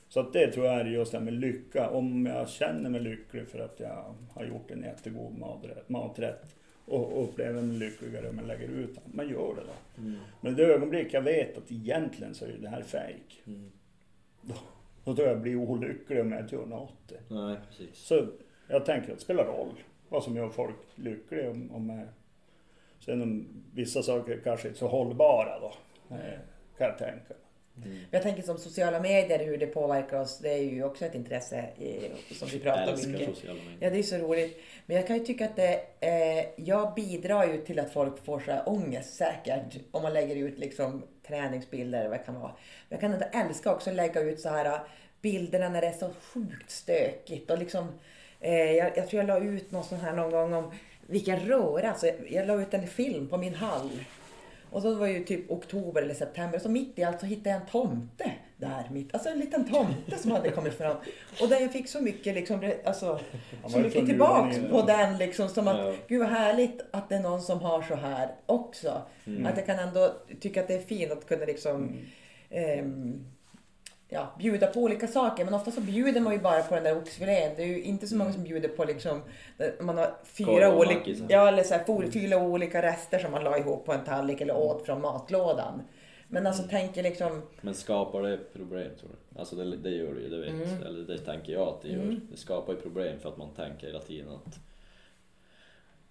Så 0.10 0.20
att 0.20 0.34
det 0.34 0.52
tror 0.52 0.66
jag 0.66 0.80
är 0.80 0.86
just 0.86 1.12
det 1.12 1.18
här 1.18 1.26
med 1.26 1.34
lycka. 1.34 1.90
Om 1.90 2.26
jag 2.26 2.50
känner 2.50 2.90
mig 2.90 3.02
lycklig 3.02 3.48
för 3.48 3.60
att 3.60 3.80
jag 3.80 4.16
har 4.34 4.46
gjort 4.46 4.72
en 4.72 4.84
jättegod 4.84 5.38
maträtt, 5.38 5.90
maträtt 5.90 6.56
och 6.90 7.24
upplever 7.24 7.62
mig 7.62 7.78
lyckligare 7.78 8.30
om 8.30 8.38
jag 8.38 8.48
lägger 8.48 8.68
ut 8.68 8.96
den. 8.96 9.04
Man 9.06 9.30
gör 9.30 9.56
det 9.56 9.62
då. 9.62 10.02
Mm. 10.02 10.20
Men 10.42 10.54
i 10.54 10.56
det 10.56 10.64
ögonblick 10.74 11.14
jag 11.14 11.22
vet 11.22 11.58
att 11.58 11.72
egentligen 11.72 12.36
så 12.36 12.46
är 12.46 12.58
det 12.62 12.70
här 12.70 12.82
fejk. 12.82 13.42
Mm. 13.48 13.72
Då, 14.42 14.54
då 15.04 15.16
tror 15.16 15.28
jag 15.28 15.36
jag 15.36 15.42
blir 15.42 15.56
olycklig 15.56 16.22
om 16.22 16.32
jag 16.32 16.42
inte 16.42 16.56
gör 16.56 16.66
något. 16.66 17.12
Nej, 17.28 17.58
precis. 17.70 17.96
Så 17.98 18.28
jag 18.68 18.86
tänker 18.86 19.12
att 19.12 19.18
det 19.18 19.24
spelar 19.24 19.46
roll 19.46 19.74
vad 20.10 20.24
som 20.24 20.36
gör 20.36 20.50
folk 20.50 20.76
lyckliga. 20.96 21.50
Om, 21.52 21.72
om 21.72 21.90
jag, 21.90 22.08
sen 23.00 23.22
om 23.22 23.48
vissa 23.74 24.04
saker 24.04 24.40
kanske 24.44 24.68
inte 24.68 24.78
är 24.78 24.80
så 24.80 24.88
hållbara 24.88 25.60
då. 25.60 25.74
eh, 26.16 26.40
Kan 26.78 26.88
jag 26.88 26.98
tänka. 26.98 27.34
Mm. 27.86 27.98
Jag 28.12 28.24
tänker 28.24 28.44
som 28.44 28.58
sociala 28.58 29.00
medier, 29.00 29.46
hur 29.46 29.58
det 29.58 29.68
påverkar 29.68 30.20
oss, 30.20 30.40
det 30.40 30.54
är 30.54 30.64
ju 30.64 30.84
också 30.84 31.06
ett 31.06 31.16
intresse 31.16 31.66
i, 31.78 32.12
som 32.34 32.48
vi 32.48 32.60
pratar 32.60 33.08
mycket. 33.08 33.28
sociala 33.36 33.60
medier. 33.60 33.78
Ja, 33.80 33.90
det 33.90 34.00
är 34.00 34.04
så 34.04 34.18
roligt. 34.18 34.62
Men 34.86 34.98
jag 34.98 35.08
kan 35.08 35.18
ju 35.18 35.26
tycka 35.26 35.46
att 35.46 35.56
det, 35.56 35.82
eh, 36.00 36.46
jag 36.56 36.94
bidrar 36.94 37.48
ju 37.48 37.66
till 37.66 37.80
att 37.80 37.94
folk 37.94 38.26
får 38.26 38.40
så 38.40 38.52
här 38.52 38.70
ångest 38.70 39.16
säkert. 39.16 39.76
Om 39.92 40.04
man 40.04 40.14
lägger 40.14 40.36
ut 40.36 40.60
liksom 40.60 41.04
träningsbilder 41.28 42.00
eller 42.00 42.10
vad 42.10 42.20
det 42.20 42.24
kan 42.24 42.40
vara. 42.40 42.52
Men 42.52 43.00
jag 43.00 43.00
kan 43.00 43.14
ändå 43.14 43.26
älska 43.34 43.72
också 43.72 43.90
att 43.90 43.96
lägga 43.96 44.22
ut 44.22 44.40
så 44.40 44.50
här 44.50 44.66
eh, 44.66 44.80
bilderna 45.22 45.70
när 45.70 45.82
det 45.82 45.88
är 45.88 45.92
så 45.92 46.10
sjukt 46.22 46.72
stökigt. 46.72 47.52
Och 47.52 47.58
liksom, 47.58 47.88
eh, 48.40 48.72
jag, 48.72 48.98
jag 48.98 49.08
tror 49.08 49.24
jag 49.24 49.28
la 49.28 49.40
ut 49.40 49.72
någon 49.72 49.84
sån 49.84 50.00
här 50.00 50.14
någon 50.14 50.32
gång 50.32 50.54
om 50.54 50.72
vilken 51.08 51.40
röra. 51.40 51.90
Alltså, 51.90 52.08
jag, 52.08 52.16
jag 52.30 52.48
la 52.48 52.62
ut 52.62 52.74
en 52.74 52.88
film 52.88 53.28
på 53.28 53.38
min 53.38 53.56
hall. 53.56 53.90
Och 54.72 54.82
så 54.82 54.96
var 54.96 55.08
det 55.08 55.14
ju 55.14 55.24
typ 55.24 55.52
oktober 55.52 56.02
eller 56.02 56.14
september. 56.14 56.60
Så 56.60 56.70
mitt 56.70 57.00
i 57.00 57.04
allt 57.04 57.20
så 57.20 57.26
hittade 57.26 57.50
jag 57.50 57.62
en 57.62 57.68
tomte 57.68 58.32
där. 58.58 58.90
Mitt, 58.92 59.14
alltså 59.14 59.30
en 59.30 59.40
liten 59.40 59.66
tomte 59.66 60.18
som 60.18 60.32
hade 60.32 60.52
kommit 60.52 60.74
fram. 60.74 60.98
Och 61.42 61.50
där 61.50 61.60
jag 61.60 61.72
fick 61.72 61.90
så 61.90 62.02
mycket 62.02 62.36
liksom, 62.36 62.72
alltså, 62.86 63.20
så 63.68 63.80
mycket 63.80 64.06
tillbaks 64.06 64.58
på 64.72 64.82
den 64.82 65.18
liksom. 65.18 65.50
Som 65.50 65.68
att, 65.68 65.78
Ja. 65.78 65.94
gud 66.08 66.20
vad 66.20 66.30
härligt 66.30 66.82
att 66.92 67.10
det 67.10 67.16
är 67.16 67.20
någon 67.20 67.42
som 67.42 67.60
har 67.60 67.82
så 67.82 67.96
här 67.96 68.32
också. 68.46 69.02
Mm. 69.28 69.46
Att 69.46 69.58
jag 69.58 69.66
kan 69.66 69.80
ändå 69.80 70.14
tycka 70.40 70.62
att 70.62 70.68
det 70.68 70.76
är 70.76 70.82
fint 70.82 71.12
att 71.12 71.28
kunna 71.28 71.46
liksom 71.46 71.98
ehm, 72.50 73.26
ja, 74.10 74.36
bjuda 74.40 74.68
på 74.68 74.80
olika 74.80 75.08
saker. 75.08 75.46
Men 75.46 75.54
ofta 75.54 75.72
så 75.72 75.82
bjuder 75.82 76.22
man 76.22 76.34
ju 76.34 76.40
bara 76.40 76.62
på 76.62 76.76
den 76.76 76.84
där 76.84 76.98
oxfilén. 76.98 77.54
Det 77.56 77.64
är 77.64 77.68
ju 77.68 77.84
inte 77.84 78.08
så 78.08 78.16
många 78.16 78.34
som 78.34 78.44
bjuder 78.44 78.70
på 78.70 78.86
liksom, 78.86 79.22
där 79.58 79.74
man 79.80 79.98
har 79.98 80.16
fyra 80.24 80.78
olika, 80.78 81.12
ja, 81.30 81.48
eller 81.48 81.64
så 81.64 81.74
här, 81.74 81.84
for- 81.84 82.12
fyra 82.12 82.38
olika 82.38 82.82
rester 82.82 83.20
som 83.20 83.32
man 83.32 83.44
la 83.44 83.58
ihop 83.58 83.86
på 83.86 83.94
en 83.94 84.04
tallrik 84.04 84.42
eller 84.42 84.58
åt 84.58 84.86
från 84.86 85.02
matlådan. 85.02 85.82
Men 86.28 86.48
alltså 86.48 86.64
tänker 86.64 87.04
liksom, 87.04 87.42
Men 87.62 87.74
skapar 87.74 88.22
det 88.22 88.38
problem 88.54 88.92
tror 89.00 89.10
du? 89.10 89.40
Alltså 89.40 89.56
det, 89.56 89.78
det 89.78 89.90
gör 89.90 90.14
det 90.14 90.22
ju, 90.22 90.30
det 90.30 90.38
vet 90.38 90.50
Mm. 90.50 90.84
Eller 90.84 91.08
det 91.08 91.18
tänker 91.18 91.54
jag 91.54 91.68
att 91.68 91.82
det 91.82 91.90
gör. 91.90 92.20
Det 92.32 92.38
skapar 92.38 92.74
ju 92.74 92.80
problem 92.80 93.20
för 93.20 93.30
att 93.30 93.38
man 93.38 93.50
tänker 93.50 93.88
hela 93.88 94.00
tiden 94.00 94.30
att 94.30 94.60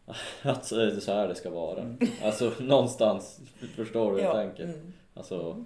att 0.42 0.70
det 0.70 0.82
är 0.82 1.00
så 1.00 1.12
här 1.12 1.28
det 1.28 1.34
ska 1.34 1.50
vara. 1.50 1.96
Alltså 2.22 2.52
någonstans, 2.60 3.40
förstår 3.76 4.10
du 4.10 4.16
hur 4.16 4.24
jag 4.24 4.36
ja. 4.36 4.42
tänker? 4.42 4.64
Mm. 4.64 4.92
Alltså, 5.14 5.64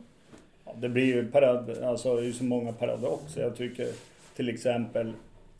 Ja, 0.65 0.75
det 0.81 0.89
blir 0.89 1.05
ju 1.05 1.31
parad, 1.31 1.83
alltså, 1.83 2.17
det 2.17 2.27
är 2.27 2.33
så 2.33 2.45
många 2.45 2.73
paradoxer. 2.73 3.43
Jag 3.43 3.57
tycker 3.57 3.89
till 4.37 4.49
exempel 4.49 5.13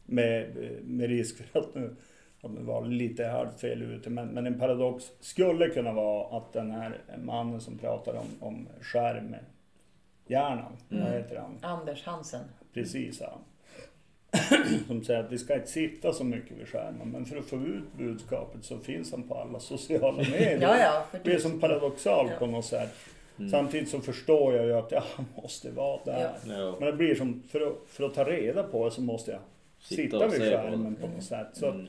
med, 0.07 0.57
med 0.85 1.09
risk 1.09 1.37
för 1.37 1.61
att 1.61 1.75
nu, 1.75 1.95
var 2.41 2.87
lite 2.87 3.25
halvt 3.27 3.61
fel 3.61 3.83
ute, 3.83 4.11
men, 4.11 4.29
men 4.29 4.47
en 4.47 4.59
paradox 4.59 5.05
skulle 5.21 5.69
kunna 5.69 5.93
vara 5.93 6.37
att 6.37 6.53
den 6.53 6.71
här 6.71 6.99
mannen 7.25 7.61
som 7.61 7.79
pratar 7.79 8.15
om, 8.15 8.27
om 8.41 8.69
skärmhjärnan, 8.81 10.77
vad 10.89 11.13
heter 11.13 11.37
han? 11.37 11.59
Anders 11.61 12.05
Hansen. 12.05 12.45
Precis 12.75 13.21
han. 13.21 13.39
Som 14.87 15.05
säger 15.05 15.21
att 15.21 15.33
vi 15.33 15.39
ska 15.39 15.55
inte 15.55 15.67
sitta 15.67 16.13
så 16.13 16.25
mycket 16.25 16.57
vid 16.57 16.69
skärmen, 16.69 17.09
men 17.09 17.25
för 17.27 17.37
att 17.37 17.45
få 17.45 17.57
ut 17.57 17.93
budskapet 17.99 18.65
så 18.65 18.79
finns 18.79 19.11
han 19.13 19.23
på 19.23 19.35
alla 19.35 19.61
sociala 19.61 20.17
medier. 20.31 20.59
Ja, 20.61 20.77
ja. 20.79 21.07
Det 21.25 21.33
är 21.33 21.39
som 21.39 21.61
paradoxalt 21.61 22.31
Ja. 22.33 22.39
på 22.39 22.47
något 22.47 22.65
sätt. 22.65 22.95
Mm. 23.43 23.51
Samtidigt 23.51 23.89
så 23.89 24.01
förstår 24.01 24.55
jag 24.55 24.65
ju 24.67 24.73
att 24.73 24.93
jag 24.93 25.03
måste 25.43 25.71
vara 25.71 26.01
där. 26.05 26.31
Ja. 26.49 26.77
Men 26.81 26.87
det 26.91 26.93
blir 26.97 27.15
som, 27.15 27.43
för 27.49 27.61
att, 27.61 27.77
för 27.87 28.05
att 28.05 28.15
ta 28.15 28.25
reda 28.25 28.63
på 28.63 28.85
det 28.85 28.91
så 28.91 29.01
måste 29.01 29.31
jag 29.31 29.41
Sitta 29.81 30.03
sitta, 30.03 30.29
vid 30.29 30.39
på 30.41 30.57
skärmen 30.57 30.95
det. 30.95 31.01
på 31.07 31.15
något 31.15 31.25
sätt. 31.25 31.47
Så 31.53 31.67
Mm. 31.69 31.87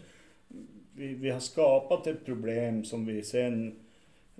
vi, 0.95 1.07
vi 1.13 1.29
har 1.29 1.39
skapat 1.39 2.07
ett 2.07 2.25
problem 2.25 2.83
som 2.83 3.05
vi 3.05 3.23
sen, 3.23 3.75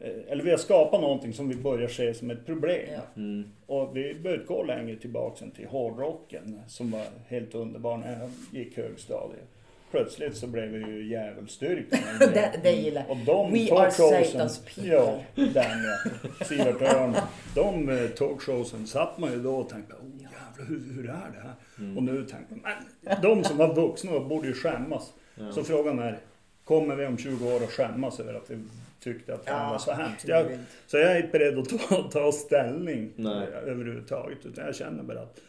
eh, 0.02 0.12
eller 0.30 0.43
vi 0.43 0.49
har 0.52 0.58
skapat 0.58 1.02
någonting 1.02 1.34
som 1.34 1.49
vi 1.49 1.56
börjar 1.56 1.88
se 1.88 2.13
som 2.13 2.32
ett 2.32 2.45
problem. 2.45 2.89
Ja. 2.93 3.02
Mm. 3.15 3.43
Och 3.65 3.97
vi 3.97 4.13
behöver 4.13 4.45
gå 4.45 4.63
längre 4.63 4.95
tillbaka 4.95 5.45
än 5.45 5.52
till 5.52 5.67
hårdrocken 5.67 6.60
som 6.67 6.91
var 6.91 7.06
helt 7.28 7.56
underbar 7.56 7.97
när 7.97 8.19
jag 8.19 8.30
gick 8.62 8.78
högstadiet. 8.78 9.47
Plötsligt 9.93 10.38
så 10.38 10.47
blev 10.47 10.69
vi 10.69 10.79
ju 10.79 11.10
djävulsdyrkan. 11.10 11.99
det, 12.19 12.60
det 12.63 12.71
gillar 12.71 13.06
Och 13.10 13.17
de 13.17 13.51
We 13.51 13.71
are 13.71 13.89
Satan's 13.89 14.65
people. 14.65 14.88
ja, 14.88 15.23
den 15.36 15.53
ja, 15.56 16.45
Sivert 16.45 16.82
Öhrn. 16.82 17.15
De 17.56 17.89
eh, 17.89 18.10
talkshowsen 18.10 18.88
satt 18.88 19.17
man 19.17 19.32
ju 19.32 19.43
då 19.43 19.56
och 19.56 19.69
tänkte, 19.69 19.93
oh 19.93 20.21
jävlar 20.21 20.65
hur, 20.67 20.93
hur 20.95 21.10
är 21.10 21.32
det 21.34 21.39
här? 21.41 21.53
Mm. 21.79 21.97
Och 21.97 22.03
nu 22.03 22.23
tänker 22.25 22.56
man, 22.56 22.71
men 23.01 23.21
de 23.21 23.43
som 23.43 23.58
var 23.58 23.73
vuxna 23.75 24.19
borde 24.19 24.47
ju 24.47 24.53
skämmas. 24.53 25.13
Ja. 25.36 25.51
Så 25.51 25.63
frågan 25.63 25.99
är, 25.99 26.19
kommer 26.63 26.95
vi 26.95 27.06
om 27.06 27.17
20 27.17 27.53
år 27.56 27.63
att 27.63 27.71
skämmas 27.71 28.19
över 28.19 28.34
att 28.34 28.49
vi 28.51 28.58
tyckte 28.99 29.34
att 29.34 29.45
det 29.45 29.51
här 29.51 29.63
Ja, 29.63 29.71
var 29.71 29.77
så 29.77 29.91
hemskt? 29.91 30.27
Jag, 30.27 30.60
så 30.88 30.97
jag 30.97 31.12
är 31.12 31.17
inte 31.17 31.39
beredd 31.39 31.60
att 31.60 31.69
ta, 31.69 32.03
ta 32.03 32.32
ställning 32.32 33.12
Nej. 33.15 33.34
eh, 33.34 33.71
överhuvudtaget. 33.71 34.45
Utan 34.45 34.65
jag 34.65 34.75
känner 34.75 35.03
bara 35.03 35.21
att 35.21 35.39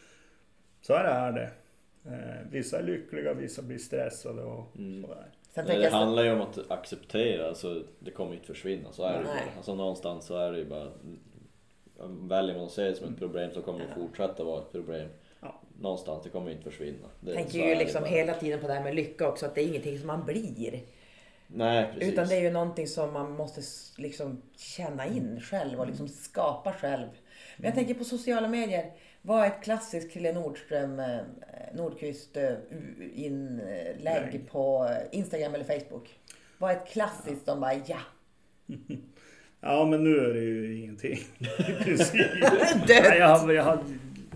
så 0.81 0.95
här 0.95 1.05
är 1.05 1.31
det. 1.31 1.49
Eh, 2.07 2.47
vissa 2.51 2.79
är 2.79 2.83
lyckliga, 2.83 3.33
vissa 3.33 3.61
blir 3.61 3.77
stressade 3.77 4.43
och 4.43 4.75
Mm. 4.77 5.01
sådär. 5.01 5.31
Sen 5.55 5.65
det 5.65 5.89
handlar 5.89 6.23
ju 6.23 6.31
om 6.31 6.41
att 6.41 6.71
acceptera, 6.71 7.47
alltså, 7.47 7.83
det 7.99 8.11
kommer 8.11 8.33
inte 8.33 8.45
försvinna, 8.47 8.91
så 8.91 9.03
är 9.03 9.13
det 9.13 9.19
ju 9.19 9.25
bara. 9.25 9.39
Alltså 9.57 9.75
någonstans 9.75 10.25
så 10.25 10.37
är 10.37 10.51
det 10.51 10.57
ju 10.57 10.65
bara... 10.65 10.91
Väljer 12.27 12.55
man 12.55 12.65
att 12.65 12.71
se 12.71 12.83
det 12.83 12.95
som 12.95 13.13
ett 13.13 13.19
problem 13.19 13.51
så 13.53 13.61
kommer 13.61 13.79
det 13.79 14.01
fortsätta 14.01 14.43
vara 14.43 14.61
ett 14.61 14.71
problem. 14.71 15.09
Ja. 15.41 15.61
Någonstans, 15.79 16.23
det 16.23 16.29
kommer 16.29 16.51
inte 16.51 16.63
försvinna. 16.63 17.07
Det, 17.19 17.33
tänker 17.33 17.59
ju 17.69 17.75
liksom 17.75 18.01
bara. 18.01 18.09
hela 18.09 18.33
tiden 18.33 18.59
på 18.59 18.67
det 18.67 18.73
här 18.73 18.83
med 18.83 18.95
lycka 18.95 19.27
också, 19.29 19.45
att 19.45 19.55
det 19.55 19.61
är 19.61 19.67
ingenting 19.67 19.97
som 19.97 20.07
man 20.07 20.25
blir. 20.25 20.79
Nej, 21.47 21.89
precis. 21.93 22.13
Utan 22.13 22.27
det 22.27 22.35
är 22.35 22.41
ju 22.41 22.51
någonting 22.51 22.87
som 22.87 23.13
man 23.13 23.31
måste 23.31 23.61
liksom 24.01 24.41
känna 24.57 25.07
in 25.07 25.39
själv 25.41 25.79
och 25.79 25.87
liksom 25.87 26.07
skapa 26.07 26.73
själv. 26.73 27.07
Men 27.57 27.65
jag 27.65 27.75
tänker 27.75 27.93
på 27.93 28.03
sociala 28.03 28.47
medier. 28.47 28.91
Vad 29.25 29.43
är 29.43 29.47
ett 29.47 29.63
klassiskt 29.63 30.11
Krille 30.11 30.33
Nordström, 30.33 30.99
eh, 30.99 31.17
Nordqvist 31.73 32.37
eh, 32.37 32.53
inlägg 33.13 34.29
Nej. 34.31 34.45
på 34.51 34.89
Instagram 35.11 35.55
eller 35.55 35.79
Facebook? 35.79 36.19
Vad 36.57 36.71
är 36.71 36.75
ett 36.75 36.87
klassiskt 36.87 37.45
som 37.45 37.59
bara 37.59 37.73
ja, 37.73 37.99
Ja, 39.59 39.85
men 39.85 40.03
nu 40.03 40.17
är 40.17 40.33
det 40.33 40.39
ju 40.39 40.77
ingenting. 40.77 41.19
Dött. 41.39 42.13
Nej, 42.87 43.17
jag, 43.19 43.37
har, 43.37 43.53
jag 43.53 43.63
har 43.63 43.83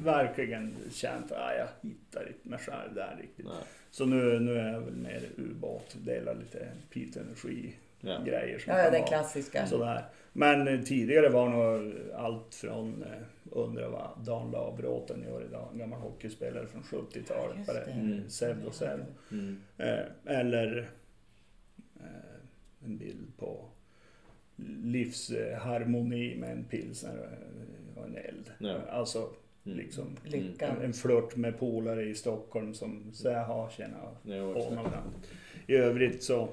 verkligen 0.03 0.75
känt 0.91 1.31
att 1.31 1.57
jag 1.57 1.89
hittar 1.89 2.27
inte 2.27 2.49
mig 2.49 2.59
själv 2.59 2.95
där 2.95 3.17
riktigt. 3.21 3.45
Nej. 3.45 3.63
Så 3.91 4.05
nu, 4.05 4.39
nu 4.39 4.59
är 4.59 4.73
jag 4.73 4.81
väl 4.81 4.95
mer 4.95 5.21
ubåt, 5.37 5.95
delar 6.05 6.35
lite 6.35 6.67
Piteå 6.89 7.23
Energi 7.23 7.75
Ja. 8.01 8.21
grejer 8.25 8.59
som 8.59 8.73
ja, 8.73 8.79
ja 8.83 8.89
den 8.91 9.03
klassiska. 9.03 9.67
sådär. 9.67 10.03
Men 10.33 10.67
eh, 10.67 10.81
tidigare 10.81 11.29
var 11.29 11.49
nog 11.49 11.93
allt 12.15 12.55
från, 12.55 13.03
eh, 13.03 13.09
undrar 13.51 13.89
vad 13.89 14.09
Dan 14.25 14.51
Labråten 14.51 15.23
gör 15.29 15.43
idag, 15.45 15.69
en 15.73 15.79
gammal 15.79 15.99
hockeyspelare 15.99 16.67
från 16.67 16.83
70-talet. 16.83 17.57
Just 17.57 17.67
Bara 17.67 17.85
det. 17.85 17.91
Mm. 17.91 18.29
Sävd 18.29 18.65
och 18.65 18.73
Sävd. 18.75 19.05
Mm. 19.31 19.61
Eh, 19.77 19.99
eller 20.25 20.89
en 22.85 22.97
bild 22.97 23.37
på 23.37 23.65
livsharmoni 24.83 26.35
med 26.35 26.51
en 26.51 26.63
pilsner 26.63 27.29
och 27.95 28.05
en 28.05 28.15
eld. 28.15 28.51
Ja. 28.59 28.77
Alltså 28.89 29.29
Mm. 29.65 29.77
liksom 29.77 30.17
Lyckan. 30.23 30.75
en, 30.77 30.81
en 30.81 30.93
flört 30.93 31.35
med 31.35 31.59
polare 31.59 32.03
i 32.03 32.15
Stockholm 32.15 32.73
som 32.73 33.13
säger 33.13 33.43
ha 33.43 33.69
tjena 33.69 33.97
annat. 34.79 35.03
I 35.67 35.75
övrigt 35.75 36.23
så 36.23 36.49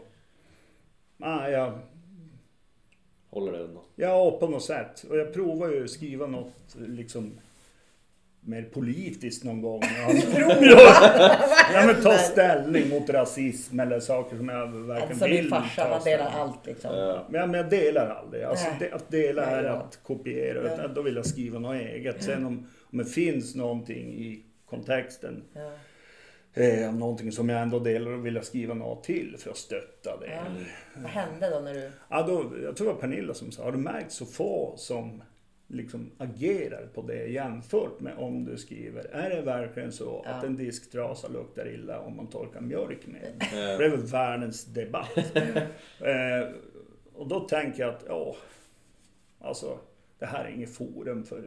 ah, 1.20 1.48
jag, 1.48 1.78
Håller 3.30 3.52
det 3.52 3.58
undan. 3.58 3.82
ja, 3.96 4.36
på 4.40 4.48
något 4.48 4.64
sätt. 4.64 5.04
Och 5.10 5.16
jag 5.16 5.32
provar 5.34 5.68
ju 5.68 5.84
att 5.84 5.90
skriva 5.90 6.26
något 6.26 6.52
liksom 6.74 7.32
mer 8.40 8.62
politiskt 8.62 9.44
någon 9.44 9.62
gång. 9.62 9.82
Ja, 11.72 11.86
men 11.86 12.02
ta 12.02 12.18
ställning 12.18 12.88
mot 12.88 13.10
rasism 13.10 13.80
eller 13.80 14.00
saker 14.00 14.36
som 14.36 14.48
jag 14.48 14.66
verkligen 14.66 15.10
Alltså 15.10 15.24
vill 15.26 15.40
min 15.42 15.50
farsa, 15.50 15.84
ta 15.84 15.90
man 15.90 16.04
delar 16.04 16.30
allt 16.30 16.66
liksom. 16.66 16.96
Ja. 16.96 17.26
Men, 17.30 17.40
jag- 17.40 17.50
men 17.50 17.60
jag 17.60 17.70
delar 17.70 18.08
aldrig. 18.08 18.42
Alltså, 18.44 18.66
det, 18.78 18.92
att 18.92 19.10
dela 19.10 19.46
Nej, 19.46 19.54
är 19.54 19.64
ja. 19.64 19.70
att 19.72 19.98
kopiera. 20.02 20.76
Ja. 20.82 20.88
Då 20.88 21.02
vill 21.02 21.16
jag 21.16 21.26
skriva 21.26 21.58
något 21.58 21.76
eget. 21.76 22.22
Sen 22.24 22.46
om, 22.46 22.66
om 22.90 22.98
det 22.98 23.04
finns 23.04 23.54
någonting 23.54 24.14
i 24.14 24.42
kontexten, 24.66 25.42
Ja. 25.54 25.70
Eh, 26.56 26.94
någonting 26.94 27.32
som 27.32 27.48
jag 27.48 27.62
ändå 27.62 27.78
delar, 27.78 28.10
då 28.10 28.16
vill 28.16 28.34
jag 28.34 28.44
skriva 28.44 28.74
något 28.74 29.04
till 29.04 29.36
för 29.38 29.50
att 29.50 29.56
stötta 29.56 30.16
det. 30.20 30.26
Ja. 30.34 30.42
Vad 30.96 31.10
hände 31.10 31.50
då 31.50 31.60
när 31.60 31.74
du... 31.74 31.90
Ja, 32.08 32.22
då, 32.22 32.52
jag 32.62 32.76
tror 32.76 32.86
det 32.86 32.92
var 32.92 33.00
Pernilla 33.00 33.34
som 33.34 33.52
sa, 33.52 33.64
har 33.64 33.72
du 33.72 33.78
märkt 33.78 34.12
så 34.12 34.26
få 34.26 34.74
som 34.76 35.22
liksom 35.68 36.10
agerar 36.18 36.86
på 36.94 37.02
det 37.02 37.26
jämfört 37.26 38.00
med 38.00 38.12
om 38.18 38.44
du 38.44 38.56
skriver, 38.56 39.04
är 39.04 39.30
det 39.30 39.42
verkligen 39.42 39.92
så 39.92 40.22
Ja. 40.24 40.30
att 40.30 40.44
en 40.44 40.56
disktrasa 40.56 41.28
luktar 41.28 41.68
illa 41.68 42.00
om 42.00 42.16
man 42.16 42.26
torkar 42.26 42.60
mjölk 42.60 43.06
med 43.06 43.20
den? 43.22 43.38
Det 43.78 43.84
är 43.84 43.88
väl 43.90 44.02
världens 44.06 44.64
debatt. 44.64 45.16
eh, 46.00 46.48
och 47.14 47.28
då 47.28 47.40
tänker 47.40 47.82
jag 47.82 47.94
att, 47.94 48.04
ja, 48.08 48.36
alltså 49.40 49.78
det 50.18 50.26
här 50.26 50.44
är 50.44 50.48
inget 50.48 50.74
forum 50.74 51.24
för, 51.24 51.42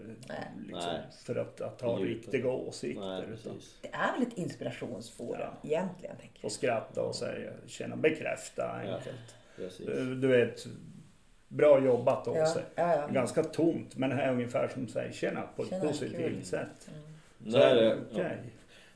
liksom, 0.67 0.93
för 1.25 1.35
att, 1.35 1.61
att 1.61 1.81
ha 1.81 1.97
riktiga 1.99 2.47
åsikter. 2.51 3.05
Nej. 3.05 3.23
Det 3.81 3.89
är 3.91 4.13
väl 4.19 4.27
ett 4.27 4.37
inspirationsforum 4.37 5.39
Ja. 5.41 5.69
egentligen, 5.69 6.15
tänker 6.17 6.41
få 6.41 6.49
skratta 6.49 7.01
och 7.03 7.15
säga, 7.15 7.51
känna, 7.67 7.95
bekräfta 7.95 8.61
Ja. 8.85 8.95
enkelt. 8.95 9.35
precis. 9.55 9.85
Du, 9.85 10.15
du 10.15 10.27
vet, 10.27 10.67
bra 11.47 11.79
jobbat 11.85 12.23
jag. 12.25 12.35
av 12.35 12.41
Ja, 12.41 12.47
sig. 12.53 12.63
ja, 12.75 12.95
ja. 12.95 13.07
Ganska 13.07 13.43
tomt, 13.43 13.95
men 13.97 14.09
det 14.09 14.15
här 14.15 14.27
är 14.27 14.31
ungefär 14.33 14.67
som 14.67 14.87
säger 14.87 15.11
tjena 15.11 15.41
på 15.55 15.63
ett 15.63 15.69
Tjena, 15.69 15.85
positivt 15.85 16.17
kul. 16.17 16.43
sätt. 16.45 16.89
Det 17.37 17.57
här, 17.57 17.75
är, 17.75 17.97
okej. 18.11 18.37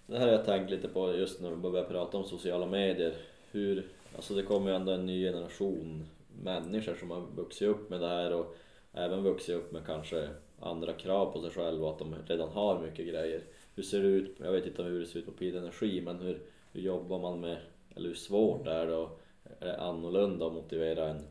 det 0.08 0.18
här 0.20 0.26
har 0.26 0.34
jag 0.34 0.46
tänkt 0.46 0.70
lite 0.72 0.88
på 0.88 1.14
just 1.16 1.42
när 1.42 1.50
vi 1.50 1.56
börjar 1.56 1.86
prata 1.86 2.18
om 2.18 2.24
sociala 2.24 2.66
medier. 2.66 3.14
Hur, 3.52 3.88
alltså 4.16 4.34
det 4.34 4.44
kommer 4.44 4.70
ju 4.70 4.76
ändå 4.76 4.92
en 4.92 5.06
ny 5.06 5.26
generation 5.26 6.06
människor 6.44 6.96
som 6.96 7.12
har 7.12 7.22
vuxit 7.36 7.68
upp 7.68 7.90
med 7.90 8.00
det 8.02 8.08
här 8.10 8.34
och 8.34 8.56
även 8.94 9.24
vuxit 9.24 9.56
upp 9.56 9.72
med 9.72 9.86
kanske 9.86 10.30
andra 10.60 10.94
krav 10.94 11.32
på 11.34 11.41
sig 11.41 11.50
själva 11.52 11.86
och 11.88 11.94
att 11.94 12.00
de 12.00 12.16
redan 12.28 12.50
har 12.50 12.80
mycket 12.82 13.08
grejer. 13.08 13.41
Hur 13.76 13.84
ser 13.84 14.00
det 14.02 14.08
ut, 14.08 14.36
jag 14.39 14.52
vet 14.52 14.66
inte 14.66 14.84
hur 14.84 15.00
det 15.00 15.06
ser 15.06 15.20
ut 15.20 15.26
på 15.26 15.32
Pid 15.32 15.56
Energi, 15.56 16.02
men 16.02 16.20
hur, 16.20 16.41
hur 16.72 16.82
jobbar 16.82 17.20
man 17.20 17.39
med, 17.39 17.58
eller 17.96 18.08
hur 18.10 18.16
svårt 18.16 18.68
är 18.68 18.86
det 18.88 18.96
och 18.96 19.22
är 19.60 19.66
det 19.66 19.82
annorlunda 19.82 20.46
att 20.48 20.54
motivera 20.54 21.10
en 21.10 21.22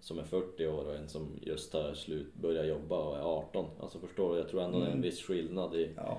som 0.00 0.18
är 0.18 0.24
40 0.24 0.66
år 0.66 0.84
och 0.86 0.94
en 0.96 1.08
som 1.08 1.28
just 1.42 1.72
har 1.72 1.94
slut, 1.94 2.34
börjat 2.34 2.66
jobba 2.66 2.98
och 2.98 3.16
är 3.16 3.22
18? 3.22 3.66
Alltså 3.80 3.98
förstår 3.98 4.32
du? 4.32 4.38
Jag 4.40 4.48
tror 4.48 4.62
ändå 4.62 4.78
det 4.78 4.84
är 4.84 4.86
en 4.86 4.92
Mm. 4.92 5.02
viss 5.02 5.22
skillnad 5.22 5.74
i, 5.74 5.90
Ja, 5.96 6.18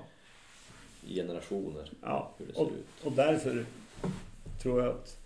i 1.06 1.14
generationer. 1.14 1.90
ja. 2.02 2.30
Hur 2.38 2.46
det 2.46 2.52
ser 2.54 2.62
Och, 2.62 2.68
ut. 2.68 3.04
och 3.06 3.12
därför 3.12 3.64
tror 4.62 4.80
jag 4.82 4.88
att 4.90 5.18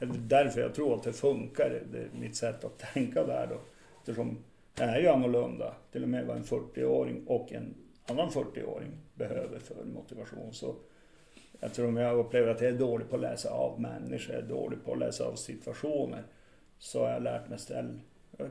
eller 0.00 0.14
därför 0.14 0.60
jag 0.60 0.74
tror 0.74 0.94
att 0.94 1.02
det 1.02 1.12
funkar, 1.12 1.82
det 1.92 2.08
mitt 2.20 2.36
sätt 2.36 2.64
att 2.64 2.78
tänka 2.78 3.24
där 3.26 3.46
då. 3.46 3.60
Eftersom 4.00 4.38
det 4.78 4.84
är 4.84 5.00
ju 5.00 5.08
annorlunda, 5.08 5.74
till 5.92 6.02
och 6.02 6.08
med 6.08 6.26
vad 6.26 6.36
en 6.36 6.44
40-åring 6.44 7.24
och 7.26 7.52
en 7.52 7.74
annan 8.06 8.30
40-åring 8.30 8.90
behöver 9.14 9.58
för 9.58 9.84
motivation. 9.84 10.52
Så 10.52 10.74
jag 11.60 11.74
tror 11.74 11.88
om 11.88 11.96
jag 11.96 12.18
upplever 12.18 12.48
att 12.48 12.60
jag 12.60 12.70
är 12.70 12.78
dålig 12.78 13.10
på 13.10 13.16
att 13.16 13.22
läsa 13.22 13.50
av 13.50 13.80
människor, 13.80 14.34
jag 14.34 14.44
är 14.44 14.48
dålig 14.48 14.84
på 14.84 14.92
att 14.92 14.98
läsa 14.98 15.24
av 15.24 15.34
situationer, 15.34 16.22
så 16.78 17.04
har 17.04 17.10
jag 17.10 17.22
lärt 17.22 17.48
mig 17.48 17.58
ställa 17.58 17.90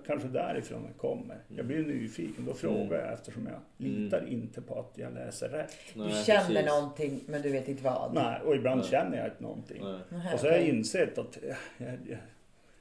Kanske 0.06 0.28
därifrån 0.28 0.84
det 0.88 0.94
kommer. 0.98 1.38
Jag 1.48 1.66
blir 1.66 1.86
nyfiken, 1.86 2.46
då 2.46 2.54
frågar 2.54 3.06
jag 3.06 3.14
eftersom 3.14 3.48
jag 3.48 3.88
litar 3.88 4.28
inte 4.28 4.62
på 4.62 4.80
att 4.80 4.98
jag 4.98 5.14
läser 5.14 5.50
rätt. 5.50 5.74
Du 5.94 6.00
känner 6.26 6.48
precis. 6.48 6.66
någonting, 6.66 7.24
men 7.28 7.42
du 7.42 7.52
vet 7.52 7.68
inte 7.68 7.84
vad. 7.84 8.14
Nej, 8.14 8.42
och 8.42 8.56
ibland 8.56 8.82
Nej. 8.82 8.90
känner 8.90 9.18
jag 9.18 9.28
inte 9.28 9.44
någonting. 9.44 9.84
Nej. 10.10 10.34
Och 10.34 10.40
så 10.40 10.48
har 10.48 10.54
jag 10.54 10.68
insett 10.68 11.18
att 11.18 11.38
jag, 11.48 11.58
jag, 11.88 12.00
jag 12.10 12.20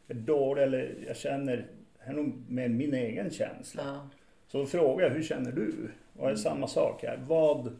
är 0.08 0.14
dålig, 0.14 0.62
eller 0.62 0.94
jag 1.06 1.16
känner, 1.16 1.66
är 2.10 2.14
nog 2.14 2.50
mer 2.50 2.68
min 2.68 2.94
egen 2.94 3.30
känsla. 3.30 3.82
Ja. 3.84 4.08
Så 4.48 4.58
då 4.58 4.66
frågar 4.66 5.06
jag, 5.06 5.14
hur 5.14 5.22
känner 5.22 5.52
du? 5.52 5.90
Och 6.16 6.26
det 6.26 6.32
är 6.32 6.36
samma 6.36 6.66
sak 6.68 7.02
här. 7.02 7.20
Vad, 7.26 7.76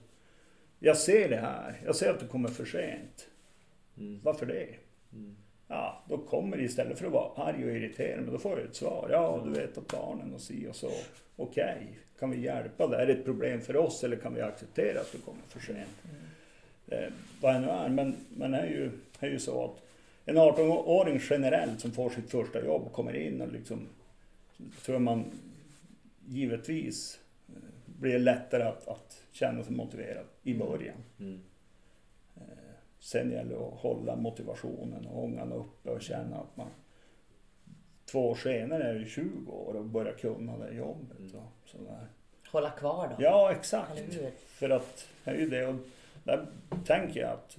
jag 0.79 0.97
ser 0.97 1.29
det 1.29 1.37
här, 1.37 1.81
jag 1.85 1.97
ser 1.97 2.11
att 2.11 2.21
du 2.21 2.27
kommer 2.27 2.49
för 2.49 2.65
sent. 2.65 3.29
Mm. 3.99 4.21
Varför 4.23 4.47
det? 4.47 4.69
Mm. 5.13 5.37
Ja, 5.69 6.05
då 6.09 6.19
kommer 6.19 6.57
det 6.57 6.63
istället 6.63 6.99
för 6.99 7.07
att 7.07 7.13
vara 7.13 7.47
arg 7.47 7.65
och 7.65 7.77
irriterad, 7.77 8.23
men 8.25 8.33
då 8.33 8.39
får 8.39 8.59
jag 8.59 8.69
ett 8.69 8.77
svar. 8.77 9.09
Ja, 9.11 9.43
du 9.45 9.61
vet 9.61 9.79
att 9.79 9.89
barnen 9.89 10.35
och 10.35 10.41
si 10.41 10.69
och 10.71 10.77
så. 10.77 10.91
Okej, 11.37 11.99
kan 12.19 12.31
vi 12.31 12.41
hjälpa 12.41 12.87
dig? 12.87 13.03
Är 13.03 13.07
det 13.07 13.13
ett 13.13 13.25
problem 13.25 13.61
för 13.61 13.77
oss 13.77 14.05
eller 14.05 14.17
kan 14.17 14.35
vi 14.35 14.41
acceptera 14.41 15.01
att 15.01 15.13
du 15.13 15.19
kommer 15.19 15.43
för 15.49 15.61
sent? 15.61 16.03
Eh, 16.89 17.13
vad 17.41 17.55
det 17.55 17.61
nu 17.61 17.69
är, 17.69 17.89
men, 17.89 18.17
men 18.29 18.51
det 18.51 18.59
är 18.59 18.67
ju, 18.67 18.91
är 19.21 19.29
ju 19.29 19.39
så 19.39 19.65
att 19.65 19.83
en 20.25 20.39
18-åring 20.39 21.21
generellt 21.31 21.81
som 21.81 21.93
får 21.93 22.11
sitt 22.11 22.31
första 22.31 22.65
jobb 22.65 22.93
kommer 22.93 23.17
in 23.17 23.41
och 23.41 23.53
liksom, 23.53 23.87
tror 24.85 24.99
man 24.99 25.25
givetvis 26.27 27.21
eh, 27.49 27.55
blir 27.87 28.19
lättare 28.19 28.63
att, 28.63 28.89
att 28.89 29.23
känna 29.33 29.65
sig 29.65 29.75
motiverad 29.75 30.25
i 30.43 30.55
början. 30.55 30.97
Mm. 31.19 31.41
Sen 32.99 33.31
gäller 33.31 33.51
det 33.51 33.67
att 33.67 33.81
hålla 33.81 34.17
motivationen 34.17 35.07
och 35.07 35.25
ångan 35.25 35.53
uppe 35.53 35.91
och 35.91 36.03
känna 36.03 36.37
att 36.37 36.57
man 36.57 36.69
två 38.05 38.31
år 38.31 38.35
senare 38.35 38.85
är 38.85 38.95
ju 38.95 39.07
20 39.07 39.53
år 39.53 39.77
och 39.77 39.85
börjar 39.85 40.13
kunna 40.13 40.59
det 40.59 40.75
jobbet. 40.75 41.19
Mm. 41.19 41.37
Och 41.37 41.69
sådär. 41.69 42.07
Hålla 42.49 42.71
kvar 42.71 43.09
då. 43.09 43.25
Ja, 43.25 43.53
exakt. 43.53 44.03
För 44.47 44.71
att 44.71 45.09
det 45.25 45.31
är 45.31 45.35
ju 45.35 45.49
det. 45.49 45.67
Och 45.67 45.75
där 46.25 46.47
tänker 46.87 47.21
jag 47.21 47.31
att 47.31 47.59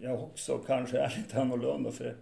jag 0.00 0.22
också 0.22 0.58
kanske 0.58 0.98
är 0.98 1.14
lite 1.16 1.40
annorlunda. 1.40 1.92
För 1.92 2.16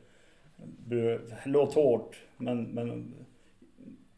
det 0.87 1.21
låter 1.45 1.75
hårt, 1.75 2.17
men, 2.37 2.63
men 2.63 3.15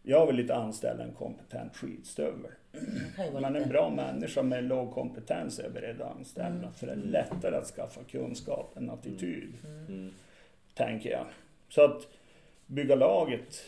jag 0.09 0.27
vill 0.27 0.41
inte 0.41 0.55
anställa 0.55 1.05
en 1.05 1.13
kompetent 1.13 1.77
skitstövel. 1.77 2.51
Men 3.33 3.57
en 3.57 3.69
bra 3.69 3.91
människa 3.91 4.43
med 4.43 4.65
låg 4.65 4.93
kompetens 4.93 5.59
är 5.59 5.63
jag 5.63 5.73
beredd 5.73 6.01
att 6.01 6.17
anställa. 6.17 6.49
Mm. 6.49 6.73
För 6.73 6.87
det 6.87 6.93
är 6.93 6.97
lättare 6.97 7.57
att 7.57 7.67
skaffa 7.67 8.01
kunskap 8.05 8.77
än 8.77 8.91
attityd, 8.91 9.53
Mm. 9.89 10.11
tänker 10.75 11.11
jag. 11.11 11.27
Så 11.69 11.85
att 11.85 12.09
bygga 12.67 12.95
laget 12.95 13.63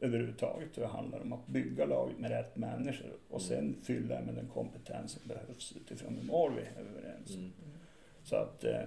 överhuvudtaget, 0.00 0.68
det 0.74 0.86
handlar 0.86 1.20
om 1.20 1.32
att 1.32 1.46
bygga 1.46 1.84
laget 1.86 2.18
med 2.18 2.30
rätt 2.30 2.56
människor 2.56 3.10
och 3.30 3.42
sen 3.42 3.76
fylla 3.82 4.14
det 4.14 4.22
med 4.26 4.34
den 4.34 4.48
kompetens 4.48 5.10
som 5.12 5.22
behövs 5.28 5.72
utifrån 5.76 6.16
de 6.20 6.26
mål 6.26 6.52
vi 6.56 6.60
är 6.62 6.86
överens 6.88 7.30
om. 7.30 7.40
Mm. 7.40 7.52
Så 8.24 8.36
att, 8.36 8.64
eh, 8.64 8.82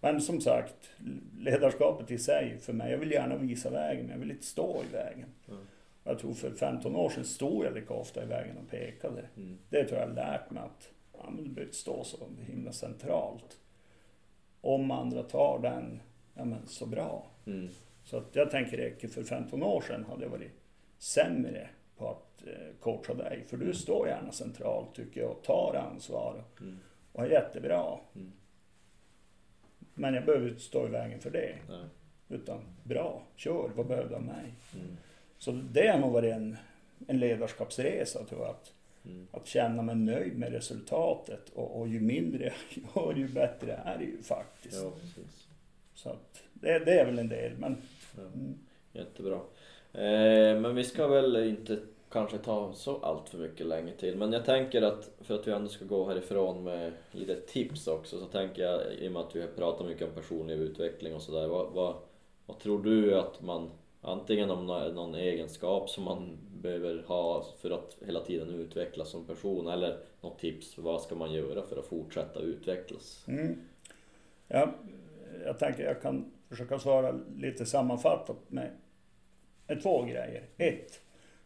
men 0.00 0.20
som 0.20 0.40
sagt, 0.40 0.90
ledarskapet 1.38 2.10
i 2.10 2.18
sig 2.18 2.58
för 2.58 2.72
mig, 2.72 2.90
jag 2.90 2.98
vill 2.98 3.10
gärna 3.10 3.36
visa 3.36 3.70
vägen, 3.70 4.02
men 4.02 4.12
jag 4.12 4.18
vill 4.18 4.30
inte 4.30 4.46
stå 4.46 4.82
i 4.90 4.92
vägen. 4.94 5.28
Mm. 5.48 5.60
Jag 6.08 6.18
tror 6.18 6.34
för 6.34 6.50
15 6.50 6.96
år 6.96 7.08
sedan 7.10 7.24
stod 7.24 7.64
jag 7.64 7.74
lika 7.74 7.94
ofta 7.94 8.22
i 8.22 8.26
vägen 8.26 8.58
och 8.58 8.70
pekade. 8.70 9.28
Mm. 9.36 9.58
Det 9.70 9.84
tror 9.84 10.00
jag 10.00 10.06
har 10.06 10.14
lärt 10.14 10.50
mig 10.50 10.62
att 10.62 10.90
ja, 11.12 11.30
men 11.30 11.36
du 11.44 11.50
behöver 11.50 11.62
inte 11.62 11.76
stå 11.76 12.04
så 12.04 12.16
himla 12.40 12.72
centralt. 12.72 13.58
Om 14.60 14.90
andra 14.90 15.22
tar 15.22 15.58
den, 15.62 16.00
ja 16.34 16.44
men 16.44 16.66
så 16.66 16.86
bra. 16.86 17.26
Mm. 17.46 17.68
Så 18.04 18.16
att 18.16 18.36
jag 18.36 18.50
tänker 18.50 18.76
det, 19.00 19.08
för 19.08 19.22
15 19.22 19.62
år 19.62 19.80
sedan 19.80 20.04
hade 20.04 20.22
jag 20.22 20.30
varit 20.30 20.52
sämre 20.98 21.68
på 21.96 22.08
att 22.08 22.46
eh, 22.46 22.74
coacha 22.80 23.14
dig. 23.14 23.44
För 23.48 23.56
du 23.56 23.74
står 23.74 24.08
gärna 24.08 24.32
centralt 24.32 24.94
tycker 24.94 25.20
jag 25.20 25.30
och 25.30 25.42
tar 25.42 25.74
ansvar 25.92 26.44
Mm. 26.60 26.78
och 27.12 27.24
är 27.24 27.30
jättebra. 27.30 27.98
Mm. 28.14 28.32
Men 29.94 30.14
jag 30.14 30.24
behöver 30.24 30.48
inte 30.48 30.60
stå 30.60 30.86
i 30.86 30.90
vägen 30.90 31.20
för 31.20 31.30
det. 31.30 31.56
Nej. 31.68 31.84
Utan 32.28 32.60
bra, 32.84 33.22
kör, 33.36 33.70
vad 33.76 33.86
behöver 33.86 34.08
du 34.08 34.14
av 34.14 34.22
mig? 34.22 34.54
Mm. 34.74 34.96
Så 35.38 35.52
det 35.72 35.86
har 35.88 35.98
nog 35.98 36.12
varit 36.12 36.32
en, 36.34 36.56
en 37.06 37.18
ledarskapsresa 37.18 38.24
tror 38.24 38.40
jag. 38.40 38.50
Att, 38.50 38.72
Mm. 39.04 39.26
att 39.32 39.46
känna 39.46 39.82
mig 39.82 39.94
nöjd 39.96 40.38
med 40.38 40.52
resultatet 40.52 41.48
och, 41.54 41.80
och 41.80 41.88
ju 41.88 42.00
mindre 42.00 42.52
jag 42.74 42.82
gör 43.04 43.14
ju 43.14 43.28
bättre 43.28 43.72
är 43.84 43.98
det 43.98 44.04
ju 44.04 44.22
faktiskt. 44.22 44.82
Ja. 44.82 44.92
Så 45.94 46.08
att 46.08 46.42
det, 46.52 46.78
det 46.78 47.00
är 47.00 47.04
väl 47.06 47.18
en 47.18 47.28
del 47.28 47.52
men 47.58 47.76
Ja. 48.16 48.22
mm, 48.22 48.54
Jättebra. 48.92 49.34
Eh, 49.92 50.60
men 50.60 50.74
vi 50.74 50.84
ska 50.84 51.06
väl 51.06 51.36
inte 51.36 51.78
kanske 52.10 52.38
ta 52.38 52.72
så 52.74 52.96
allt 53.02 53.28
för 53.28 53.38
mycket 53.38 53.66
längre 53.66 53.92
till. 53.96 54.16
Men 54.16 54.32
jag 54.32 54.44
tänker 54.44 54.82
att 54.82 55.10
för 55.20 55.34
att 55.34 55.46
vi 55.48 55.52
ändå 55.52 55.68
ska 55.68 55.84
gå 55.84 56.08
härifrån 56.08 56.64
med 56.64 56.92
lite 57.12 57.40
tips 57.40 57.86
också 57.86 58.18
så 58.20 58.26
tänker 58.26 58.62
jag 58.62 58.92
i 58.94 59.08
och 59.08 59.12
med 59.12 59.22
att 59.22 59.36
vi 59.36 59.40
har 59.40 59.48
pratat 59.48 59.86
mycket 59.86 60.08
om 60.08 60.14
personlig 60.14 60.54
utveckling 60.54 61.14
och 61.14 61.22
sådär. 61.22 61.46
Vad, 61.46 61.72
vad, 61.72 61.94
vad 62.46 62.58
tror 62.58 62.82
du 62.82 63.14
att 63.18 63.42
man 63.42 63.70
antingen 64.12 64.50
om 64.50 64.66
nå- 64.66 64.92
någon 64.92 65.14
egenskap 65.14 65.90
som 65.90 66.04
man 66.04 66.38
behöver 66.62 67.02
ha 67.06 67.44
för 67.60 67.70
att 67.70 67.96
hela 68.06 68.20
tiden 68.20 68.48
utvecklas 68.50 69.10
som 69.10 69.24
person 69.24 69.66
eller 69.68 69.98
något 70.20 70.38
tips 70.38 70.78
vad 70.78 71.02
ska 71.02 71.14
man 71.14 71.32
göra 71.32 71.62
för 71.62 71.76
att 71.76 71.86
fortsätta 71.86 72.40
utvecklas? 72.40 73.24
mm. 73.28 73.60
Ja, 74.48 74.74
jag 75.44 75.58
tänker 75.58 75.84
jag 75.84 76.02
kan 76.02 76.32
försöka 76.48 76.78
svara 76.78 77.14
lite 77.36 77.66
sammanfattat 77.66 78.36
med 78.48 78.70
är 79.66 79.76
två 79.76 80.02
grejer. 80.02 80.42
Ett, 80.56 81.00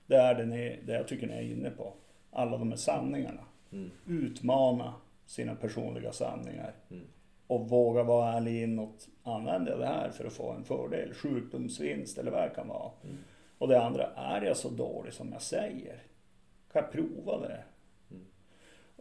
det 0.07 0.17
är 0.17 0.35
det, 0.35 0.47
ni, 0.47 0.81
det 0.87 0.93
jag 0.93 1.09
tycker 1.09 1.27
ni 1.27 1.33
är 1.33 1.43
inne 1.43 1.71
på. 1.71 1.93
Alla 2.31 2.59
de 2.59 2.71
här 2.71 2.77
sanningarna. 2.77 3.45
Mm. 3.73 3.91
Utmana 4.07 4.95
sina 5.27 5.55
personliga 5.55 6.13
sanningar. 6.13 6.75
Mm. 6.91 7.05
Och 7.53 7.69
våga 7.69 8.03
vara 8.03 8.33
ärlig 8.33 8.63
inåt. 8.63 9.09
Använder 9.23 9.71
jag 9.71 9.81
det 9.81 9.87
här 9.87 10.11
för 10.11 10.25
att 10.25 10.33
få 10.33 10.51
en 10.53 10.65
fördel? 10.65 11.15
Sjukdomsvinst 11.15 12.19
eller 12.19 12.31
vad 12.31 12.43
det 12.43 12.55
kan 12.55 12.69
vara. 12.69 12.91
Mm. 13.05 13.17
Och 13.59 13.69
det 13.69 13.83
andra, 13.83 14.07
är 14.07 14.43
jag 14.43 14.57
så 14.57 14.69
dålig 14.69 15.13
som 15.13 15.33
jag 15.33 15.43
säger? 15.43 16.03
Kan 16.73 16.83
jag 16.83 16.93
prova 16.93 17.39
det? 17.39 17.63
Mm. 18.11 18.23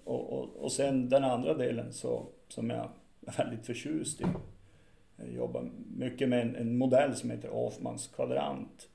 Och, 0.04 0.34
och, 0.34 0.56
och 0.56 0.72
sen 0.72 1.10
den 1.10 1.24
andra 1.24 1.54
delen 1.54 1.94
så, 1.94 2.26
som 2.48 2.70
jag 2.70 2.80
är 2.80 3.38
väldigt 3.38 3.66
förtjust 3.66 4.22
i. 4.22 4.26
Jag 5.16 5.32
jobbar 5.32 5.70
mycket 5.96 6.30
med 6.30 6.42
en, 6.42 6.56
en 6.56 6.78
modell 6.78 7.16
som 7.16 7.30
heter 7.30 7.50
Hoffmans 7.50 8.08
kvadrant. 8.08 8.90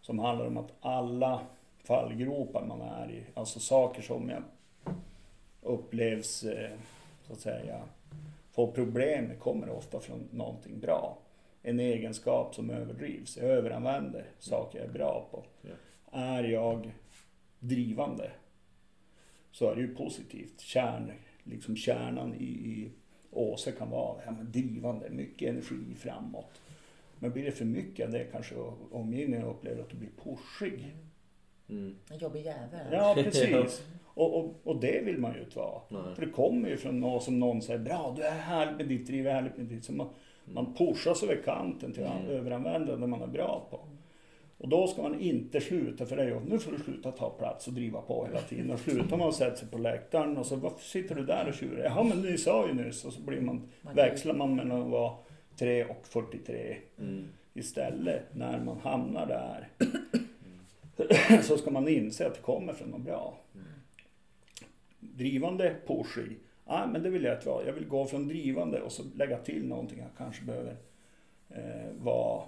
Som 0.00 0.18
handlar 0.18 0.46
om 0.46 0.56
att 0.56 0.72
alla 0.80 1.40
fallgropar 1.78 2.66
man 2.66 2.80
är 2.80 3.10
i, 3.10 3.24
alltså 3.34 3.60
saker 3.60 4.02
som 4.02 4.28
jag 4.28 4.42
upplevs, 5.62 6.44
eh, 6.44 6.70
så 7.26 7.32
att 7.32 7.40
säga, 7.40 7.82
får 8.54 8.72
problem 8.72 9.38
kommer 9.38 9.70
ofta 9.70 10.00
från 10.00 10.28
någonting 10.30 10.80
bra. 10.80 11.18
En 11.62 11.80
egenskap 11.80 12.54
som 12.54 12.70
överdrivs. 12.70 13.36
Jag 13.36 13.46
överanvänder 13.46 14.26
saker 14.38 14.78
jag 14.78 14.88
är 14.88 14.92
bra 14.92 15.28
på. 15.30 15.44
Ja. 15.62 15.74
Är 16.12 16.44
jag 16.44 16.92
drivande 17.58 18.30
så 19.52 19.70
är 19.70 19.74
det 19.74 19.80
ju 19.80 19.94
positivt. 19.94 20.60
Kärn, 20.60 21.12
liksom 21.44 21.76
kärnan 21.76 22.34
i, 22.34 22.44
i 22.44 22.90
Åse 23.30 23.72
kan 23.72 23.90
vara 23.90 24.22
ja, 24.26 24.32
drivande, 24.32 25.10
mycket 25.10 25.48
energi 25.48 25.94
framåt. 25.96 26.60
Men 27.18 27.32
blir 27.32 27.44
det 27.44 27.52
för 27.52 27.64
mycket 27.64 28.06
av 28.06 28.12
det 28.12 28.24
kanske 28.24 28.54
omgivningen 28.90 29.46
upplever 29.46 29.82
att 29.82 29.90
du 29.90 29.96
blir 29.96 30.10
pushig. 30.24 30.94
Mm. 31.70 31.94
En 32.10 32.18
jobbig 32.18 32.40
jävel. 32.44 32.86
Ja, 32.92 33.14
precis. 33.16 33.82
Och, 34.16 34.38
och, 34.38 34.54
och 34.64 34.80
det 34.80 35.04
vill 35.04 35.18
man 35.18 35.34
ju 35.34 35.40
inte 35.40 35.58
vara. 35.58 35.80
Nej. 35.88 36.14
För 36.14 36.26
det 36.26 36.32
kommer 36.32 36.68
ju 36.68 36.76
från 36.76 37.00
någon 37.00 37.20
som 37.20 37.38
någon 37.40 37.62
säger 37.62 37.78
bra, 37.80 38.14
du 38.16 38.22
är 38.22 38.30
härlig 38.30 38.76
med 38.76 38.88
ditt 38.88 39.06
driv, 39.06 39.26
härligt 39.26 39.56
med 39.56 39.66
ditt. 39.66 39.84
Så 39.84 39.92
man, 39.92 40.08
man 40.44 40.74
pushas 40.74 41.22
över 41.22 41.36
kanten 41.44 41.92
till 41.92 42.04
att 42.04 42.20
Mm. 42.20 42.30
överanvända 42.36 42.96
det 42.96 43.06
man 43.06 43.22
är 43.22 43.26
bra 43.26 43.66
på. 43.70 43.80
Och 44.58 44.68
då 44.68 44.86
ska 44.86 45.02
man 45.02 45.20
inte 45.20 45.60
sluta 45.60 46.06
för 46.06 46.16
det 46.16 46.24
ju, 46.24 46.40
nu 46.40 46.58
får 46.58 46.72
du 46.72 46.78
sluta 46.78 47.12
ta 47.12 47.30
plats 47.30 47.66
och 47.66 47.72
driva 47.72 48.00
på 48.00 48.26
hela 48.26 48.40
tiden. 48.40 48.70
Och 48.70 48.78
slutar 48.80 49.16
man 49.16 49.32
sätter 49.32 49.56
sig 49.56 49.68
på 49.68 49.78
läktaren 49.78 50.36
och 50.36 50.46
så 50.46 50.56
varför 50.56 50.84
sitter 50.84 51.14
du 51.14 51.24
där 51.24 51.48
och 51.48 51.54
tjurar? 51.54 51.84
Jaha 51.84 52.02
men 52.04 52.20
ni 52.22 52.38
sa 52.38 52.66
ju 52.68 52.74
nyss 52.74 53.04
och 53.04 53.12
så 53.12 53.20
blir 53.20 53.40
man, 53.40 53.68
Man- 53.82 53.94
växlar 53.94 54.34
man 54.34 54.56
mellan 54.56 54.82
att 54.82 54.88
vara 54.90 55.12
3 55.58 55.84
och 55.84 56.06
43 56.06 56.76
Mm. 56.98 57.24
istället 57.54 58.22
när 58.34 58.60
man 58.60 58.78
hamnar 58.82 59.26
där 59.26 59.68
så 61.42 61.58
ska 61.58 61.70
man 61.70 61.88
inse 61.88 62.26
att 62.26 62.34
det 62.34 62.40
kommer 62.40 62.72
från 62.72 62.88
något 62.88 63.00
bra. 63.00 63.38
Drivande, 65.00 65.76
pushig. 65.86 66.38
Nej, 66.66 66.88
men 66.88 67.02
det 67.02 67.10
vill 67.10 67.24
jag 67.24 67.36
inte 67.36 67.48
vara. 67.48 67.66
Jag 67.66 67.72
vill 67.72 67.88
gå 67.88 68.06
från 68.06 68.28
drivande 68.28 68.80
och 68.80 68.92
så 68.92 69.02
lägga 69.14 69.38
till 69.38 69.66
någonting 69.66 69.98
jag 69.98 70.08
kanske 70.18 70.44
behöver 70.44 70.76
eh, 71.48 71.92
vara 71.98 72.42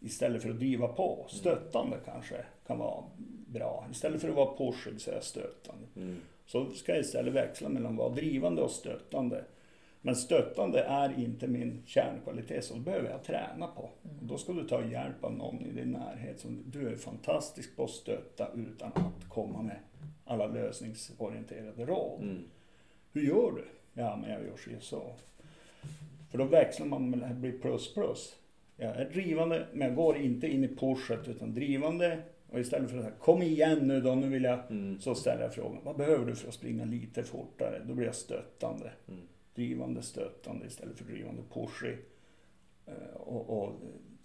istället 0.00 0.42
för 0.42 0.50
att 0.50 0.58
driva 0.58 0.88
på. 0.88 1.26
Stöttande 1.28 1.96
kanske 2.04 2.44
kan 2.66 2.78
vara 2.78 3.04
bra. 3.46 3.86
Istället 3.90 4.20
för 4.20 4.28
att 4.28 4.34
vara 4.34 4.56
pushig 4.56 5.00
så 5.00 5.10
är 5.10 5.14
jag 5.14 5.24
stöttande. 5.24 5.86
Mm. 5.96 6.16
Så 6.46 6.70
ska 6.70 6.92
jag 6.92 7.00
istället 7.00 7.34
växla 7.34 7.68
mellan 7.68 7.92
att 7.92 7.98
vara 7.98 8.14
drivande 8.14 8.62
och 8.62 8.70
stöttande. 8.70 9.44
Men 10.06 10.16
stöttande 10.16 10.82
är 10.82 11.20
inte 11.20 11.46
min 11.46 11.82
kärnkvalitet, 11.86 12.64
så 12.64 12.74
det 12.74 12.80
behöver 12.80 13.10
jag 13.10 13.24
träna 13.24 13.66
på. 13.66 13.82
Och 13.82 14.24
då 14.26 14.38
ska 14.38 14.52
du 14.52 14.68
ta 14.68 14.84
hjälp 14.84 15.24
av 15.24 15.32
någon 15.32 15.66
i 15.66 15.72
din 15.72 15.90
närhet 15.90 16.40
som 16.40 16.62
du 16.66 16.88
är 16.88 16.96
fantastisk 16.96 17.76
på 17.76 17.84
att 17.84 17.90
stötta 17.90 18.48
utan 18.54 18.92
att 18.94 19.28
komma 19.28 19.62
med 19.62 19.76
alla 20.24 20.46
lösningsorienterade 20.46 21.84
råd. 21.84 22.22
Mm. 22.22 22.42
Hur 23.12 23.22
gör 23.22 23.52
du? 23.56 23.64
Ja, 23.92 24.16
men 24.20 24.30
jag 24.30 24.42
gör 24.42 24.56
så 24.56 24.70
så. 24.80 25.12
För 26.30 26.38
då 26.38 26.44
växlar 26.44 26.86
man 26.86 27.10
med 27.10 27.18
det 27.18 27.34
blir 27.34 27.58
plus 27.58 27.94
plus. 27.94 28.36
Jag 28.76 28.96
är 28.96 29.10
drivande, 29.10 29.66
men 29.72 29.88
jag 29.88 29.96
går 29.96 30.16
inte 30.16 30.48
in 30.48 30.64
i 30.64 30.68
pushet 30.68 31.28
utan 31.28 31.54
drivande. 31.54 32.18
Och 32.50 32.60
istället 32.60 32.90
för 32.90 32.98
att 32.98 33.04
säga 33.04 33.16
kom 33.20 33.42
igen 33.42 33.88
nu 33.88 34.00
då, 34.00 34.14
nu 34.14 34.28
vill 34.28 34.44
jag 34.44 34.58
Mm. 34.70 35.00
så 35.00 35.14
ställer 35.14 35.42
jag 35.42 35.54
frågan, 35.54 35.80
vad 35.84 35.96
behöver 35.96 36.26
du 36.26 36.34
för 36.34 36.48
att 36.48 36.54
springa 36.54 36.84
lite 36.84 37.22
fortare? 37.22 37.82
Då 37.86 37.94
blir 37.94 38.06
jag 38.06 38.14
stöttande. 38.14 38.92
Mm. 39.08 39.20
Drivande, 39.54 40.02
stöttande 40.02 40.66
istället 40.66 40.98
för 40.98 41.04
drivande, 41.04 41.42
pushig. 41.52 41.98
Eh, 42.86 43.16
Och, 43.16 43.62
och 43.62 43.72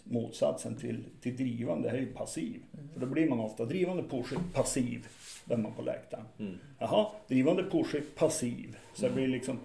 motsatsen 0.03 0.75
till, 0.75 1.05
till 1.21 1.35
drivande 1.37 1.89
är 1.89 1.97
ju 1.97 2.05
passiv. 2.13 2.61
För 2.93 2.99
då 2.99 3.05
blir 3.05 3.29
man 3.29 3.39
ofta 3.39 3.65
drivande, 3.65 4.03
pushig, 4.03 4.37
passiv. 4.53 5.07
Där 5.45 5.57
man 5.57 5.73
på 5.73 5.81
läktaren. 5.81 6.25
Mm. 6.39 6.53
Jaha, 6.79 7.07
drivande, 7.27 7.63
pushig, 7.63 8.03
passiv. 8.15 8.77
Så 8.93 9.07
det 9.07 9.13
blir 9.13 9.27
liksom 9.27 9.57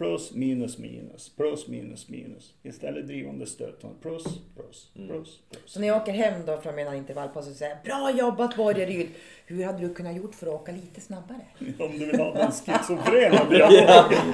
plus, 0.00 0.32
minus, 0.34 0.78
minus, 0.78 1.28
plus, 1.36 1.68
minus, 1.68 2.08
minus. 2.08 2.52
Istället 2.62 3.06
drivande, 3.06 3.46
stöttande, 3.46 3.96
plus, 4.02 4.24
plus, 4.56 4.90
Mm. 4.96 5.08
plus, 5.08 5.38
plus. 5.50 5.62
Så 5.72 5.80
när 5.80 5.86
jag 5.88 6.02
åker 6.02 6.12
hem 6.12 6.46
då 6.46 6.56
från 6.56 6.74
mina 6.76 6.96
intervallpass 6.96 7.48
och 7.48 7.54
säger 7.56 7.76
Bra 7.84 8.10
jobbat 8.18 8.56
Borgeryd! 8.56 9.08
Hur 9.46 9.64
hade 9.64 9.78
du 9.78 9.94
kunnat 9.94 10.16
gjort 10.16 10.34
för 10.34 10.46
att 10.46 10.52
åka 10.52 10.72
lite 10.72 11.00
snabbare? 11.00 11.40
Om 11.78 11.98
du 11.98 12.06
vill 12.06 12.20
ha 12.20 12.34
den 12.34 12.52
schizofrena 12.52 13.36
Ja. 13.50 13.68
dialogen. 13.68 14.32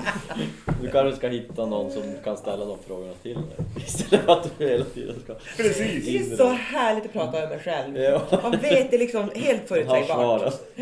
Du 0.83 0.91
kanske 0.91 1.17
ska 1.17 1.29
hitta 1.29 1.67
någon 1.67 1.91
som 1.91 2.03
kan 2.25 2.37
ställa 2.37 2.65
de 2.65 2.79
frågorna 2.87 3.13
till 3.23 3.35
dig. 3.35 3.45
Istället 3.87 4.25
för 4.25 4.33
att 4.33 4.59
du 4.59 4.69
hela 4.69 4.85
tiden 4.85 5.21
ska... 5.25 5.35
Precis. 5.35 6.05
Det 6.07 6.19
är 6.33 6.37
så 6.37 6.49
härligt 6.49 7.05
att 7.05 7.13
prata 7.13 7.41
med 7.41 7.49
mig 7.49 7.59
själv. 7.59 7.97
Ja. 7.97 8.23
Man 8.43 8.53
vet 8.53 8.91
det 8.91 8.99
liksom 8.99 9.31
helt 9.35 9.71
Man 9.71 9.79
har 9.79 9.85
förutsägbart. 9.87 10.09
svaret. 10.09 10.73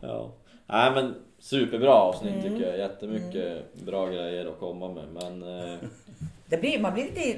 Ja. 0.00 0.32
Nej 0.68 0.90
men 0.94 1.14
superbra 1.44 1.92
avsnitt 1.94 2.34
Mm. 2.34 2.42
tycker 2.42 2.70
jag. 2.70 2.78
Jättemycket 2.78 3.74
bra 3.74 4.06
grejer 4.06 4.46
att 4.46 4.58
komma 4.58 4.88
med. 4.92 5.04
Men 5.08 5.42
eh, 5.72 5.78
Det 6.46 6.56
blir, 6.56 6.80
man 6.80 6.94
blir 6.94 7.10
det, 7.14 7.32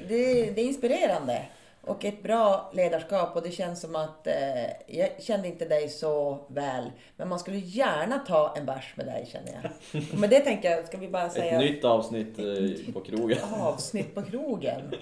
det 0.55 0.61
är 0.61 0.65
inspirerande. 0.65 1.47
Och 1.81 2.05
ett 2.05 2.23
bra 2.23 2.71
ledarskap 2.75 3.37
och 3.37 3.43
det 3.43 3.51
känns 3.51 3.81
som 3.81 3.97
att 3.97 4.27
eh, 4.27 4.65
jag 4.87 5.23
kände 5.23 5.49
inte 5.49 5.65
dig 5.65 5.89
så 5.89 6.39
väl. 6.49 6.91
Men 7.17 7.29
man 7.29 7.39
skulle 7.39 7.57
gärna 7.59 8.19
ta 8.19 8.55
en 8.57 8.67
bärs 8.67 8.93
med 8.97 9.07
dig 9.07 9.29
känner 9.33 9.53
jag. 9.63 10.03
Och 10.13 10.19
med 10.19 10.31
det 10.31 10.41
tänker 10.41 10.71
jag, 10.71 10.87
ska 10.87 10.99
vi 10.99 11.09
bara 11.09 11.27
ett 11.27 11.33
säga 11.33 11.59
nytt 11.59 11.85
avsnitt 11.85 12.39
eh, 12.39 12.93
på 12.95 13.01
krogen. 13.01 13.39
avsnitt 13.61 14.15
på 14.15 14.23
krogen. 14.23 14.81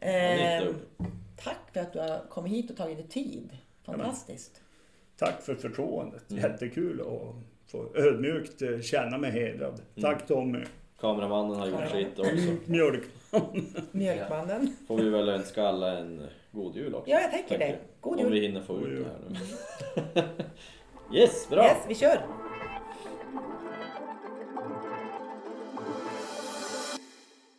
Eh, 0.00 0.64
tack 1.44 1.58
för 1.72 1.80
att 1.80 1.92
du 1.92 1.98
har 1.98 2.18
kommit 2.28 2.52
hit 2.52 2.70
och 2.70 2.76
tagit 2.76 2.98
dig 2.98 3.06
tid. 3.08 3.50
Fantastiskt. 3.84 4.60
Tack 5.18 5.42
för 5.42 5.54
förtroendet. 5.54 6.30
Mm. 6.30 6.42
Jättekul 6.42 7.00
att 7.00 7.34
få 7.74 7.98
ödmjukt 7.98 8.62
eh, 8.62 8.80
känna 8.80 9.18
mig 9.18 9.30
hedrad. 9.30 9.80
Tack 10.00 10.26
Tommy. 10.26 10.58
Kameramannen 11.00 11.56
har 11.56 11.66
gjort 11.66 11.90
sitt 11.90 12.18
också. 12.18 12.32
Mjölk. 12.66 13.02
Mjölkmannen. 13.92 14.76
Får 14.88 14.98
vi 14.98 15.08
väl 15.10 15.28
önska 15.28 15.62
alla 15.62 15.98
en 15.98 16.26
god 16.52 16.76
jul 16.76 16.94
också. 16.94 17.10
Ja, 17.10 17.20
jag 17.20 17.30
tänker 17.30 17.58
det. 17.58 17.78
God 18.00 18.20
Om 18.20 18.30
vi 18.30 18.36
jul. 18.38 18.46
hinner 18.46 18.60
få 18.60 18.80
ut 18.80 18.88
jul. 18.88 19.04
det 19.04 20.14
här 20.14 20.22
nu. 21.10 21.18
yes, 21.18 21.48
bra! 21.48 21.64
Yes, 21.64 21.78
vi 21.88 21.94
kör. 21.94 22.18